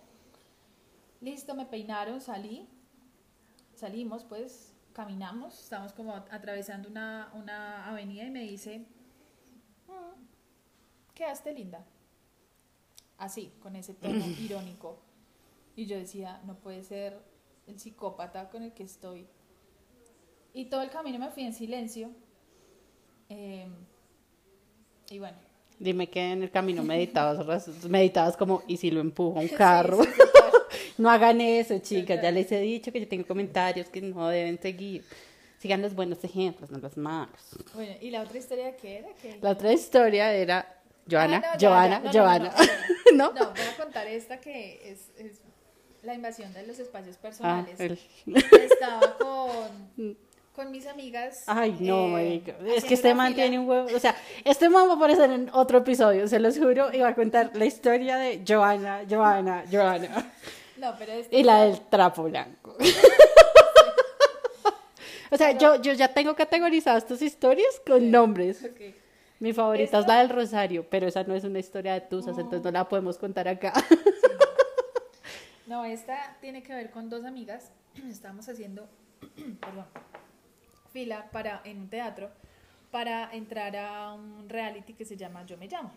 Listo, 1.21 1.55
me 1.55 1.67
peinaron, 1.67 2.21
salí. 2.21 2.69
Salimos, 3.75 4.25
pues, 4.25 4.75
caminamos. 4.93 5.59
Estamos 5.61 5.93
como 5.93 6.15
atravesando 6.15 6.89
una, 6.89 7.31
una 7.35 7.89
avenida 7.89 8.25
y 8.25 8.31
me 8.31 8.43
dice, 8.43 8.81
"Mm, 9.89 10.27
quedaste 11.15 11.53
linda. 11.53 11.85
Así, 13.19 13.53
con 13.63 13.77
ese 13.77 13.95
tono 13.95 14.25
irónico. 14.41 14.99
Y 15.77 15.87
yo 15.87 15.97
decía, 15.97 16.41
no 16.45 16.57
puede 16.57 16.83
ser 16.83 17.19
el 17.67 17.79
psicópata 17.79 18.51
con 18.51 18.63
el 18.63 18.73
que 18.73 18.83
estoy. 18.83 19.27
Y 20.55 20.67
todo 20.67 20.83
el 20.83 20.91
camino 20.91 21.19
me 21.19 21.31
fui 21.31 21.45
en 21.45 21.53
silencio. 21.55 22.11
Eh, 23.29 23.67
y 25.11 25.19
bueno. 25.19 25.37
Dime 25.79 26.09
que 26.09 26.21
en 26.33 26.43
el 26.43 26.51
camino 26.51 26.83
meditabas, 26.83 27.69
meditabas 27.89 28.37
como, 28.37 28.63
¿y 28.67 28.77
si 28.77 28.91
lo 28.91 29.01
empujo 29.01 29.39
a 29.39 29.43
un 29.43 29.49
carro? 29.57 30.03
sí. 30.05 30.11
No 30.99 31.11
hagan 31.11 31.41
eso, 31.41 31.79
chicas. 31.79 32.21
Ya 32.23 32.31
les 32.31 32.53
he 32.53 32.61
dicho 32.61 32.93
que 32.93 33.01
yo 33.01 33.09
tengo 33.09 33.27
comentarios 33.27 33.89
que 33.89 34.01
no 34.03 34.29
deben 34.29 34.61
seguir. 34.61 35.03
Sigan 35.59 35.81
los 35.81 35.95
buenos 35.95 36.23
ejemplos, 36.23 36.71
no 36.71 36.79
los 36.79 36.97
malos. 36.99 37.41
Bueno, 37.75 37.95
y 38.01 38.11
la 38.11 38.21
otra 38.23 38.39
historia 38.39 38.77
que 38.77 38.99
era 38.99 39.09
que... 39.15 39.39
La 39.41 39.51
otra 39.51 39.73
historia 39.73 40.33
era 40.35 40.81
Joana, 41.11 41.43
Ah, 41.45 41.57
no, 42.05 42.13
Joana. 42.13 42.55
No, 43.15 43.33
no, 43.33 43.51
voy 43.51 43.61
a 43.61 43.77
contar 43.83 44.07
esta 44.07 44.39
que 44.39 44.93
es, 44.93 45.11
es 45.19 45.41
la 46.03 46.15
invasión 46.15 46.53
de 46.53 46.67
los 46.67 46.79
espacios 46.79 47.17
Ah, 47.17 47.65
personales. 47.67 47.81
el- 47.81 47.99
Estaba 48.63 49.17
con, 49.19 50.17
con 50.55 50.71
mis 50.71 50.87
amigas. 50.87 51.45
Ay, 51.47 51.77
no, 51.81 52.07
eh, 52.07 52.11
marica. 52.11 52.55
Es 52.75 52.85
que 52.85 52.95
este 52.95 53.15
man 53.15 53.33
fila. 53.33 53.43
tiene 53.43 53.59
un 53.59 53.69
huevo. 53.69 53.89
O 53.95 53.99
sea, 53.99 54.15
este 54.45 54.69
man 54.69 54.89
va 54.89 54.93
a 54.93 54.97
aparecer 54.97 55.31
en 55.31 55.51
otro 55.53 55.79
episodio, 55.79 56.29
se 56.29 56.39
los 56.39 56.59
juro, 56.59 56.93
y 56.93 56.99
va 57.01 57.09
a 57.09 57.15
contar 57.15 57.51
la 57.55 57.65
historia 57.65 58.17
de 58.17 58.43
Joana, 58.47 59.03
Joana, 59.09 59.65
Joana. 59.71 60.33
No, 60.77 60.95
pero 60.99 61.13
este 61.13 61.37
Y 61.39 61.43
la 61.43 61.65
del 61.65 61.81
trapo 61.81 62.25
blanco. 62.25 62.77
O 65.33 65.37
sea, 65.39 65.57
yo, 65.57 65.81
yo 65.81 65.95
ya 65.95 66.09
tengo 66.09 66.37
categorizadas 66.37 67.05
estas 67.05 67.23
historias 67.23 67.81
con 67.87 68.11
nombres. 68.11 68.63
Ok. 68.63 68.95
Mi 69.41 69.55
favorita 69.55 69.99
es 69.99 70.07
la 70.07 70.19
del 70.19 70.29
Rosario, 70.29 70.87
pero 70.91 71.09
esa 71.09 71.25
no 71.25 71.35
es 71.35 71.43
una 71.45 71.59
historia 71.59 71.95
de 71.95 72.03
tusas, 72.03 72.37
entonces 72.37 72.63
no 72.63 72.71
la 72.71 72.87
podemos 72.87 73.17
contar 73.19 73.49
acá. 73.49 73.73
No, 75.65 75.87
esta 75.87 76.37
tiene 76.43 76.63
que 76.63 76.75
ver 76.75 76.91
con 76.91 77.09
dos 77.09 77.25
amigas. 77.25 77.71
Estábamos 78.11 78.47
haciendo, 78.47 78.87
perdón, 79.61 79.87
fila 80.93 81.29
para, 81.31 81.63
en 81.65 81.79
un 81.79 81.89
teatro 81.89 82.31
para 82.91 83.31
entrar 83.33 83.75
a 83.77 84.13
un 84.13 84.49
reality 84.49 84.93
que 84.93 85.05
se 85.05 85.17
llama 85.17 85.45
Yo 85.47 85.57
Me 85.57 85.67
Llamo. 85.67 85.93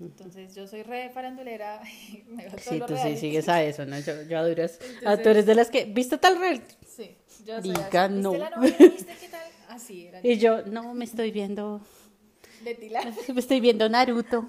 Entonces 0.00 0.54
yo 0.54 0.66
soy 0.66 0.82
re 0.82 1.10
farandulera. 1.10 1.80
y 2.10 2.22
me 2.28 2.44
todos 2.44 2.62
Sí, 2.62 2.80
tú 2.86 2.96
sí 2.96 3.16
sigues 3.16 3.48
a 3.48 3.62
eso, 3.62 3.84
¿no? 3.84 3.98
Yo, 4.00 4.22
yo 4.22 4.38
a 4.38 4.46
duras. 4.48 4.78
Ah, 5.04 5.16
tú 5.18 5.28
eres 5.28 5.46
de 5.46 5.54
las 5.54 5.70
que. 5.70 5.84
¿Viste 5.84 6.16
tal 6.18 6.38
reality? 6.38 6.74
Sí, 6.86 7.16
yo 7.44 7.60
soy 7.60 7.70
Diga, 7.70 8.04
así. 8.04 8.14
no. 8.14 8.32
¿Viste 8.32 8.38
la 8.38 8.50
novela? 8.56 8.76
¿Viste 8.78 9.16
qué 9.20 9.28
tal? 9.28 9.46
Así 9.68 10.06
era. 10.06 10.20
Y 10.24 10.38
yo, 10.38 10.62
no, 10.64 10.94
me 10.94 11.04
estoy 11.04 11.30
viendo. 11.30 11.80
De 12.64 12.74
Tila. 12.74 13.00
Me 13.34 13.40
estoy 13.40 13.60
viendo 13.60 13.88
Naruto. 13.88 14.48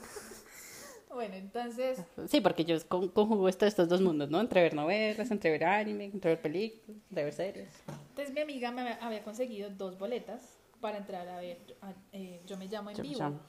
Bueno, 1.14 1.36
entonces, 1.36 2.00
Sí, 2.28 2.40
porque 2.42 2.64
yo 2.64 2.78
con- 2.88 3.10
conjugo 3.10 3.50
esto, 3.50 3.66
estos 3.66 3.90
dos 3.90 4.00
mundos, 4.02 4.30
¿no? 4.30 4.40
Entre 4.40 4.62
ver 4.62 4.74
novelas, 4.74 5.30
entre 5.30 5.52
ver 5.52 5.66
anime, 5.66 6.06
entre 6.06 6.32
ver 6.32 6.42
películas, 6.42 6.98
entre 7.10 7.24
ver 7.26 7.34
series. 7.34 7.70
entonces 8.10 8.34
mi 8.34 8.42
amiga 8.42 8.72
me 8.72 8.94
había- 8.94 9.24
conseguido 9.24 9.70
dos 9.70 9.98
boletas 10.00 10.58
para 10.80 10.98
entrar 10.98 11.28
a 11.28 11.40
ver 11.40 11.58
a- 11.82 11.94
eh, 12.14 12.42
Yo 12.48 12.58
Me 12.58 12.68
Llamo 12.68 12.90
en 12.92 12.98
Yo 12.98 13.04
vivo. 13.04 13.20
llamo. 13.20 13.40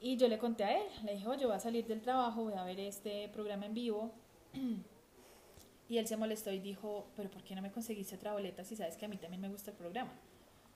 Y 0.00 0.16
yo 0.16 0.28
le 0.28 0.38
conté 0.38 0.64
a 0.64 0.78
él, 0.78 0.86
le 1.04 1.12
dije, 1.12 1.28
oye, 1.28 1.44
voy 1.44 1.54
a 1.54 1.60
salir 1.60 1.86
del 1.86 2.00
trabajo, 2.00 2.44
voy 2.44 2.54
a 2.54 2.64
ver 2.64 2.80
este 2.80 3.28
programa 3.28 3.66
en 3.66 3.74
vivo. 3.74 4.10
Y 5.90 5.98
él 5.98 6.06
se 6.06 6.16
molestó 6.16 6.52
y 6.52 6.60
dijo, 6.60 7.08
pero 7.16 7.28
¿por 7.28 7.42
qué 7.42 7.56
no 7.56 7.62
me 7.62 7.72
conseguiste 7.72 8.14
otra 8.14 8.32
boleta 8.32 8.62
si 8.64 8.76
sabes 8.76 8.96
que 8.96 9.06
a 9.06 9.08
mí 9.08 9.16
también 9.16 9.40
me 9.40 9.48
gusta 9.48 9.72
el 9.72 9.76
programa? 9.76 10.12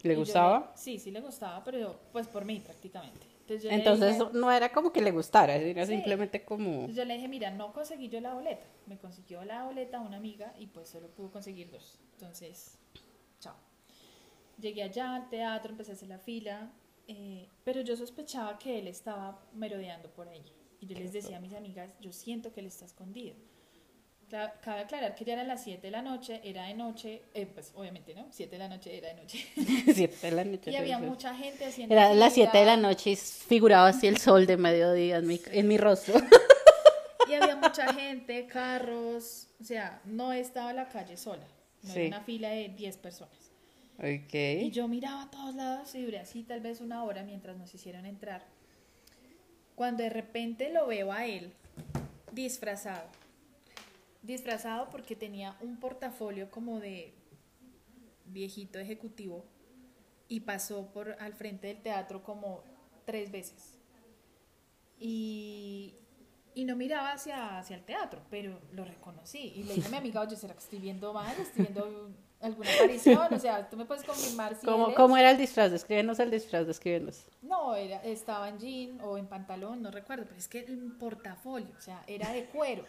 ¿Le 0.03 0.17
gustaba? 0.17 0.73
sí, 0.75 0.99
sí 0.99 1.13
le 1.13 1.21
gustaba, 1.21 1.63
pero 1.63 2.01
pues 2.13 2.27
por 2.27 2.45
mí 2.45 2.59
prácticamente. 2.59 3.25
Entonces 3.49 4.19
dije- 4.19 4.31
no 4.33 4.51
era 4.51 4.73
como 4.73 4.93
que 4.93 5.01
le 5.03 5.11
gustara, 5.11 5.55
era 5.57 5.85
Sí. 5.87 5.93
simplemente 5.93 6.45
como... 6.45 6.71
entonces 6.71 6.97
yo 6.97 7.05
le 7.05 7.15
dije, 7.15 7.29
mira, 7.29 7.51
no 7.51 7.73
conseguí 7.73 8.09
yo 8.09 8.21
la 8.21 8.35
boleta. 8.35 8.67
Me 8.87 8.99
consiguió 8.99 9.45
la 9.45 9.65
boleta 9.65 10.01
una 10.01 10.17
amiga 10.17 10.55
y 10.59 10.67
pues 10.67 10.89
solo 10.89 11.09
pudo 11.09 11.31
conseguir 11.31 11.71
dos. 11.71 11.99
Entonces, 12.15 12.79
chao. 13.41 13.55
Llegué 14.61 14.83
allá 14.83 15.15
al 15.17 15.29
teatro, 15.29 15.71
empecé 15.73 15.91
a 15.93 15.95
hacer 15.95 16.09
la 16.09 16.19
fila, 16.19 16.71
eh, 17.09 17.49
pero 17.65 17.81
yo 17.83 17.97
sospechaba 17.97 18.59
que 18.59 18.79
él 18.79 18.89
estaba 18.89 19.43
merodeando 19.53 20.11
por 20.11 20.29
ahí. 20.29 20.45
Y 20.81 20.87
yo 20.87 20.97
les 20.99 21.13
decía 21.13 21.39
a 21.39 21.41
mis 21.41 21.55
amigas, 21.55 21.95
yo 22.01 22.13
siento 22.13 22.53
que 22.53 22.61
él 22.61 22.67
está 22.67 22.85
escondido. 22.85 23.35
Cabe 24.29 24.81
aclarar 24.81 25.15
que 25.15 25.25
ya 25.25 25.35
eran 25.35 25.47
las 25.49 25.63
7 25.63 25.81
de 25.83 25.91
la 25.91 26.03
noche, 26.03 26.41
era 26.43 26.65
de 26.67 26.75
noche, 26.75 27.23
eh, 27.35 27.47
pues 27.47 27.71
obviamente, 27.75 28.15
¿no? 28.15 28.27
7 28.31 28.51
de 28.51 28.59
la 28.59 28.69
noche 28.69 28.97
era 28.97 29.09
de 29.09 29.15
noche. 29.15 29.47
Siete 29.95 30.17
de 30.23 30.31
la 30.33 30.45
noche. 30.45 30.71
y 30.73 30.77
había 30.77 30.99
mucha 30.99 31.35
gente 31.37 31.67
haciendo 31.67 31.95
Era 31.95 32.15
las 32.15 32.35
fila. 32.35 32.47
7 32.51 32.59
de 32.59 32.65
la 32.67 32.77
noche 32.77 33.11
y 33.11 33.17
figuraba 33.17 33.89
así 33.89 34.07
el 34.07 34.19
sol 34.19 34.47
de 34.47 34.57
mediodía 34.57 35.19
en 35.19 35.27
mi, 35.27 35.41
en 35.53 35.69
mi 35.69 35.77
rostro. 35.79 36.15
Y 37.29 37.35
había 37.35 37.57
mucha 37.57 37.93
gente, 37.95 38.47
carros, 38.47 39.49
o 39.61 39.65
sea, 39.65 40.01
no 40.05 40.33
estaba 40.33 40.73
la 40.73 40.89
calle 40.89 41.17
sola, 41.17 41.45
no 41.83 41.93
Sí. 41.93 42.01
era 42.01 42.09
una 42.19 42.21
fila 42.25 42.49
de 42.51 42.69
10 42.71 42.97
personas. 42.99 43.51
Y 44.03 44.67
ok. 44.67 44.73
yo 44.73 44.89
miraba 44.89 45.23
a 45.23 45.31
todos 45.31 45.55
lados 45.55 45.95
y 45.95 46.03
duré 46.05 46.19
así 46.19 46.43
tal 46.43 46.61
vez 46.61 46.81
una 46.81 47.05
hora 47.05 47.23
mientras 47.23 47.57
nos 47.57 47.73
hicieron 47.75 48.05
entrar. 48.07 48.45
Cuando 49.75 50.03
de 50.03 50.11
repente 50.11 50.71
lo 50.73 50.87
veo 50.87 51.13
a 51.13 51.27
él 51.27 51.53
disfrazado. 52.33 53.05
Disfrazado 54.25 54.89
porque 54.91 55.15
tenía 55.15 55.55
un 55.61 55.79
portafolio 55.79 56.51
como 56.51 56.81
de 56.81 57.15
viejito 58.25 58.79
ejecutivo 58.79 59.45
y 60.29 60.41
pasó 60.41 60.87
por 60.93 61.15
al 61.21 61.35
frente 61.35 61.67
del 61.67 61.83
teatro 61.83 62.23
como 62.23 62.65
tres 63.05 63.31
veces. 63.31 63.79
Y, 64.99 65.95
y 66.55 66.65
no 66.65 66.75
miraba 66.75 67.13
hacia, 67.13 67.59
hacia 67.59 67.77
el 67.77 67.85
teatro, 67.85 68.23
pero 68.31 68.59
lo 68.73 68.87
reconocí. 68.87 69.53
Y 69.57 69.65
le 69.65 69.75
dije 69.75 69.89
a 69.89 69.91
mi 69.91 69.97
amiga, 69.99 70.23
oye, 70.23 70.37
¿será 70.37 70.55
que 70.55 70.61
estoy 70.61 70.79
viendo 70.79 71.13
mal? 71.13 71.35
¿Estoy 71.39 71.65
viendo 71.65 72.11
alguna 72.41 72.73
aparición? 72.75 73.35
O 73.35 73.39
sea, 73.39 73.69
tú 73.69 73.77
me 73.77 73.85
puedes 73.85 74.05
confirmar 74.05 74.55
si 74.55 74.65
¿Cómo? 74.67 74.95
¿Cómo 74.95 75.19
era 75.19 75.33
el 75.33 75.37
disfraz? 75.37 75.71
Descríbenos 75.71 76.19
el 76.19 76.31
disfraz, 76.31 76.67
descríbenos. 76.67 77.27
No, 77.43 77.75
era, 77.75 78.03
estaba 78.03 78.49
en 78.49 78.59
jean 78.59 79.01
o 79.03 79.19
en 79.19 79.27
pantalón, 79.27 79.83
no 79.83 79.91
recuerdo, 79.91 80.25
pero 80.25 80.39
es 80.39 80.49
que 80.49 80.61
el 80.61 80.93
portafolio, 80.93 81.75
o 81.77 81.81
sea, 81.83 82.03
era 82.07 82.33
de 82.33 82.47
cuero. 82.47 82.87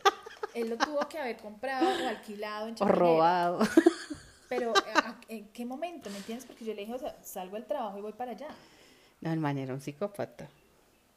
Él 0.56 0.70
lo 0.70 0.78
tuvo 0.78 1.00
que 1.10 1.20
haber 1.20 1.38
comprado 1.38 1.86
o 2.04 2.08
alquilado 2.08 2.68
en 2.68 2.76
O 2.80 2.86
robado. 2.88 3.60
Pero 4.50 4.74
¿a- 4.94 5.00
a- 5.10 5.22
¿en 5.28 5.48
qué 5.50 5.66
momento? 5.66 6.10
¿Me 6.10 6.18
entiendes? 6.18 6.46
Porque 6.46 6.66
yo 6.66 6.74
le 6.74 6.82
dije, 6.82 6.94
o 6.94 7.00
sea, 7.00 7.18
salgo 7.24 7.56
del 7.56 7.66
trabajo 7.66 7.98
y 7.98 8.02
voy 8.02 8.14
para 8.14 8.32
allá. 8.32 8.48
No, 9.22 9.32
el 9.32 9.40
man 9.40 9.58
era 9.58 9.74
un 9.74 9.82
psicópata. 9.82 10.48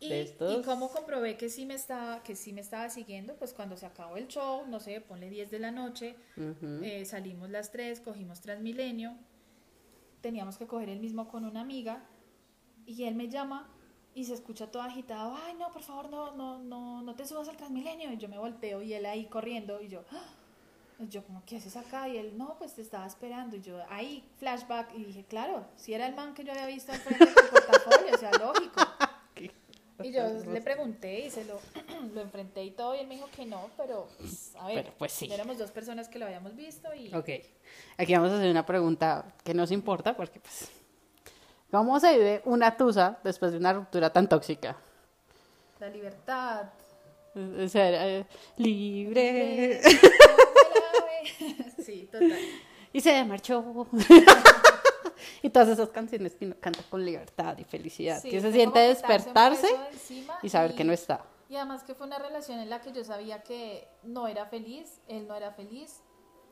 Y, 0.01 0.09
De 0.11 0.23
estos- 0.23 0.59
y 0.59 0.63
cómo 0.63 0.91
comprobé 0.91 1.37
que 1.37 1.51
sí 1.51 1.67
me 1.67 1.75
estaba 1.75 2.23
que 2.23 2.37
sí 2.37 2.53
me 2.53 2.61
estaba 2.61 2.89
siguiendo, 2.89 3.35
pues 3.35 3.53
cuando 3.53 3.77
se 3.77 3.85
acabó 3.87 4.17
el 4.17 4.29
show, 4.29 4.65
no 4.69 4.79
sé, 4.81 5.01
ponle 5.01 5.29
10 5.29 5.51
de 5.51 5.59
la 5.59 5.73
noche, 5.73 6.15
Ujú. 6.37 6.81
eh, 6.85 7.05
salimos 7.05 7.51
las 7.51 7.73
3, 7.73 8.01
cogimos 8.01 8.41
Transmilenio, 8.41 9.15
teníamos 10.21 10.57
que 10.57 10.67
coger 10.67 10.89
el 10.89 11.01
mismo 11.01 11.29
con 11.29 11.45
una 11.45 11.61
amiga 11.63 12.05
y 12.87 13.05
él 13.05 13.15
me 13.17 13.29
llama 13.29 13.69
y 14.15 14.25
se 14.25 14.35
escucha 14.35 14.67
todo 14.71 14.83
agitado, 14.83 15.37
ay 15.45 15.55
no, 15.55 15.71
por 15.71 15.83
favor, 15.83 16.11
no, 16.11 16.33
no, 16.33 16.59
no, 16.59 17.03
no 17.03 17.15
te 17.15 17.27
subas 17.27 17.49
al 17.49 17.57
Transmilenio. 17.57 18.13
Y 18.13 18.17
yo 18.17 18.29
me 18.29 18.39
volteo 18.39 18.83
y 18.83 18.93
él 18.95 19.07
ahí 19.07 19.27
corriendo 19.27 19.81
y 19.81 19.89
yo, 19.89 20.03
"Ah". 20.13 20.25
Yo 21.09 21.23
como, 21.25 21.45
¿qué 21.47 21.59
haces 21.59 21.77
acá? 21.77 22.09
Y 22.09 22.17
él, 22.17 22.37
no, 22.37 22.57
pues 22.59 22.75
te 22.75 22.83
estaba 22.83 23.07
esperando. 23.07 23.55
Y 23.55 23.61
yo 23.61 23.79
ahí, 23.89 24.25
flashback, 24.41 24.93
y 24.97 25.05
dije, 25.05 25.25
claro, 25.25 25.65
si 25.77 25.95
era 25.95 26.09
el 26.09 26.17
man 26.17 26.35
que 26.35 26.43
yo 26.43 26.51
había 26.51 26.67
visto 26.67 26.91
al 26.91 26.99
frente 26.99 27.27
portafolio, 27.53 28.15
o 28.15 28.19
sea, 28.19 28.33
lógico. 28.33 28.81
Y 30.01 30.13
yo 30.13 30.23
le 30.53 30.61
pregunté 30.63 31.27
y 31.27 31.31
se 31.31 31.45
lo, 31.45 31.59
lo 32.15 32.21
enfrenté 32.21 32.63
y 32.63 32.71
todo, 32.71 32.95
y 32.95 33.01
él 33.01 33.09
me 33.09 33.17
dijo 33.17 33.29
que 33.35 33.45
no, 33.45 33.69
pero 33.77 34.07
pues, 34.19 34.55
a 34.55 34.69
ver, 34.69 34.85
Pero, 34.85 34.95
pues, 34.97 35.11
sí. 35.11 35.29
éramos 35.33 35.59
dos 35.59 35.73
personas 35.73 36.09
que 36.09 36.21
lo 36.21 36.27
habíamos 36.27 36.55
visto 36.55 36.95
y 36.95 37.13
Ok. 37.13 37.29
Aquí 37.97 38.15
vamos 38.15 38.31
a 38.31 38.37
hacer 38.37 38.49
una 38.49 38.65
pregunta 38.65 39.35
que 39.43 39.55
nos 39.55 39.73
importa 39.73 40.17
porque, 40.17 40.39
pues, 40.39 40.71
¿cómo 41.71 42.01
se 42.01 42.17
vive 42.17 42.43
una 42.45 42.77
tusa 42.77 43.19
después 43.25 43.53
de 43.53 43.59
una 43.59 43.73
ruptura 43.73 44.11
tan 44.11 44.29
tóxica? 44.29 44.77
la 45.81 45.89
libertad. 45.89 46.67
O 47.35 47.69
sea, 47.69 48.07
eh, 48.07 48.27
libre. 48.57 49.81
Sí, 51.79 52.09
total. 52.11 52.39
Y 52.93 53.01
se 53.01 53.25
marchó. 53.25 53.87
y 55.43 55.49
todas 55.49 55.69
esas 55.69 55.89
canciones 55.89 56.35
que 56.35 56.47
uno 56.47 56.57
canta 56.61 56.81
con 56.91 57.03
libertad 57.03 57.57
y 57.57 57.65
felicidad. 57.65 58.21
Sí, 58.21 58.29
que 58.29 58.41
se 58.41 58.53
siente 58.53 58.79
despertarse 58.81 59.69
y 60.43 60.49
saber 60.51 60.75
que 60.75 60.85
no 60.85 60.93
está. 60.93 61.25
Y 61.49 61.57
además 61.57 61.85
que 61.85 61.95
fue 61.95 62.07
una 62.07 62.19
relación 62.19 62.59
en 62.59 62.69
la 62.69 62.83
que 62.83 62.93
yo 62.93 63.05
sabía 63.05 63.43
que 63.43 63.89
no 64.03 64.27
era 64.27 64.47
feliz, 64.47 65.01
él 65.07 65.27
no 65.27 65.35
era 65.35 65.53
feliz. 65.53 66.03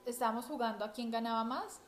Estábamos 0.06 0.46
jugando 0.46 0.84
a 0.86 0.92
quién 0.92 1.10
ganaba 1.10 1.44
más, 1.44 1.80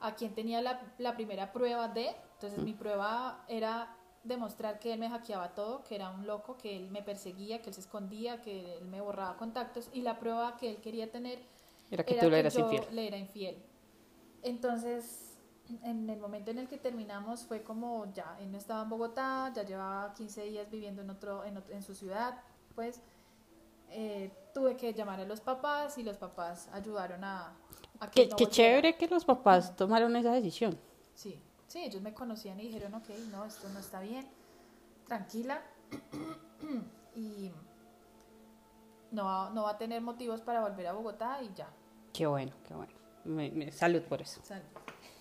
a 0.00 0.14
quién 0.14 0.34
tenía 0.34 0.60
la, 0.60 0.80
la 0.98 1.14
primera 1.16 1.52
prueba 1.52 1.88
de. 1.88 2.14
Entonces 2.44 2.64
mi 2.64 2.74
prueba 2.74 3.44
era 3.48 3.96
demostrar 4.22 4.78
que 4.78 4.92
él 4.92 5.00
me 5.00 5.08
hackeaba 5.08 5.54
todo, 5.54 5.82
que 5.84 5.94
era 5.94 6.10
un 6.10 6.26
loco, 6.26 6.56
que 6.58 6.76
él 6.76 6.90
me 6.90 7.02
perseguía, 7.02 7.62
que 7.62 7.70
él 7.70 7.74
se 7.74 7.80
escondía, 7.80 8.42
que 8.42 8.76
él 8.78 8.84
me 8.86 9.00
borraba 9.00 9.36
contactos. 9.36 9.88
Y 9.92 10.02
la 10.02 10.18
prueba 10.18 10.56
que 10.56 10.70
él 10.70 10.76
quería 10.82 11.10
tener 11.10 11.38
Era 11.90 12.04
que 12.04 12.14
tú 12.14 12.28
le 12.30 12.38
eras 12.38 12.54
yo 12.54 12.60
infiel. 12.60 12.84
le 12.94 13.06
era 13.06 13.16
infiel. 13.16 13.56
Entonces, 14.42 15.38
en 15.82 16.08
el 16.10 16.18
momento 16.20 16.50
en 16.50 16.58
el 16.58 16.68
que 16.68 16.76
terminamos 16.76 17.44
fue 17.44 17.62
como 17.62 18.12
ya, 18.12 18.36
él 18.40 18.52
no 18.52 18.58
estaba 18.58 18.82
en 18.82 18.90
Bogotá, 18.90 19.50
ya 19.54 19.62
llevaba 19.62 20.12
15 20.14 20.44
días 20.44 20.70
viviendo 20.70 21.00
en, 21.02 21.10
otro, 21.10 21.42
en, 21.44 21.82
su 21.82 21.94
ciudad, 21.94 22.38
pues 22.74 23.00
eh, 23.90 24.30
tuve 24.52 24.76
que 24.76 24.92
llamar 24.92 25.20
a 25.20 25.24
los 25.24 25.40
papás 25.40 25.96
y 25.98 26.02
los 26.02 26.18
papás 26.18 26.68
ayudaron 26.72 27.24
a, 27.24 27.54
a 28.00 28.10
que 28.10 28.22
Qué, 28.24 28.28
no 28.28 28.36
qué 28.36 28.44
volviera. 28.44 28.50
chévere 28.50 28.96
que 28.96 29.08
los 29.08 29.24
papás 29.24 29.74
tomaron 29.76 30.14
esa 30.16 30.32
decisión. 30.32 30.78
Sí, 31.14 31.40
sí, 31.68 31.82
ellos 31.84 32.02
me 32.02 32.12
conocían 32.14 32.58
y 32.60 32.64
dijeron, 32.64 32.94
ok, 32.94 33.08
no, 33.30 33.44
esto 33.44 33.68
no 33.70 33.78
está 33.80 34.00
bien, 34.00 34.26
tranquila, 35.06 35.60
y 37.16 37.50
no, 39.10 39.24
va- 39.24 39.50
no 39.50 39.62
va 39.64 39.70
a 39.70 39.78
tener 39.78 40.00
motivos 40.02 40.40
para 40.40 40.60
volver 40.60 40.86
a 40.86 40.92
Bogotá 40.92 41.40
y 41.42 41.52
ya. 41.54 41.68
Qué 42.12 42.26
bueno, 42.26 42.52
qué 42.66 42.74
bueno. 42.74 42.92
Me- 43.24 43.50
me- 43.50 43.72
salud 43.72 44.02
por 44.02 44.20
eso. 44.22 44.40
Sal- 44.44 44.62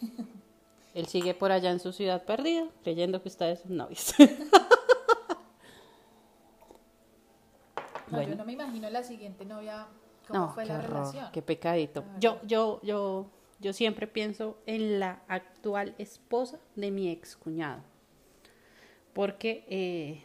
Él 0.93 1.07
sigue 1.07 1.33
por 1.33 1.51
allá 1.51 1.71
en 1.71 1.79
su 1.79 1.91
ciudad 1.91 2.23
perdida, 2.23 2.67
creyendo 2.83 3.21
que 3.21 3.29
ustedes 3.29 3.61
son 3.61 3.77
novios. 3.77 4.13
No, 8.07 8.17
Bueno. 8.17 8.31
yo 8.31 8.35
no 8.37 8.45
me 8.45 8.53
imagino 8.53 8.89
la 8.91 9.01
siguiente 9.01 9.43
novia, 9.45 9.87
cómo 10.27 10.39
No, 10.47 10.53
fue 10.53 10.63
qué 10.63 10.69
la 10.73 10.79
horror, 10.79 10.89
relación. 10.91 11.31
qué 11.31 11.41
pecadito. 11.41 12.03
Yo, 12.19 12.39
yo, 12.43 12.79
yo 12.83 13.25
yo 13.59 13.73
siempre 13.73 14.07
pienso 14.07 14.57
en 14.65 14.99
la 14.99 15.23
actual 15.27 15.95
esposa 15.97 16.59
de 16.75 16.91
mi 16.91 17.09
ex 17.09 17.35
cuñado. 17.35 17.83
Porque 19.13 19.65
eh, 19.67 20.23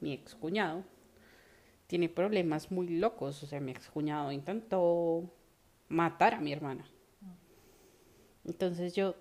mi 0.00 0.12
ex 0.12 0.34
cuñado 0.34 0.84
tiene 1.86 2.08
problemas 2.08 2.70
muy 2.70 2.88
locos. 2.88 3.42
O 3.42 3.46
sea, 3.46 3.60
mi 3.60 3.72
ex 3.72 3.88
cuñado 3.88 4.32
intentó 4.32 5.30
matar 5.88 6.34
a 6.34 6.40
mi 6.40 6.52
hermana. 6.52 6.84
Entonces 8.44 8.94
yo 8.94 9.14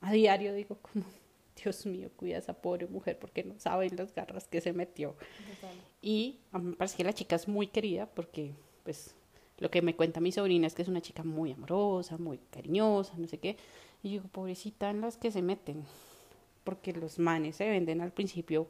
a 0.00 0.12
diario 0.12 0.54
digo 0.54 0.78
como, 0.80 1.04
Dios 1.62 1.86
mío, 1.86 2.10
cuida 2.16 2.36
a 2.36 2.38
esa 2.38 2.54
pobre 2.54 2.86
mujer 2.86 3.18
porque 3.18 3.42
no 3.42 3.58
saben 3.58 3.96
las 3.96 4.14
garras 4.14 4.46
que 4.46 4.60
se 4.60 4.72
metió. 4.72 5.16
Y 6.02 6.40
a 6.52 6.58
mí 6.58 6.70
me 6.70 6.76
parece 6.76 6.96
que 6.96 7.04
la 7.04 7.12
chica 7.12 7.34
es 7.36 7.48
muy 7.48 7.66
querida 7.66 8.06
porque, 8.06 8.54
pues, 8.84 9.15
lo 9.58 9.70
que 9.70 9.82
me 9.82 9.96
cuenta 9.96 10.20
mi 10.20 10.32
sobrina 10.32 10.66
es 10.66 10.74
que 10.74 10.82
es 10.82 10.88
una 10.88 11.00
chica 11.00 11.22
muy 11.22 11.52
amorosa, 11.52 12.18
muy 12.18 12.38
cariñosa, 12.50 13.14
no 13.16 13.26
sé 13.26 13.38
qué. 13.38 13.56
Y 14.02 14.10
yo 14.10 14.12
digo, 14.20 14.28
pobrecita 14.28 14.90
en 14.90 15.00
las 15.00 15.16
que 15.16 15.30
se 15.30 15.42
meten. 15.42 15.84
Porque 16.64 16.92
los 16.92 17.18
manes 17.18 17.56
se 17.56 17.68
venden 17.68 18.00
al 18.00 18.12
principio, 18.12 18.68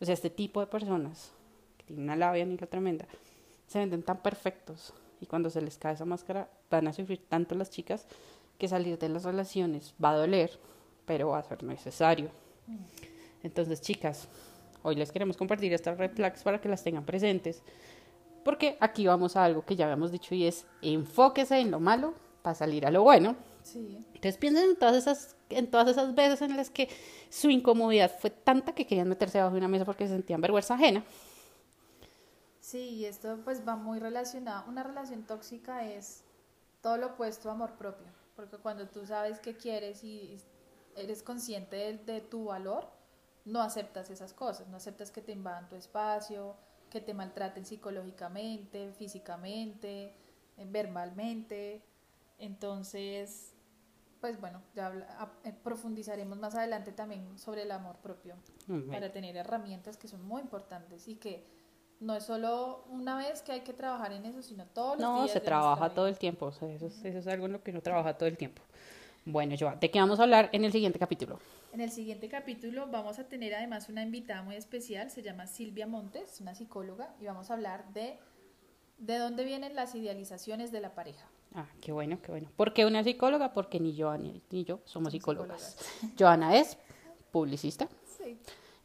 o 0.00 0.04
sea, 0.04 0.14
este 0.14 0.30
tipo 0.30 0.60
de 0.60 0.66
personas, 0.66 1.32
que 1.78 1.84
tienen 1.84 2.04
una 2.04 2.16
labia 2.16 2.44
ni 2.44 2.56
la 2.56 2.66
tremenda, 2.66 3.06
se 3.66 3.78
venden 3.78 4.02
tan 4.02 4.22
perfectos. 4.22 4.92
Y 5.20 5.26
cuando 5.26 5.50
se 5.50 5.60
les 5.60 5.76
cae 5.76 5.94
esa 5.94 6.04
máscara, 6.06 6.50
van 6.70 6.88
a 6.88 6.92
sufrir 6.92 7.20
tanto 7.28 7.54
las 7.54 7.70
chicas 7.70 8.06
que 8.58 8.68
salir 8.68 8.98
de 8.98 9.08
las 9.08 9.24
relaciones 9.24 9.94
va 10.02 10.10
a 10.10 10.16
doler, 10.16 10.58
pero 11.06 11.28
va 11.28 11.38
a 11.38 11.44
ser 11.44 11.62
necesario. 11.62 12.30
Entonces, 13.42 13.80
chicas, 13.80 14.28
hoy 14.82 14.96
les 14.96 15.12
queremos 15.12 15.36
compartir 15.36 15.72
estas 15.72 15.98
red 15.98 16.12
flags 16.12 16.42
para 16.42 16.60
que 16.60 16.68
las 16.68 16.82
tengan 16.82 17.04
presentes 17.04 17.62
porque 18.50 18.76
aquí 18.80 19.06
vamos 19.06 19.36
a 19.36 19.44
algo 19.44 19.64
que 19.64 19.76
ya 19.76 19.84
habíamos 19.84 20.10
dicho 20.10 20.34
y 20.34 20.44
es 20.44 20.66
enfóquese 20.82 21.60
en 21.60 21.70
lo 21.70 21.78
malo 21.78 22.14
para 22.42 22.56
salir 22.56 22.84
a 22.84 22.90
lo 22.90 23.04
bueno. 23.04 23.36
Sí. 23.62 24.04
Entonces 24.08 24.38
piensen 24.38 24.70
en 24.70 24.76
todas 24.76 24.96
esas 24.96 25.36
en 25.50 25.70
todas 25.70 25.86
esas 25.86 26.16
veces 26.16 26.42
en 26.42 26.56
las 26.56 26.68
que 26.68 26.88
su 27.28 27.48
incomodidad 27.48 28.10
fue 28.18 28.30
tanta 28.30 28.74
que 28.74 28.88
querían 28.88 29.08
meterse 29.08 29.38
debajo 29.38 29.54
de 29.54 29.58
una 29.58 29.68
mesa 29.68 29.84
porque 29.84 30.08
se 30.08 30.14
sentían 30.14 30.40
vergüenza 30.40 30.74
ajena. 30.74 31.04
Sí, 32.58 32.88
y 32.88 33.04
esto 33.04 33.38
pues 33.44 33.62
va 33.66 33.76
muy 33.76 34.00
relacionado. 34.00 34.68
Una 34.68 34.82
relación 34.82 35.22
tóxica 35.22 35.86
es 35.86 36.24
todo 36.80 36.96
lo 36.96 37.06
opuesto 37.08 37.50
a 37.50 37.52
amor 37.52 37.76
propio, 37.76 38.08
porque 38.34 38.56
cuando 38.56 38.88
tú 38.88 39.06
sabes 39.06 39.38
qué 39.38 39.56
quieres 39.56 40.02
y 40.02 40.36
eres 40.96 41.22
consciente 41.22 41.76
de, 41.76 41.98
de 41.98 42.20
tu 42.20 42.46
valor, 42.46 42.88
no 43.44 43.62
aceptas 43.62 44.10
esas 44.10 44.32
cosas, 44.32 44.66
no 44.66 44.78
aceptas 44.78 45.12
que 45.12 45.22
te 45.22 45.30
invadan 45.30 45.68
tu 45.68 45.76
espacio, 45.76 46.56
que 46.90 47.00
te 47.00 47.14
maltraten 47.14 47.64
psicológicamente, 47.64 48.92
físicamente, 48.92 50.12
eh, 50.56 50.66
verbalmente. 50.68 51.82
Entonces, 52.38 53.54
pues 54.20 54.40
bueno, 54.40 54.62
ya 54.74 54.92
eh, 55.44 55.52
profundizaremos 55.62 56.38
más 56.38 56.54
adelante 56.54 56.92
también 56.92 57.38
sobre 57.38 57.62
el 57.62 57.70
amor 57.70 57.96
propio 57.96 58.34
para 58.88 59.10
tener 59.10 59.36
herramientas 59.36 59.96
que 59.96 60.06
son 60.06 60.22
muy 60.24 60.42
importantes 60.42 61.08
y 61.08 61.16
que 61.16 61.44
no 61.98 62.14
es 62.14 62.24
solo 62.24 62.84
una 62.88 63.16
vez 63.16 63.42
que 63.42 63.52
hay 63.52 63.60
que 63.60 63.72
trabajar 63.72 64.12
en 64.12 64.24
eso, 64.26 64.42
sino 64.42 64.64
todos 64.66 64.98
los 64.98 65.14
días. 65.14 65.26
No, 65.26 65.28
se 65.28 65.40
trabaja 65.40 65.90
todo 65.90 66.06
el 66.06 66.18
tiempo, 66.18 66.48
eso, 66.50 66.66
eso 66.68 66.88
es 67.04 67.26
algo 67.26 67.46
en 67.46 67.52
lo 67.52 67.62
que 67.62 67.72
no 67.72 67.80
trabaja 67.80 68.16
todo 68.16 68.28
el 68.28 68.36
tiempo. 68.36 68.62
Bueno, 69.24 69.54
Joa, 69.58 69.76
¿de 69.76 69.90
qué 69.90 69.98
vamos 69.98 70.18
a 70.18 70.22
hablar 70.22 70.48
en 70.52 70.64
el 70.64 70.72
siguiente 70.72 70.98
capítulo? 70.98 71.38
En 71.72 71.80
el 71.80 71.90
siguiente 71.90 72.28
capítulo 72.28 72.88
vamos 72.88 73.18
a 73.18 73.28
tener 73.28 73.54
además 73.54 73.88
una 73.88 74.02
invitada 74.02 74.42
muy 74.42 74.56
especial, 74.56 75.10
se 75.10 75.22
llama 75.22 75.46
Silvia 75.46 75.86
Montes, 75.86 76.40
una 76.40 76.54
psicóloga, 76.54 77.14
y 77.20 77.26
vamos 77.26 77.50
a 77.50 77.54
hablar 77.54 77.92
de 77.92 78.18
de 79.00 79.18
dónde 79.18 79.44
vienen 79.44 79.74
las 79.74 79.94
idealizaciones 79.94 80.70
de 80.70 80.80
la 80.80 80.94
pareja. 80.94 81.26
Ah, 81.54 81.66
qué 81.80 81.90
bueno, 81.90 82.18
qué 82.22 82.30
bueno. 82.30 82.48
¿Por 82.54 82.72
qué 82.72 82.84
una 82.84 83.02
psicóloga? 83.02 83.52
Porque 83.52 83.80
ni 83.80 83.98
Joana 83.98 84.30
ni 84.50 84.64
yo 84.64 84.80
somos 84.84 85.12
psicólogas. 85.12 85.76
Joana 86.18 86.56
es 86.56 86.76
publicista. 87.32 87.88
Sí. 88.18 88.38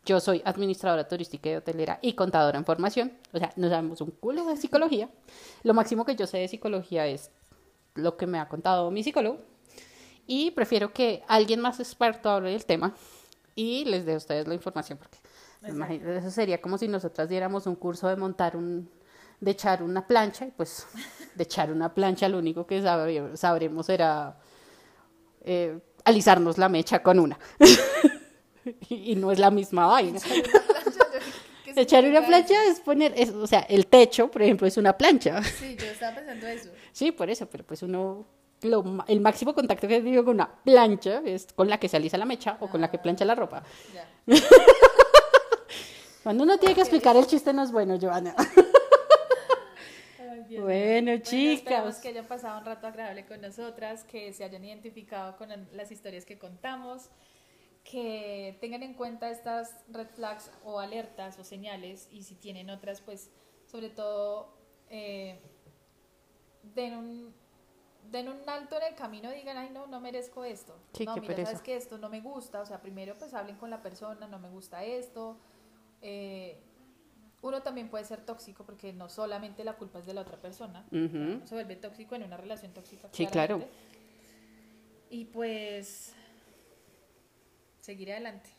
Yo 0.05 0.19
soy 0.19 0.41
administradora 0.45 1.07
turística 1.07 1.49
y 1.49 1.55
hotelera 1.55 1.99
y 2.01 2.13
contadora 2.13 2.57
en 2.57 2.65
formación. 2.65 3.11
O 3.33 3.37
sea, 3.37 3.51
no 3.55 3.69
sabemos 3.69 4.01
un 4.01 4.11
culo 4.11 4.45
de 4.45 4.55
psicología. 4.55 5.09
Lo 5.63 5.73
máximo 5.73 6.05
que 6.05 6.15
yo 6.15 6.27
sé 6.27 6.37
de 6.37 6.47
psicología 6.47 7.05
es 7.07 7.29
lo 7.95 8.15
que 8.15 8.25
me 8.25 8.39
ha 8.39 8.47
contado 8.47 8.89
mi 8.91 9.03
psicólogo 9.03 9.39
y 10.27 10.51
prefiero 10.51 10.93
que 10.93 11.23
alguien 11.27 11.61
más 11.61 11.79
experto 11.79 12.29
hable 12.29 12.51
del 12.51 12.65
tema 12.65 12.93
y 13.55 13.85
les 13.85 14.05
dé 14.05 14.13
a 14.13 14.17
ustedes 14.17 14.47
la 14.47 14.53
información, 14.53 14.97
porque 14.97 15.17
eso 16.17 16.31
sería 16.31 16.61
como 16.61 16.77
si 16.77 16.87
nosotras 16.87 17.29
diéramos 17.29 17.67
un 17.67 17.75
curso 17.75 18.07
de 18.07 18.15
montar 18.15 18.55
un, 18.55 18.89
de 19.39 19.51
echar 19.51 19.83
una 19.83 20.05
plancha, 20.05 20.45
y 20.45 20.51
pues 20.51 20.87
de 21.35 21.43
echar 21.43 21.71
una 21.71 21.93
plancha 21.93 22.29
lo 22.29 22.37
único 22.37 22.65
que 22.65 22.81
sabremos 23.35 23.85
será 23.85 24.37
eh, 25.43 25.79
alisarnos 26.03 26.57
la 26.57 26.69
mecha 26.69 27.01
con 27.01 27.19
una. 27.19 27.39
y, 28.89 29.15
no 29.15 29.31
es 29.31 29.39
la 29.39 29.51
misma 29.51 29.87
vaina. 29.87 30.19
Echar 31.75 32.05
una 32.05 32.25
plancha 32.25 32.63
es 32.67 32.79
poner, 32.79 33.13
o 33.35 33.47
sea, 33.47 33.61
el 33.61 33.87
techo, 33.87 34.29
por 34.31 34.41
ejemplo, 34.41 34.67
es 34.67 34.77
una 34.77 34.97
plancha. 34.97 35.43
Sí, 35.43 35.75
yo 35.77 35.87
estaba 35.87 36.15
pensando 36.15 36.47
eso. 36.47 36.69
Sí, 36.91 37.11
por 37.11 37.29
eso, 37.29 37.47
pero 37.47 37.65
pues 37.65 37.83
uno 37.83 38.25
el 38.61 39.21
máximo 39.21 39.53
contacto 39.53 39.87
que 39.87 39.97
he 39.97 40.01
tenido 40.01 40.23
con 40.23 40.35
una 40.35 40.49
plancha 40.63 41.21
es 41.25 41.47
con 41.53 41.69
la 41.69 41.77
que 41.77 41.87
se 41.87 41.97
alisa 41.97 42.17
la 42.17 42.25
mecha 42.25 42.57
o 42.59 42.67
con 42.67 42.81
la 42.81 42.89
que 42.89 42.97
plancha 42.97 43.25
la 43.25 43.35
ropa. 43.35 43.63
Cuando 46.23 46.43
uno 46.43 46.57
tiene 46.57 46.73
que 46.73 46.81
explicar 46.81 47.15
el 47.15 47.27
chiste 47.27 47.53
no 47.53 47.61
es 47.63 47.71
bueno, 47.71 47.99
Joana. 48.01 48.35
bueno, 50.59 51.17
chicas. 51.19 51.99
que 51.99 52.09
hayan 52.09 52.25
pasado 52.25 52.59
un 52.59 52.65
rato 52.65 52.87
agradable 52.87 53.25
con 53.25 53.41
nosotras, 53.41 54.03
que 54.03 54.33
se 54.33 54.43
hayan 54.43 54.63
identificado 54.63 55.37
con 55.37 55.49
las 55.73 55.91
historias 55.91 56.25
que 56.25 56.37
contamos, 56.37 57.09
que 57.83 58.57
tengan 58.61 58.83
en 58.83 58.93
cuenta 58.95 59.29
estas 59.29 59.75
red 59.89 60.07
flags 60.07 60.51
o 60.63 60.79
alertas 60.79 61.37
o 61.39 61.43
señales 61.43 62.07
y 62.11 62.23
si 62.23 62.35
tienen 62.35 62.69
otras, 62.69 63.01
pues 63.01 63.29
sobre 63.65 63.89
todo 63.89 64.57
eh, 64.89 65.39
den 66.73 66.97
un 66.97 67.44
den 68.11 68.29
un 68.29 68.49
alto 68.49 68.77
en 68.77 68.83
el 68.83 68.95
camino 68.95 69.31
y 69.31 69.37
digan, 69.37 69.57
ay, 69.57 69.69
no, 69.71 69.87
no 69.87 69.99
merezco 69.99 70.43
esto. 70.43 70.77
no, 71.05 71.15
mira, 71.17 71.35
sabes 71.45 71.61
que 71.61 71.75
esto 71.75 71.97
no 71.97 72.09
me 72.09 72.21
gusta. 72.21 72.61
O 72.61 72.65
sea, 72.65 72.81
primero 72.81 73.15
pues 73.17 73.33
hablen 73.33 73.57
con 73.57 73.69
la 73.69 73.81
persona, 73.81 74.27
no 74.27 74.39
me 74.39 74.49
gusta 74.49 74.83
esto. 74.83 75.37
Eh, 76.01 76.59
uno 77.41 77.61
también 77.61 77.89
puede 77.89 78.05
ser 78.05 78.21
tóxico 78.21 78.65
porque 78.65 78.91
no 78.91 79.07
solamente 79.07 79.63
la 79.63 79.73
culpa 79.73 79.99
es 79.99 80.05
de 80.05 80.13
la 80.13 80.21
otra 80.21 80.37
persona. 80.37 80.85
se 80.89 81.53
vuelve 81.53 81.75
tóxico 81.75 82.15
en 82.15 82.23
una 82.23 82.37
relación 82.37 82.73
tóxica. 82.73 83.09
Sí, 83.11 83.27
claro. 83.27 83.63
Y 85.09 85.25
pues 85.25 86.13
seguir 87.79 88.11
adelante. 88.11 88.49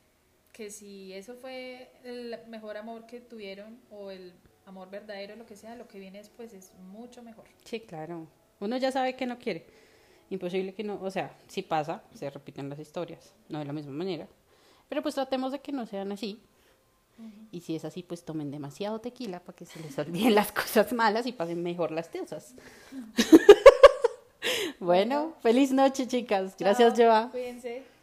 Que 0.53 0.70
si 0.70 1.12
eso 1.12 1.34
fue 1.34 1.90
el 2.05 2.38
mejor 2.49 2.76
amor 2.76 3.07
que 3.07 3.20
tuvieron 3.20 3.78
o 3.90 4.11
el 4.11 4.32
amor 4.64 4.88
verdadero, 4.88 5.36
lo 5.36 5.47
que 5.47 5.57
sea, 5.57 5.74
lo 5.74 5.88
que 5.88 5.99
viene 5.99 6.18
después 6.18 6.53
es 6.53 6.72
mucho 6.74 7.22
mejor. 7.22 7.47
Sí, 7.64 7.80
claro. 7.80 8.26
Uno 8.61 8.76
ya 8.76 8.92
sabe 8.92 9.16
que 9.16 9.26
no 9.26 9.38
quiere. 9.38 9.66
Imposible 10.30 10.74
que 10.74 10.82
no, 10.82 11.00
o 11.00 11.11
sea, 11.11 11.36
si 11.46 11.62
pasa, 11.62 12.02
se 12.14 12.30
repiten 12.30 12.68
las 12.68 12.78
historias, 12.78 13.32
no 13.48 13.59
de 13.59 13.64
la 13.64 13.72
misma 13.72 13.92
manera. 13.92 14.26
Pero 14.88 15.02
pues 15.02 15.14
tratemos 15.14 15.52
de 15.52 15.61
que 15.61 15.72
no 15.72 15.86
sean 15.86 16.12
así. 16.12 16.40
Y 17.50 17.62
si 17.62 17.76
es 17.76 17.84
así, 17.86 18.02
pues 18.02 18.24
tomen 18.24 18.50
demasiado 18.50 19.00
tequila 19.00 19.40
para 19.40 19.57
que 19.57 19.64
se 19.64 19.80
les 19.80 19.98
olviden 19.98 20.34
las 20.34 20.52
cosas 20.61 20.92
malas 20.92 21.26
y 21.26 21.32
pasen 21.32 21.62
mejor 21.62 21.90
las 21.90 22.11
teosas. 22.11 22.54
bueno, 24.80 25.34
feliz 25.42 25.72
noche, 25.72 26.07
chicas. 26.07 26.54
Gracias, 26.59 26.94
Joa. 26.96 27.28
Cuídense. 27.30 27.95